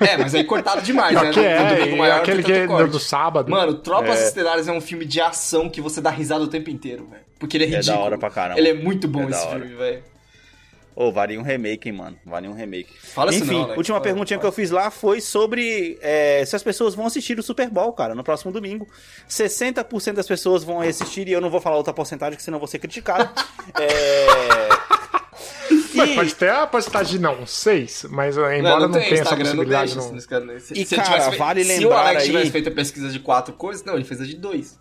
É, 0.00 0.16
mas 0.18 0.34
aí 0.34 0.44
cortado 0.44 0.82
demais, 0.82 1.14
né? 1.20 1.30
que 1.32 1.40
é, 1.40 1.74
domingo 1.74 1.94
e 1.94 1.98
maior 1.98 2.20
aquele 2.20 2.42
que 2.42 2.52
é 2.52 2.66
corte. 2.66 2.90
do 2.90 3.00
sábado. 3.00 3.50
Mano, 3.50 3.74
Tropas 3.74 4.20
Estelares 4.22 4.68
é 4.68 4.72
um 4.72 4.80
filme 4.80 5.04
de 5.04 5.20
ação 5.20 5.68
que 5.70 5.80
você 5.80 6.00
dá 6.00 6.10
risada 6.10 6.44
o 6.44 6.48
tempo 6.48 6.70
inteiro, 6.70 7.06
velho. 7.10 7.22
Porque 7.38 7.56
ele 7.56 7.64
é 7.64 7.68
É 7.68 7.70
da 7.70 7.76
ridículo. 7.78 8.02
hora 8.04 8.18
pra 8.18 8.30
caramba. 8.30 8.60
Ele 8.60 8.68
é 8.68 8.74
muito 8.74 9.08
bom 9.08 9.22
É 9.24 9.30
esse 9.30 9.48
filme, 9.48 9.74
velho. 9.74 10.02
Ô, 10.94 11.10
valia 11.12 11.38
um 11.38 11.42
remake, 11.42 11.88
hein, 11.88 11.94
mano. 11.94 12.18
Valia 12.26 12.50
um 12.50 12.54
remake. 12.54 12.92
Fala 13.00 13.32
Enfim, 13.34 13.46
não, 13.52 13.62
Alex. 13.62 13.76
última 13.78 13.94
Fala, 13.96 14.02
perguntinha 14.04 14.38
fala. 14.38 14.50
que 14.50 14.60
eu 14.60 14.64
fiz 14.64 14.70
lá 14.70 14.90
foi 14.90 15.20
sobre 15.20 15.98
é, 16.02 16.44
se 16.44 16.54
as 16.56 16.62
pessoas 16.62 16.94
vão 16.94 17.06
assistir 17.06 17.38
o 17.38 17.42
Super 17.42 17.70
Bowl, 17.70 17.92
cara, 17.92 18.14
no 18.14 18.24
próximo 18.24 18.52
domingo. 18.52 18.86
60% 19.28 20.12
das 20.14 20.26
pessoas 20.26 20.62
vão 20.64 20.80
assistir 20.80 21.28
e 21.28 21.32
eu 21.32 21.40
não 21.40 21.48
vou 21.48 21.60
falar 21.60 21.76
outra 21.76 21.92
porcentagem, 21.94 22.36
que 22.36 22.42
senão 22.42 22.56
eu 22.56 22.60
vou 22.60 22.68
ser 22.68 22.78
criticado. 22.80 23.30
é... 23.80 24.68
Mas 25.94 26.10
E- 26.10 26.14
pode 26.14 26.34
ter 26.34 26.50
a 26.50 26.66
porcentagem 26.66 27.12
de 27.16 27.18
não, 27.20 27.46
seis, 27.46 28.04
mas 28.10 28.36
embora 28.36 28.60
Não, 28.60 28.70
não, 28.80 28.88
não 28.88 28.92
tenha 28.92 29.04
essa 29.12 29.22
Instagram 29.22 29.44
não 29.54 29.64
possibilidade. 29.64 29.94
deixa. 29.94 30.40
Não... 30.40 30.60
Se, 30.60 30.74
E, 30.80 30.84
se 30.86 30.96
cara, 30.96 31.08
tivesse 31.08 31.36
vale 31.38 31.64
Se 31.64 31.72
o 31.72 31.78
lembrar 31.80 32.00
Alex 32.00 32.20
aí- 32.22 32.26
tivesse 32.26 32.50
feito 32.50 32.68
a 32.68 32.72
pesquisa 32.72 33.08
de 33.08 33.18
quatro 33.20 33.54
coisas, 33.54 33.84
não, 33.84 33.94
ele 33.94 34.04
fez 34.04 34.20
a 34.20 34.24
de 34.24 34.36
dois. 34.36 34.78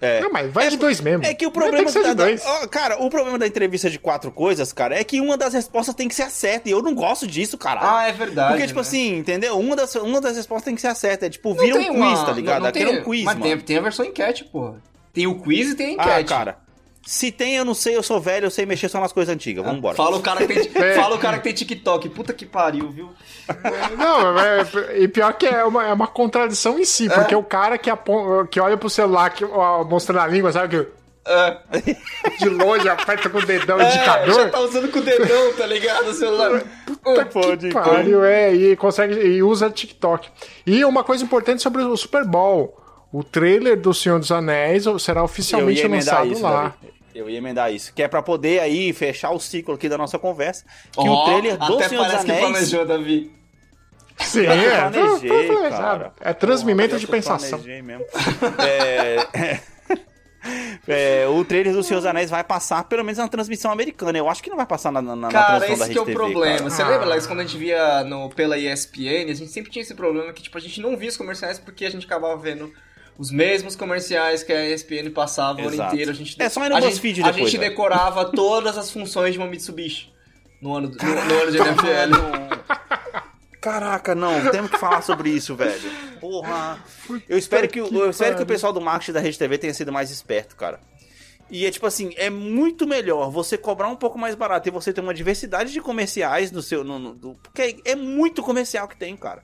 É. 0.00 0.20
Não, 0.20 0.30
mas 0.32 0.52
vai 0.52 0.68
de 0.68 0.76
dois 0.76 1.00
mesmo. 1.00 1.24
É 1.24 1.32
que 1.34 1.46
o 1.46 1.50
problema 1.50 1.86
que 1.86 1.92
da, 1.92 2.00
de 2.10 2.14
da- 2.14 2.24
dois. 2.24 2.42
ó, 2.44 2.66
cara, 2.66 3.02
o 3.02 3.08
problema 3.08 3.38
da 3.38 3.46
entrevista 3.46 3.88
de 3.88 3.98
quatro 3.98 4.30
coisas, 4.30 4.72
cara, 4.72 4.94
é 4.98 5.02
que 5.04 5.20
uma 5.20 5.36
das 5.36 5.54
respostas 5.54 5.94
tem 5.94 6.08
que 6.08 6.14
ser 6.14 6.22
a 6.24 6.30
certa. 6.30 6.68
E 6.68 6.72
eu 6.72 6.82
não 6.82 6.94
gosto 6.94 7.26
disso, 7.26 7.56
cara. 7.56 7.80
Ah, 7.82 8.08
é 8.08 8.12
verdade. 8.12 8.52
Porque, 8.52 8.66
tipo 8.66 8.80
né? 8.80 8.86
assim, 8.86 9.16
entendeu? 9.16 9.58
Uma 9.58 9.74
das, 9.76 9.94
uma 9.96 10.20
das 10.20 10.36
respostas 10.36 10.64
tem 10.64 10.74
que 10.74 10.80
ser 10.80 10.88
a 10.88 10.94
certa. 10.94 11.26
É 11.26 11.30
tipo, 11.30 11.54
Não 11.54 11.56
vira 11.62 11.76
um 11.78 11.84
quiz, 11.84 11.94
uma- 11.94 12.24
tá 12.26 12.32
ligado? 12.32 12.54
não- 12.56 12.60
não 12.62 12.68
Aquele 12.68 12.84
tem- 12.86 12.96
é 12.96 13.00
um 13.00 13.04
quiz, 13.04 13.24
Mas 13.24 13.34
mano. 13.38 13.46
tem, 13.56 13.60
tem 13.60 13.76
a 13.78 13.80
versão 13.80 14.04
enquete, 14.04 14.44
porra. 14.44 14.82
Tem 15.12 15.26
o 15.26 15.40
quiz 15.40 15.70
e 15.70 15.74
tem 15.76 15.96
a 15.98 16.02
Ah, 16.02 16.04
enquete. 16.20 16.28
cara. 16.28 16.58
Se 17.06 17.30
tem, 17.30 17.56
eu 17.56 17.64
não 17.64 17.74
sei, 17.74 17.96
eu 17.96 18.02
sou 18.02 18.18
velho, 18.20 18.46
eu 18.46 18.50
sei 18.50 18.64
mexer 18.64 18.88
só 18.88 18.98
nas 19.00 19.12
coisas 19.12 19.34
antigas. 19.34 19.64
Vambora. 19.64 19.94
Fala 19.94 20.16
o 20.16 20.22
cara 20.22 20.46
que 20.46 20.46
tem, 20.46 20.70
É. 20.82 20.94
fala 20.94 21.16
o 21.16 21.18
cara 21.18 21.36
que 21.36 21.44
tem 21.44 21.52
TikTok. 21.52 22.08
Puta 22.08 22.32
que 22.32 22.46
pariu, 22.46 22.90
viu? 22.90 23.10
Não, 23.98 24.38
é- 24.38 24.98
e 24.98 25.08
pior 25.08 25.32
que 25.34 25.46
é 25.46 25.64
uma, 25.64 25.86
é 25.86 25.92
uma 25.92 26.06
contradição 26.06 26.78
em 26.78 26.84
si, 26.84 27.08
porque 27.10 27.34
o 27.34 27.42
cara 27.42 27.76
que, 27.76 27.90
apon- 27.90 28.46
que 28.46 28.58
olha 28.58 28.76
pro 28.76 28.88
celular 28.88 29.30
que, 29.30 29.44
ó, 29.44 29.84
mostrando 29.84 30.20
a 30.20 30.26
língua, 30.26 30.50
sabe 30.52 30.78
que 30.82 30.88
É, 31.26 31.56
de 32.38 32.48
longe 32.50 32.86
aperta 32.88 33.28
com 33.30 33.38
o 33.38 33.46
dedão 33.46 33.80
é, 33.80 33.86
indicador. 33.94 34.34
já 34.34 34.48
tá 34.50 34.60
usando 34.60 34.90
com 34.90 34.98
o 34.98 35.02
dedão, 35.02 35.52
tá 35.54 35.66
ligado? 35.66 36.08
O 36.08 36.12
celular. 36.14 36.62
Pode 37.32 37.68
Que 37.68 37.74
pariu, 37.74 38.24
é, 38.24 38.52
e 38.54 38.76
consegue 38.76 39.14
e 39.14 39.42
usa 39.42 39.68
TikTok. 39.70 40.28
E 40.66 40.84
uma 40.84 41.02
coisa 41.04 41.22
importante 41.24 41.62
sobre 41.62 41.82
o 41.82 41.96
Super 41.96 42.24
Bowl. 42.24 42.78
O 43.16 43.22
trailer 43.22 43.78
do 43.80 43.94
Senhor 43.94 44.18
dos 44.18 44.32
Anéis 44.32 44.84
será 44.98 45.22
oficialmente 45.22 45.86
lançado 45.86 46.32
isso, 46.32 46.42
lá. 46.42 46.62
Davi. 46.82 46.94
Eu 47.14 47.30
ia 47.30 47.38
emendar 47.38 47.72
isso. 47.72 47.94
Que 47.94 48.02
é 48.02 48.08
pra 48.08 48.20
poder 48.20 48.58
aí 48.58 48.92
fechar 48.92 49.30
o 49.30 49.38
ciclo 49.38 49.74
aqui 49.74 49.88
da 49.88 49.96
nossa 49.96 50.18
conversa. 50.18 50.64
Que 50.90 50.98
Ó, 51.08 51.22
o 51.22 51.24
trailer 51.26 51.56
do 51.56 51.74
até 51.76 51.88
Senhor 51.88 52.02
dos 52.02 52.10
parece 52.12 52.26
que 52.26 52.32
Anéis. 52.32 52.50
planejou, 52.50 52.84
Davi. 52.86 53.30
Sim, 54.18 54.46
é. 54.46 54.90
planejei, 54.90 55.46
planejado. 55.46 55.78
cara. 55.80 56.12
É 56.20 56.32
transmimento 56.32 56.98
de 56.98 57.06
pensação. 57.06 57.60
mesmo. 57.60 58.04
É, 60.86 61.22
é, 61.22 61.26
o 61.28 61.42
trailer 61.44 61.72
do 61.72 61.82
Senhor 61.82 62.00
dos 62.00 62.06
Anéis 62.06 62.28
vai 62.28 62.44
passar 62.44 62.84
pelo 62.84 63.02
menos 63.04 63.18
na 63.18 63.28
transmissão 63.28 63.70
americana. 63.70 64.18
Eu 64.18 64.28
acho 64.28 64.42
que 64.42 64.50
não 64.50 64.56
vai 64.58 64.66
passar 64.66 64.90
na, 64.92 65.00
na, 65.00 65.14
na 65.16 65.28
Cara, 65.30 65.60
transmissão 65.60 65.78
da 65.78 65.84
esse 65.84 65.92
que 65.92 65.98
é 65.98 66.02
o 66.02 66.14
problema. 66.14 66.56
cara. 66.58 66.68
Você 66.70 66.82
Ah. 66.82 66.88
lembra, 66.88 67.06
Alex, 67.06 67.26
quando 67.26 67.40
a 67.40 67.42
gente 67.44 67.56
via 67.56 68.04
no, 68.04 68.28
pela 68.30 68.58
ESPN, 68.58 69.30
a 69.30 69.34
gente 69.34 69.48
sempre 69.52 69.70
tinha 69.70 69.82
esse 69.82 69.94
problema 69.94 70.32
que, 70.32 70.42
tipo, 70.42 70.58
a 70.58 70.60
gente 70.60 70.80
não 70.82 70.96
via 70.96 71.08
os 71.08 71.16
comerciais 71.16 71.58
porque 71.60 71.86
a 71.86 71.90
gente 71.90 72.04
acabava 72.04 72.36
vendo 72.36 72.70
os 73.18 73.30
mesmos 73.30 73.76
comerciais 73.76 74.42
que 74.42 74.52
a 74.52 74.68
ESPN 74.70 75.10
passava 75.10 75.58
o 75.58 75.62
ano 75.62 75.74
Exato. 75.74 75.94
inteiro. 75.94 76.10
A 76.10 76.14
gente, 76.14 76.42
É 76.42 76.48
só 76.48 76.64
ir 76.64 76.70
no 76.70 76.76
a 76.76 76.80
gente, 76.80 76.90
BuzzFeed 76.90 77.22
A 77.22 77.26
depois, 77.30 77.50
gente 77.50 77.60
velho. 77.60 77.70
decorava 77.70 78.24
todas 78.34 78.76
as 78.76 78.90
funções 78.90 79.32
de 79.34 79.38
uma 79.38 79.46
Mitsubishi 79.46 80.12
no 80.60 80.74
ano, 80.76 80.88
no, 80.90 80.94
no 81.26 81.42
ano 81.42 81.52
de 81.52 81.58
NFL. 81.58 82.74
Caraca, 83.60 84.14
não, 84.14 84.50
temos 84.50 84.70
que 84.70 84.78
falar 84.78 85.00
sobre 85.02 85.30
isso, 85.30 85.54
velho. 85.56 85.90
Porra. 86.20 86.78
Eu 87.28 87.38
espero 87.38 87.66
que, 87.66 87.80
o- 87.80 87.88
eu 88.04 88.10
espero 88.10 88.36
que 88.36 88.42
o 88.42 88.46
pessoal 88.46 88.72
do 88.74 88.80
marketing 88.80 89.12
da 89.12 89.20
Rede 89.20 89.38
TV 89.38 89.56
tenha 89.56 89.72
sido 89.72 89.90
mais 89.90 90.10
esperto, 90.10 90.54
cara. 90.54 90.78
E 91.50 91.64
é 91.64 91.70
tipo 91.70 91.86
assim, 91.86 92.12
é 92.16 92.28
muito 92.28 92.86
melhor 92.86 93.30
você 93.30 93.56
cobrar 93.56 93.88
um 93.88 93.96
pouco 93.96 94.18
mais 94.18 94.34
barato 94.34 94.68
e 94.68 94.72
você 94.72 94.92
ter 94.92 95.00
uma 95.00 95.14
diversidade 95.14 95.72
de 95.72 95.80
comerciais 95.80 96.50
no 96.50 96.60
seu. 96.62 96.84
No, 96.84 96.98
no- 96.98 97.14
do- 97.14 97.34
porque 97.42 97.80
é 97.86 97.94
muito 97.96 98.42
comercial 98.42 98.86
que 98.86 98.96
tem, 98.96 99.16
cara. 99.16 99.42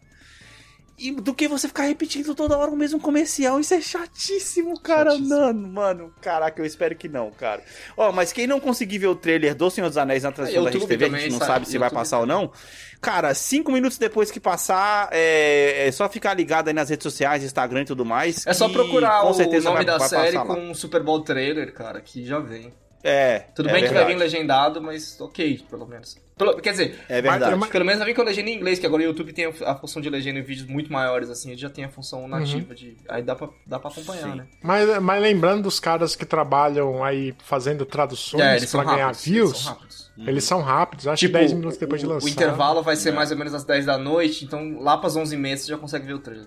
E 1.00 1.12
do 1.12 1.34
que 1.34 1.48
você 1.48 1.66
ficar 1.66 1.84
repetindo 1.84 2.34
toda 2.34 2.58
hora 2.58 2.70
o 2.70 2.76
mesmo 2.76 3.00
comercial. 3.00 3.58
Isso 3.58 3.72
é 3.72 3.80
chatíssimo, 3.80 4.78
cara. 4.80 5.16
Mano, 5.18 5.68
mano. 5.68 6.14
Caraca, 6.20 6.60
eu 6.60 6.66
espero 6.66 6.94
que 6.94 7.08
não, 7.08 7.30
cara. 7.30 7.62
Ó, 7.96 8.12
mas 8.12 8.32
quem 8.32 8.46
não 8.46 8.60
conseguir 8.60 8.98
ver 8.98 9.06
o 9.06 9.14
trailer 9.14 9.54
do 9.54 9.70
Senhor 9.70 9.88
dos 9.88 9.96
Anéis 9.96 10.22
na 10.22 10.32
transmissão 10.32 10.64
da 10.64 10.70
Rede 10.70 10.78
YouTube 10.82 10.90
TV, 10.90 11.04
a 11.04 11.08
também, 11.08 11.22
gente 11.22 11.32
não 11.32 11.46
sabe? 11.46 11.66
se 11.66 11.78
vai 11.78 11.86
YouTube 11.88 11.94
passar 11.98 12.18
ou 12.20 12.26
não. 12.26 12.52
Cara, 13.00 13.32
cinco 13.32 13.72
minutos 13.72 13.96
depois 13.96 14.30
que 14.30 14.38
passar, 14.38 15.08
é, 15.10 15.86
é 15.88 15.92
só 15.92 16.06
ficar 16.08 16.34
ligado 16.34 16.68
aí 16.68 16.74
nas 16.74 16.90
redes 16.90 17.02
sociais, 17.04 17.42
Instagram 17.42 17.80
e 17.82 17.86
tudo 17.86 18.04
mais. 18.04 18.46
É 18.46 18.52
só 18.52 18.68
procurar 18.68 19.22
com 19.22 19.30
o 19.30 19.34
certeza 19.34 19.64
nome 19.70 19.76
vai- 19.78 19.84
da 19.86 19.96
vai 19.96 20.08
série 20.08 20.36
com 20.38 20.70
um 20.70 20.74
Super 20.74 21.02
Bowl 21.02 21.20
trailer, 21.22 21.72
cara, 21.72 22.00
que 22.02 22.26
já 22.26 22.38
vem. 22.38 22.72
É. 23.02 23.40
Tudo 23.54 23.68
é 23.68 23.72
bem 23.72 23.82
que 23.82 23.88
vai 23.88 24.04
vir 24.04 24.08
verdade. 24.16 24.18
legendado, 24.36 24.82
mas 24.82 25.18
ok, 25.20 25.64
pelo 25.70 25.86
menos. 25.86 26.18
Pelo- 26.36 26.56
quer 26.56 26.70
dizer, 26.70 26.98
É 27.08 27.20
verdade. 27.20 27.54
Mas- 27.56 27.68
pelo 27.70 27.84
menos 27.84 27.98
vai 27.98 28.08
vir 28.08 28.14
com 28.14 28.22
legenda 28.22 28.48
em 28.48 28.54
inglês, 28.56 28.78
que 28.78 28.86
agora 28.86 29.02
o 29.02 29.06
YouTube 29.06 29.32
tem 29.32 29.46
a 29.46 29.74
função 29.74 30.00
de 30.00 30.08
legenda 30.08 30.38
em 30.38 30.42
vídeos 30.42 30.66
muito 30.66 30.90
maiores, 30.92 31.28
assim, 31.28 31.50
ele 31.50 31.60
já 31.60 31.68
tem 31.68 31.84
a 31.84 31.88
função 31.90 32.26
nativa 32.26 32.74
de. 32.74 32.96
Aí 33.08 33.22
dá 33.22 33.34
pra, 33.34 33.48
dá 33.66 33.78
pra 33.78 33.90
acompanhar, 33.90 34.30
Sim. 34.30 34.36
né? 34.38 34.46
Mas, 34.62 35.02
mas 35.02 35.22
lembrando 35.22 35.62
dos 35.64 35.78
caras 35.78 36.16
que 36.16 36.24
trabalham 36.24 37.04
aí 37.04 37.34
fazendo 37.44 37.84
traduções 37.84 38.42
É, 38.42 38.56
eles 38.56 38.70
pra 38.70 38.82
são 38.82 38.90
ganhar 38.90 39.06
rápidos, 39.06 39.24
views, 39.26 39.50
eles 39.50 39.62
são 39.64 39.72
rápidos. 39.74 40.12
eles 40.26 40.44
são 40.44 40.60
rápidos, 40.62 41.06
acho 41.08 41.20
Tipo, 41.20 41.32
que 41.34 41.38
10 41.40 41.52
minutos 41.52 41.78
depois 41.78 42.00
de 42.00 42.06
o- 42.06 42.10
lançar. 42.10 42.26
O 42.26 42.28
intervalo 42.30 42.82
vai 42.82 42.94
É. 42.94 42.96
ser 42.96 43.12
mais 43.12 43.30
ou 43.30 43.36
menos 43.36 43.52
às 43.54 43.64
10 43.64 43.84
da 43.84 43.98
noite, 43.98 44.44
então 44.44 44.78
lá 44.80 44.96
pras 44.96 45.16
11h30 45.16 45.56
você 45.58 45.68
já 45.68 45.76
consegue 45.78 46.06
ver 46.06 46.14
o 46.14 46.18
trailer. 46.20 46.46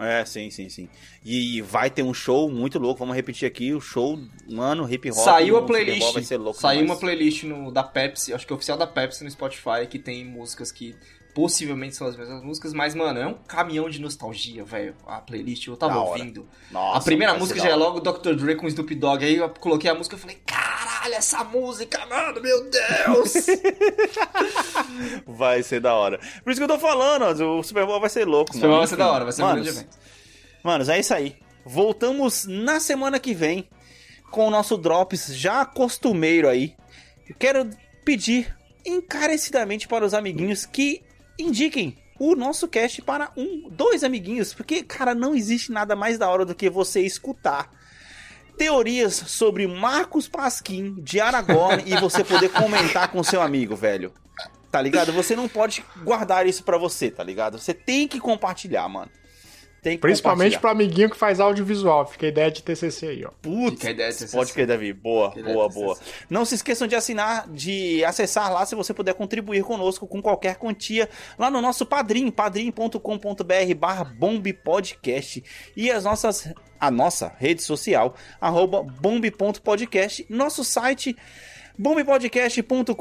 É, 0.00 0.24
sim, 0.24 0.50
sim, 0.50 0.70
sim. 0.70 0.88
E 1.22 1.60
vai 1.60 1.90
ter 1.90 2.02
um 2.02 2.14
show 2.14 2.50
muito 2.50 2.78
louco, 2.78 2.98
vamos 2.98 3.14
repetir 3.14 3.46
aqui, 3.46 3.74
o 3.74 3.80
show, 3.82 4.18
mano, 4.48 4.90
hip 4.90 5.10
hop. 5.10 5.18
Saiu 5.18 5.58
a 5.58 5.62
playlist. 5.62 6.14
Vai 6.14 6.22
ser 6.22 6.38
louco 6.38 6.58
Saiu 6.58 6.80
demais. 6.80 6.98
uma 6.98 7.00
playlist 7.00 7.44
no, 7.44 7.70
da 7.70 7.82
Pepsi, 7.82 8.32
acho 8.32 8.46
que 8.46 8.52
é 8.52 8.56
oficial 8.56 8.78
da 8.78 8.86
Pepsi 8.86 9.22
no 9.22 9.30
Spotify, 9.30 9.86
que 9.88 9.98
tem 9.98 10.24
músicas 10.24 10.72
que 10.72 10.96
possivelmente 11.34 11.96
são 11.96 12.06
as 12.06 12.16
mesmas 12.16 12.42
músicas, 12.42 12.72
mas, 12.72 12.94
mano, 12.94 13.18
é 13.18 13.26
um 13.26 13.34
caminhão 13.34 13.88
de 13.88 14.00
nostalgia, 14.00 14.64
velho. 14.64 14.94
A 15.06 15.20
playlist, 15.20 15.66
eu 15.66 15.76
tava 15.76 15.94
Da 15.94 16.02
ouvindo. 16.02 16.48
Nossa, 16.70 16.98
a 16.98 17.00
primeira 17.02 17.34
música 17.34 17.60
já 17.60 17.70
é 17.70 17.74
logo 17.74 18.00
Dr. 18.00 18.34
Dre 18.34 18.56
com 18.56 18.66
Snoop 18.66 18.94
Dogg. 18.94 19.24
Aí 19.24 19.36
eu 19.36 19.48
coloquei 19.48 19.90
a 19.90 19.94
música 19.94 20.16
e 20.16 20.18
falei, 20.18 20.38
caralho, 20.46 21.14
essa 21.14 21.42
música, 21.44 22.04
mano, 22.06 22.40
meu 22.40 22.70
Deus! 22.70 23.46
Vai 25.26 25.62
ser 25.62 25.80
da 25.80 25.94
hora. 25.94 26.18
Por 26.42 26.50
isso 26.50 26.60
que 26.60 26.64
eu 26.64 26.68
tô 26.68 26.78
falando, 26.78 27.22
ó, 27.22 27.58
o 27.58 27.62
Super 27.62 27.86
Bowl 27.86 28.00
vai 28.00 28.10
ser 28.10 28.26
louco. 28.26 28.52
Super 28.52 28.68
Bowl 28.68 28.78
vai 28.78 28.86
ser 28.86 28.96
da 28.96 29.10
hora, 29.10 29.24
vai 29.24 29.32
ser 29.32 29.42
um 29.42 29.46
Manos, 29.46 29.62
grande 29.62 29.78
evento. 29.78 29.98
Manos, 30.62 30.88
é 30.88 30.98
isso 30.98 31.14
aí. 31.14 31.36
Voltamos 31.64 32.44
na 32.46 32.80
semana 32.80 33.18
que 33.18 33.34
vem 33.34 33.68
com 34.30 34.46
o 34.46 34.50
nosso 34.50 34.76
Drops 34.76 35.34
já 35.34 35.64
costumeiro 35.64 36.48
aí. 36.48 36.74
Eu 37.28 37.34
quero 37.38 37.68
pedir 38.04 38.54
encarecidamente 38.84 39.86
para 39.86 40.04
os 40.04 40.14
amiguinhos 40.14 40.64
que 40.64 41.02
indiquem 41.42 41.96
o 42.18 42.36
nosso 42.36 42.68
cast 42.68 43.00
para 43.02 43.32
um, 43.36 43.68
dois 43.70 44.04
amiguinhos, 44.04 44.52
porque, 44.52 44.82
cara, 44.82 45.14
não 45.14 45.34
existe 45.34 45.72
nada 45.72 45.96
mais 45.96 46.18
da 46.18 46.28
hora 46.28 46.44
do 46.44 46.54
que 46.54 46.68
você 46.68 47.00
escutar 47.00 47.70
teorias 48.58 49.14
sobre 49.14 49.66
Marcos 49.66 50.28
Pasquim 50.28 50.94
de 51.00 51.18
Aragorn 51.18 51.82
e 51.86 51.98
você 51.98 52.22
poder 52.22 52.50
comentar 52.50 53.08
com 53.10 53.22
seu 53.22 53.40
amigo, 53.40 53.74
velho. 53.74 54.12
Tá 54.70 54.82
ligado? 54.82 55.12
Você 55.14 55.34
não 55.34 55.48
pode 55.48 55.82
guardar 56.04 56.46
isso 56.46 56.62
pra 56.62 56.76
você, 56.76 57.10
tá 57.10 57.24
ligado? 57.24 57.58
Você 57.58 57.72
tem 57.72 58.06
que 58.06 58.20
compartilhar, 58.20 58.86
mano. 58.86 59.10
Tem 59.82 59.96
que 59.96 60.02
Principalmente 60.02 60.58
pro 60.58 60.70
amiguinho 60.70 61.08
que 61.08 61.16
faz 61.16 61.40
audiovisual. 61.40 62.06
Fica 62.06 62.26
a 62.26 62.28
ideia 62.28 62.50
de 62.50 62.62
TCC 62.62 63.06
aí, 63.06 63.24
ó. 63.24 63.30
Putz, 63.40 63.76
Fica 63.76 63.88
a 63.88 63.90
ideia 63.92 64.10
de 64.10 64.18
TCC. 64.18 64.36
pode 64.36 64.52
crer, 64.52 64.66
Davi. 64.66 64.92
Boa, 64.92 65.30
boa, 65.30 65.68
boa. 65.68 65.98
Não 66.28 66.44
se 66.44 66.54
esqueçam 66.54 66.86
de 66.86 66.94
assinar, 66.94 67.48
de 67.48 68.04
acessar 68.04 68.52
lá 68.52 68.66
se 68.66 68.74
você 68.74 68.92
puder 68.92 69.14
contribuir 69.14 69.64
conosco 69.64 70.06
com 70.06 70.20
qualquer 70.20 70.56
quantia 70.56 71.08
lá 71.38 71.50
no 71.50 71.62
nosso 71.62 71.86
padrim, 71.86 72.30
padrim.com.br 72.30 73.74
barra 73.76 74.04
bombpodcast 74.04 75.42
e 75.76 75.90
as 75.90 76.04
nossas, 76.04 76.52
a 76.78 76.90
nossa 76.90 77.32
rede 77.38 77.62
social, 77.62 78.14
arroba 78.40 78.82
bomb.podcast, 78.82 80.26
nosso 80.28 80.62
site 80.62 81.16
bombpodcast.com.br. 81.78 82.96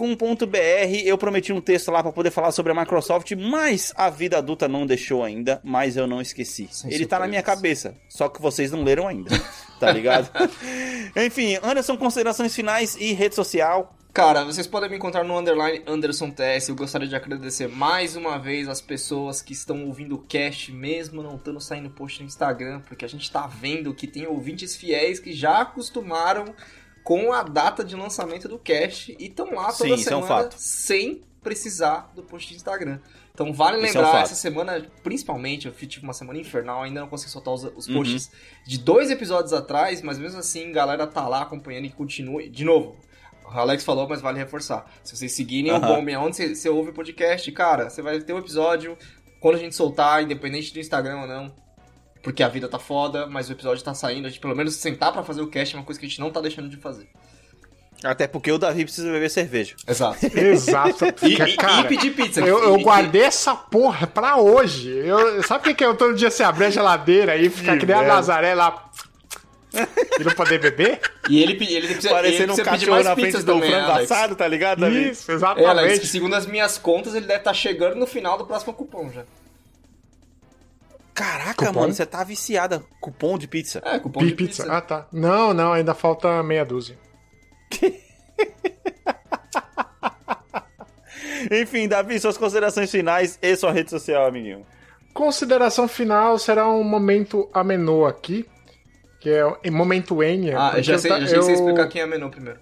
Eu 1.04 1.18
prometi 1.18 1.54
um 1.54 1.62
texto 1.62 1.92
lá 1.92 2.02
para 2.02 2.12
poder 2.12 2.32
falar 2.32 2.52
sobre 2.52 2.72
a 2.72 2.76
Microsoft, 2.76 3.32
mas 3.34 3.94
a 3.96 4.10
vida 4.10 4.38
adulta 4.38 4.68
não 4.68 4.86
deixou 4.86 5.24
ainda, 5.24 5.60
mas 5.64 5.98
eu 5.98 6.08
não 6.08 6.22
esqueci. 6.22 6.68
Sem 6.72 6.92
Ele 6.92 7.06
tá 7.06 7.20
na 7.20 7.28
minha 7.28 7.44
cabeça, 7.44 7.96
só 8.08 8.30
que 8.30 8.42
vocês 8.42 8.72
não 8.72 8.84
leram 8.84 9.08
ainda, 9.08 9.32
tá 9.80 9.92
ligado? 9.92 10.30
Enfim, 11.16 11.58
Anderson, 11.64 11.98
considerações 11.98 12.56
finais 12.56 12.96
e 13.00 13.14
rede 13.14 13.36
social. 13.36 13.96
Cara, 14.12 14.44
vocês 14.44 14.66
podem 14.66 14.90
me 14.90 14.96
encontrar 14.98 15.24
no 15.24 15.38
underline 15.38 15.84
Anderson 15.86 16.32
TS. 16.32 16.70
Eu 16.70 16.76
gostaria 16.76 17.08
de 17.08 17.16
agradecer 17.16 17.68
mais 17.68 18.16
uma 18.16 18.40
vez 18.40 18.68
as 18.68 18.82
pessoas 18.82 19.40
que 19.40 19.54
estão 19.54 19.86
ouvindo 19.86 20.16
o 20.16 20.18
cast, 20.18 20.72
mesmo 20.72 21.22
não 21.22 21.36
estando 21.36 21.62
saindo 21.62 21.92
post 21.92 22.20
no 22.20 22.26
Instagram, 22.26 22.82
porque 22.82 23.06
a 23.06 23.08
gente 23.08 23.32
tá 23.32 23.46
vendo 23.46 23.94
que 23.94 24.08
tem 24.08 24.26
ouvintes 24.26 24.76
fiéis 24.76 25.20
que 25.20 25.32
já 25.32 25.62
acostumaram 25.62 26.56
com 27.10 27.34
a 27.34 27.42
data 27.42 27.84
de 27.84 27.96
lançamento 27.96 28.48
do 28.48 28.60
cast 28.60 29.18
e 29.18 29.26
estão 29.26 29.52
lá 29.56 29.74
toda 29.74 29.90
Sim, 29.90 29.94
isso 29.96 30.14
é 30.14 30.16
um 30.16 30.22
semana 30.22 30.50
sem 30.56 31.24
precisar 31.42 32.12
do 32.14 32.22
post 32.22 32.48
de 32.48 32.56
Instagram. 32.56 33.00
Então 33.34 33.52
vale 33.52 33.78
Isso 33.78 33.98
é 33.98 34.00
um 34.00 34.04
lembrar, 34.04 34.22
essa 34.22 34.36
semana, 34.36 34.86
principalmente, 35.02 35.66
eu 35.66 35.74
tive 35.74 36.04
uma 36.04 36.14
semana 36.14 36.38
infernal, 36.38 36.84
ainda 36.84 37.02
não 37.02 37.08
consegui 37.08 37.32
soltar 37.32 37.52
os, 37.52 37.64
os 37.64 37.88
Uhum. 37.88 37.96
posts 37.96 38.30
de 38.64 38.78
dois 38.78 39.10
episódios 39.10 39.54
atrás, 39.54 40.04
mas 40.04 40.20
mesmo 40.20 40.38
assim, 40.38 40.72
galera 40.72 41.08
tá 41.08 41.28
lá 41.28 41.42
acompanhando 41.42 41.86
e 41.86 41.90
continua. 41.90 42.48
De 42.48 42.64
novo, 42.64 42.96
o 43.44 43.58
Alex 43.58 43.84
falou, 43.84 44.08
mas 44.08 44.22
vale 44.22 44.38
reforçar. 44.38 44.86
Se 45.04 45.18
vocês 45.18 45.32
seguirem 45.32 45.72
o 45.72 45.78
Aham. 45.78 45.96
Bombe, 45.96 46.16
onde 46.16 46.36
você, 46.36 46.54
você 46.54 46.70
ouve 46.70 46.92
o 46.92 46.94
podcast, 46.94 47.52
cara, 47.54 47.90
você 47.90 48.04
vai 48.04 48.20
ter 48.20 48.34
um 48.34 48.38
episódio 48.38 48.96
quando 49.40 49.56
a 49.56 49.60
gente 49.60 49.74
soltar, 49.74 50.22
independente 50.22 50.72
do 50.72 50.80
Instagram 50.80 51.22
ou 51.22 51.28
não. 51.28 51.56
Porque 52.22 52.44
a 52.44 52.48
vida 52.50 52.68
tá 52.68 52.78
foda, 52.78 53.26
mas 53.28 53.50
o 53.50 53.54
episódio 53.54 53.84
tá 53.84 53.94
saindo. 53.94 54.26
A 54.26 54.30
gente 54.30 54.40
pelo 54.42 54.56
menos 54.56 54.76
sentar 54.76 55.12
pra 55.14 55.24
fazer 55.24 55.42
o 55.42 55.48
cast 55.48 55.76
é 55.76 55.80
uma 55.80 55.86
coisa 55.86 56.00
que 56.00 56.06
a 56.06 56.10
gente 56.10 56.20
não 56.20 56.30
tá 56.32 56.42
deixando 56.42 56.68
de 56.70 56.78
fazer. 56.78 57.08
Até 58.04 58.28
porque 58.28 58.50
o 58.52 58.58
Davi 58.58 58.84
precisa 58.86 59.12
beber 59.12 59.30
cerveja. 59.30 59.76
Exato. 59.88 60.26
Exato. 60.38 61.06
E, 61.06 61.12
Porque, 61.12 61.44
e- 61.44 61.56
cara, 61.58 61.82
e 61.82 61.88
pedir 61.88 62.12
pizza. 62.12 62.40
Eu, 62.42 62.64
eu 62.64 62.80
guardei 62.80 63.24
essa 63.24 63.54
porra 63.56 64.08
pra 64.08 64.38
hoje. 64.38 64.90
Eu, 64.98 65.44
sabe 65.44 65.62
o 65.62 65.64
que, 65.66 65.74
que 65.76 65.84
é? 65.84 65.88
Eu 65.88 65.96
todo 65.96 66.14
dia 66.16 66.32
você 66.32 66.44
abrir 66.44 66.66
a 66.66 66.70
geladeira 66.70 67.36
e 67.36 67.50
ficar 67.50 67.78
que 67.78 67.86
nem 67.86 67.96
a. 67.96 68.04
Nazaré 68.04 68.54
lá. 68.54 68.90
E 70.20 70.24
não 70.24 70.32
poder 70.32 70.60
beber? 70.60 71.00
E 71.30 71.44
ele, 71.44 71.52
ele 71.54 71.88
precisa, 71.88 72.08
ele 72.08 72.16
Parecendo 72.16 72.54
um 72.54 72.56
precisa 72.56 72.72
pedir 72.72 72.86
cachorro 72.88 72.92
mais 72.96 73.06
na 73.06 73.16
pizzas 73.16 73.44
frente 73.44 73.46
do 73.46 73.60
frango 73.68 73.92
Alex. 73.92 74.12
assado, 74.12 74.36
tá 74.36 74.48
ligado, 74.48 74.80
Davi? 74.80 75.10
Isso, 75.12 75.32
É, 75.32 75.36
Alex, 75.36 75.60
exatamente. 75.60 76.08
segundo 76.08 76.34
as 76.36 76.46
minhas 76.48 76.78
contas, 76.78 77.14
ele 77.14 77.28
deve 77.28 77.40
estar 77.40 77.54
chegando 77.54 77.96
no 77.96 78.08
final 78.08 78.38
do 78.38 78.46
próximo 78.46 78.74
cupom 78.74 79.12
já. 79.12 79.24
Caraca, 81.20 81.66
Cupom? 81.68 81.82
mano, 81.82 81.94
você 81.94 82.06
tá 82.06 82.24
viciada. 82.24 82.82
Cupom 83.02 83.38
de 83.38 83.48
pizza. 83.48 83.82
É, 83.84 84.00
cupom 84.00 84.20
Pi- 84.22 84.28
de 84.28 84.36
pizza. 84.36 84.64
pizza. 84.64 84.78
Ah, 84.78 84.82
tá. 84.82 85.08
Não, 85.12 85.54
não, 85.54 85.74
ainda 85.74 85.94
falta 85.94 86.42
meia 86.42 86.64
dúzia. 86.66 86.98
Enfim, 91.52 91.88
Davi, 91.88 92.20
suas 92.20 92.38
considerações 92.38 92.92
finais 92.92 93.38
e 93.42 93.56
sua 93.56 93.72
rede 93.72 93.90
social, 93.90 94.26
amiguinho. 94.28 94.66
Consideração 95.14 95.88
final 95.88 96.38
será 96.38 96.68
um 96.70 96.84
momento 96.84 97.50
amenô 97.54 98.06
aqui. 98.06 98.46
Que 99.20 99.30
é 99.32 99.46
o 99.46 99.58
momento 99.72 100.24
Enya. 100.24 100.56
Ah, 100.58 100.74
eu 100.78 100.84
já 100.84 100.98
sei, 100.98 101.12
ta- 101.12 101.20
já 101.20 101.28
sei 101.28 101.36
que 101.40 101.44
você 101.44 101.52
eu- 101.52 101.56
explicar 101.56 101.88
quem 101.90 102.02
é 102.02 102.06
menu 102.06 102.30
primeiro. 102.30 102.60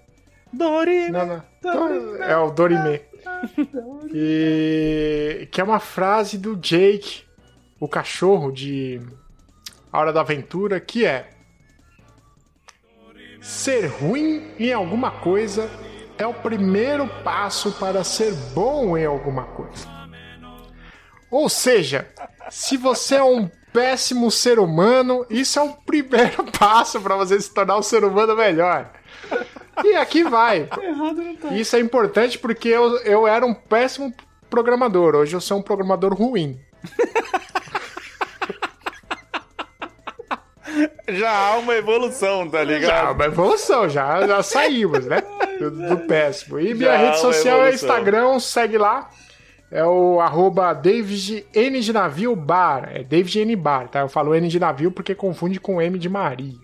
Dori. 0.52 1.08
Não, 1.10 1.24
não. 1.26 1.42
Então, 1.58 2.16
É 2.22 2.36
o 2.36 2.50
Dorime. 2.50 3.00
E 4.12 5.46
que 5.52 5.60
é 5.60 5.64
uma 5.64 5.78
frase 5.78 6.36
do 6.38 6.56
Jake, 6.56 7.22
o 7.80 7.88
cachorro 7.88 8.50
de 8.50 9.00
A 9.92 9.98
Hora 9.98 10.12
da 10.12 10.20
Aventura, 10.20 10.80
que 10.80 11.04
é 11.04 11.30
Ser 13.40 13.86
ruim 13.86 14.52
em 14.58 14.72
alguma 14.72 15.10
coisa 15.10 15.70
é 16.18 16.26
o 16.26 16.34
primeiro 16.34 17.06
passo 17.22 17.70
para 17.72 18.02
ser 18.02 18.34
bom 18.52 18.96
em 18.98 19.06
alguma 19.06 19.44
coisa. 19.44 19.86
Ou 21.30 21.48
seja, 21.48 22.08
se 22.50 22.76
você 22.76 23.16
é 23.16 23.22
um 23.22 23.48
péssimo 23.72 24.30
ser 24.30 24.58
humano, 24.58 25.24
isso 25.30 25.58
é 25.58 25.62
o 25.62 25.72
primeiro 25.72 26.44
passo 26.58 27.00
para 27.00 27.14
você 27.14 27.40
se 27.40 27.52
tornar 27.54 27.78
um 27.78 27.82
ser 27.82 28.02
humano 28.02 28.34
melhor. 28.34 28.90
E 29.84 29.94
aqui 29.94 30.24
vai. 30.24 30.68
Isso 31.52 31.76
é 31.76 31.80
importante 31.80 32.38
porque 32.38 32.68
eu, 32.68 32.96
eu 32.98 33.26
era 33.26 33.46
um 33.46 33.54
péssimo 33.54 34.12
programador. 34.50 35.14
Hoje 35.14 35.36
eu 35.36 35.40
sou 35.40 35.58
um 35.58 35.62
programador 35.62 36.12
ruim. 36.12 36.58
Já 41.08 41.30
há 41.30 41.58
uma 41.58 41.74
evolução, 41.74 42.48
tá 42.48 42.58
Já, 42.58 42.64
ligado? 42.64 43.14
uma 43.14 43.24
evolução, 43.24 43.88
já, 43.88 44.26
já 44.26 44.42
saímos, 44.44 45.06
né? 45.06 45.22
Do, 45.58 45.70
do 45.70 45.96
péssimo. 46.06 46.58
E 46.58 46.74
minha 46.74 46.90
Já 46.90 46.96
rede 46.96 47.10
há 47.10 47.14
social 47.14 47.64
é. 47.64 47.72
Instagram, 47.72 48.38
segue 48.38 48.78
lá. 48.78 49.10
É 49.70 49.84
o 49.84 50.18
arroba 50.20 50.72
David 50.72 51.46
N 51.54 51.80
de 51.80 51.92
navio 51.92 52.34
bar. 52.34 52.90
É 52.92 53.02
David 53.02 53.40
N 53.40 53.56
bar, 53.56 53.88
tá? 53.88 54.00
Eu 54.00 54.08
falo 54.08 54.34
N 54.34 54.48
de 54.48 54.58
navio 54.58 54.90
porque 54.90 55.14
confunde 55.14 55.60
com 55.60 55.80
M 55.80 55.98
de 55.98 56.08
Maria. 56.08 56.56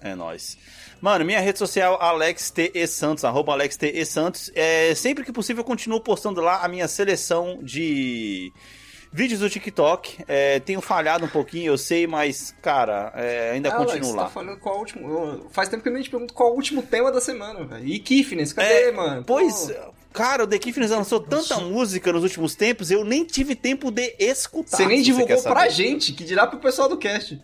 É 0.00 0.14
nóis. 0.14 0.56
Mano, 1.00 1.24
minha 1.24 1.40
rede 1.40 1.58
social, 1.58 2.00
Alex 2.00 2.50
T. 2.50 2.70
E. 2.74 2.86
Santos, 2.86 3.24
arroba 3.24 3.52
Alex 3.52 3.76
T. 3.76 3.90
E. 3.90 4.04
Santos. 4.06 4.50
É, 4.54 4.94
sempre 4.94 5.24
que 5.24 5.32
possível, 5.32 5.60
eu 5.60 5.64
continuo 5.64 6.00
postando 6.00 6.40
lá 6.40 6.64
a 6.64 6.68
minha 6.68 6.86
seleção 6.88 7.58
de 7.60 8.52
vídeos 9.12 9.40
do 9.40 9.50
TikTok. 9.50 10.24
É, 10.26 10.58
tenho 10.60 10.80
falhado 10.80 11.24
um 11.24 11.28
pouquinho, 11.28 11.72
eu 11.72 11.78
sei, 11.78 12.06
mas, 12.06 12.54
cara, 12.62 13.12
é, 13.14 13.50
ainda 13.52 13.68
Ah, 13.68 13.76
continuo 13.76 13.98
Alex, 14.10 14.14
lá. 14.16 14.24
Tá 14.24 14.30
falando 14.30 14.58
qual 14.58 14.74
é 14.74 14.78
o 14.78 14.80
último. 14.80 15.46
Faz 15.50 15.68
tempo 15.68 15.82
que 15.82 15.88
eu 15.88 15.92
nem 15.92 16.02
te 16.02 16.10
pergunto 16.10 16.32
qual 16.34 16.48
é 16.48 16.52
o 16.52 16.54
último 16.54 16.82
tema 16.82 17.12
da 17.12 17.20
semana, 17.20 17.62
velho. 17.64 17.86
E 17.86 17.98
Kiffness, 17.98 18.52
cadê, 18.52 18.88
É, 18.88 18.92
mano? 18.92 19.22
Pois, 19.24 19.70
Pô, 19.70 19.92
cara, 20.12 20.44
o 20.44 20.46
The 20.46 20.58
Kiffness 20.58 20.90
lançou 20.90 21.20
tanta 21.20 21.58
música 21.58 22.12
nos 22.12 22.22
últimos 22.22 22.54
tempos, 22.54 22.90
eu 22.90 23.04
nem 23.04 23.24
tive 23.24 23.54
tempo 23.54 23.90
de 23.90 24.14
escutar. 24.18 24.76
Você 24.78 24.86
nem 24.86 25.02
divulgou 25.02 25.36
quer 25.36 25.42
pra 25.42 25.60
saber. 25.62 25.70
gente, 25.70 26.12
que 26.12 26.24
dirá 26.24 26.46
pro 26.46 26.58
pessoal 26.58 26.88
do 26.88 26.96
cast. 26.96 27.40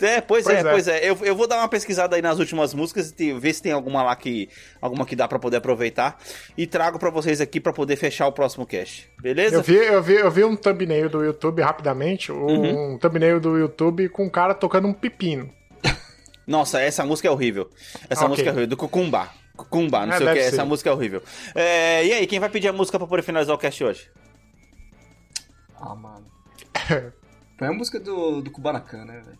É, 0.00 0.20
pois, 0.20 0.44
Pois 0.44 0.56
é, 0.56 0.60
é. 0.60 0.62
pois 0.70 0.88
é. 0.88 1.08
Eu, 1.10 1.18
eu 1.22 1.34
vou 1.36 1.46
dar 1.46 1.58
uma 1.58 1.68
pesquisada 1.68 2.16
aí 2.16 2.22
nas 2.22 2.38
últimas 2.38 2.72
músicas 2.74 3.14
e 3.18 3.32
ver 3.32 3.52
se 3.52 3.62
tem 3.62 3.72
alguma 3.72 4.02
lá 4.02 4.16
que. 4.16 4.48
Alguma 4.80 5.04
que 5.04 5.14
dá 5.16 5.26
pra 5.28 5.38
poder 5.38 5.58
aproveitar. 5.58 6.18
E 6.56 6.66
trago 6.66 6.98
pra 6.98 7.10
vocês 7.10 7.40
aqui 7.40 7.60
pra 7.60 7.72
poder 7.72 7.96
fechar 7.96 8.26
o 8.26 8.32
próximo 8.32 8.64
cast. 8.66 9.10
Beleza? 9.20 9.56
Eu 9.56 9.62
vi, 9.62 9.76
eu, 9.76 10.02
vi, 10.02 10.14
eu 10.14 10.30
vi 10.30 10.44
um 10.44 10.56
thumbnail 10.56 11.08
do 11.08 11.22
YouTube 11.24 11.60
rapidamente, 11.62 12.32
um, 12.32 12.44
Uhum. 12.46 12.94
um 12.94 12.98
thumbnail 12.98 13.38
do 13.40 13.56
YouTube 13.58 14.08
com 14.08 14.24
um 14.24 14.30
cara 14.30 14.54
tocando 14.54 14.88
um 14.88 14.92
pepino. 14.92 15.50
Nossa, 16.46 16.80
essa 16.80 17.04
música 17.04 17.28
é 17.28 17.30
horrível. 17.30 17.68
Essa 18.08 18.22
Ok. 18.22 18.28
música 18.30 18.48
é 18.48 18.52
horrível. 18.52 18.68
Do 18.68 18.76
Cucumba. 18.76 19.28
Cucumba, 19.56 20.06
não 20.06 20.14
É, 20.14 20.18
sei 20.18 20.26
o 20.26 20.32
que. 20.32 20.38
Essa 20.38 20.56
ser. 20.56 20.64
música 20.64 20.88
é 20.88 20.92
horrível. 20.92 21.22
É, 21.54 22.06
e 22.06 22.12
aí, 22.14 22.26
quem 22.26 22.40
vai 22.40 22.48
pedir 22.48 22.68
a 22.68 22.72
música 22.72 22.98
pra 22.98 23.06
poder 23.06 23.22
finalizar 23.22 23.54
o 23.54 23.58
cast 23.58 23.84
hoje? 23.84 24.10
Ah, 25.78 25.94
mano. 25.94 26.24
Põe 27.58 27.68
a 27.68 27.72
música 27.72 28.00
do, 28.00 28.40
do 28.40 28.50
Kubanacan, 28.50 29.04
né, 29.04 29.20
velho? 29.24 29.38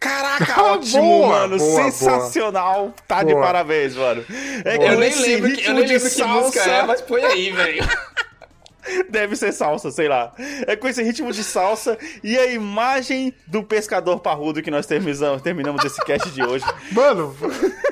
Caraca, 0.00 0.54
Boa, 0.60 0.72
ótimo, 0.72 1.26
mano. 1.28 1.58
boa, 1.58 1.82
sensacional. 1.84 2.94
Tá 3.06 3.22
de 3.22 3.32
Boa. 3.32 3.44
parabéns, 3.46 3.94
mano. 3.94 4.24
É 4.64 4.76
Boa. 4.76 4.88
Eu 4.92 4.98
nem 4.98 5.14
lembro, 5.14 5.52
que, 5.52 5.64
eu 5.64 5.74
nem 5.74 5.84
de 5.84 5.92
lembro 5.94 6.10
que 6.10 6.24
música 6.24 6.60
salsa- 6.64 6.70
é, 6.70 6.82
mas 6.86 7.00
põe 7.00 7.24
aí, 7.24 7.50
velho. 7.52 7.88
Deve 9.08 9.36
ser 9.36 9.52
salsa, 9.52 9.92
sei 9.92 10.08
lá. 10.08 10.32
É 10.66 10.74
com 10.74 10.88
esse 10.88 11.00
ritmo 11.04 11.30
de 11.30 11.44
salsa 11.44 11.96
e 12.22 12.36
a 12.36 12.46
imagem 12.46 13.32
do 13.46 13.62
pescador 13.62 14.18
parrudo 14.18 14.60
que 14.60 14.72
nós 14.72 14.86
terminamos, 14.86 15.40
terminamos 15.40 15.84
esse 15.84 16.04
cast 16.04 16.28
de 16.30 16.42
hoje. 16.42 16.64
Mano, 16.90 17.32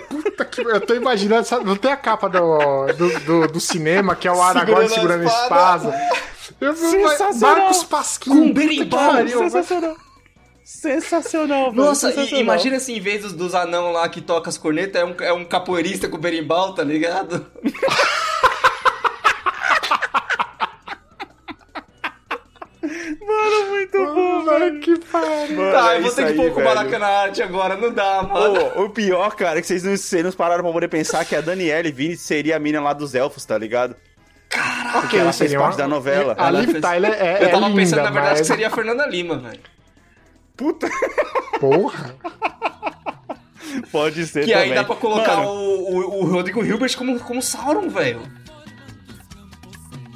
puta 0.09 0.45
que. 0.45 0.61
Eu 0.63 0.81
tô 0.81 0.95
imaginando, 0.95 1.47
sabe? 1.47 1.65
Não 1.65 1.77
tem 1.77 1.93
a 1.93 1.97
capa 1.97 2.29
do, 2.29 2.87
do, 2.99 3.21
do, 3.21 3.47
do 3.49 3.61
cinema, 3.61 4.17
que 4.17 4.27
é 4.27 4.33
o 4.33 4.43
Aragorn 4.43 4.89
Segurando 4.89 4.93
a 4.93 4.95
segurando 4.95 5.23
a 5.23 5.43
espada. 5.45 5.89
espada. 5.91 6.31
Eu 6.61 6.75
vi 6.75 6.81
Sensacional. 6.91 7.57
Marcos 7.59 7.85
Pasquim. 7.85 8.31
Com 8.31 8.43
que 8.49 8.53
berimbau. 8.53 9.29
Sensacional. 9.29 9.97
Sensacional, 10.73 11.71
velho. 11.73 11.85
Nossa, 11.85 12.09
sensacional. 12.11 12.41
imagina 12.43 12.77
assim, 12.77 12.95
em 12.97 13.01
vez 13.01 13.23
dos, 13.23 13.33
dos 13.33 13.55
anão 13.55 13.91
lá 13.93 14.09
que 14.09 14.21
toca 14.21 14.49
as 14.49 14.57
cornetas, 14.57 15.03
é 15.03 15.05
um, 15.05 15.15
é 15.21 15.33
um 15.33 15.45
capoeirista 15.45 16.09
com 16.09 16.17
berimbau, 16.17 16.75
tá 16.75 16.85
ligado? 16.85 17.45
muito 22.83 23.99
bom, 24.15 24.41
Puta 24.45 24.71
que 24.81 24.99
pariu. 25.07 25.57
Mano, 25.57 25.73
tá, 25.73 25.95
é 25.95 25.99
eu 25.99 26.03
vou 26.03 26.13
ter 26.13 26.27
que 26.29 26.33
pôr 26.35 26.41
o 26.51 26.55
velho. 26.55 26.55
Kubanacan 26.55 26.99
na 26.99 27.07
arte 27.09 27.43
agora, 27.43 27.77
não 27.77 27.93
dá, 27.93 28.23
mano. 28.23 28.71
Ô, 28.77 28.85
o 28.85 28.91
pior, 28.91 29.35
cara, 29.35 29.59
é 29.59 29.61
que 29.63 29.67
vocês 29.67 29.83
não, 29.83 29.97
vocês 29.97 30.25
não 30.25 30.33
pararam 30.33 30.63
pra 30.63 30.73
poder 30.73 30.89
pensar 30.89 31.25
que 31.25 31.35
a 31.37 31.41
Daniele 31.41 31.93
Vini 31.93 32.17
seria 32.17 32.57
a 32.57 32.59
mina 32.59 32.81
lá 32.81 32.93
dos 32.93 33.15
elfos, 33.15 33.45
tá 33.45 33.57
ligado? 33.59 33.95
Ok, 34.97 35.19
ela 35.19 35.33
fez 35.33 35.37
seria 35.51 35.59
parte 35.59 35.75
uma- 35.75 35.79
da 35.83 35.89
novela. 35.89 36.35
A 36.39 36.49
Ela 36.49 36.61
Liv 36.61 36.71
fez- 36.73 36.83
Tyler 36.83 37.13
é, 37.13 37.43
eu 37.43 37.47
é 37.47 37.49
tava 37.51 37.67
linda, 37.69 37.81
pensando, 37.81 38.03
na 38.03 38.11
verdade, 38.11 38.31
mas... 38.31 38.41
que 38.41 38.47
seria 38.47 38.67
a 38.67 38.71
Fernanda 38.71 39.07
Lima, 39.07 39.39
velho. 39.39 39.61
Puta, 40.61 40.87
Porra. 41.59 42.15
pode 43.91 44.27
ser 44.27 44.45
Que 44.45 44.53
também. 44.53 44.69
aí 44.69 44.75
dá 44.75 44.85
pra 44.85 44.95
colocar 44.95 45.37
Mano, 45.37 45.49
o, 45.49 45.91
o, 45.91 46.21
o 46.21 46.25
Rodrigo 46.31 46.63
Hilbert 46.63 46.95
como, 46.99 47.19
como 47.19 47.41
Sauron, 47.41 47.89
velho. 47.89 48.21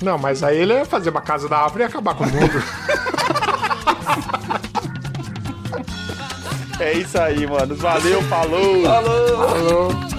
Não, 0.03 0.19
mas 0.19 0.43
aí 0.43 0.59
ele 0.59 0.75
ia 0.75 0.85
fazer 0.85 1.09
uma 1.09 1.23
casa 1.23 1.49
da 1.49 1.57
árvore 1.61 1.85
e 1.85 1.87
acabar 1.87 2.15
com 2.15 2.25
o 2.25 2.27
mundo. 2.27 2.63
É 6.79 6.93
isso 6.93 7.19
aí, 7.19 7.47
mano. 7.47 7.75
Valeu, 7.75 8.21
falou. 8.25 8.83
Falou! 8.85 9.49
Falou. 9.49 10.14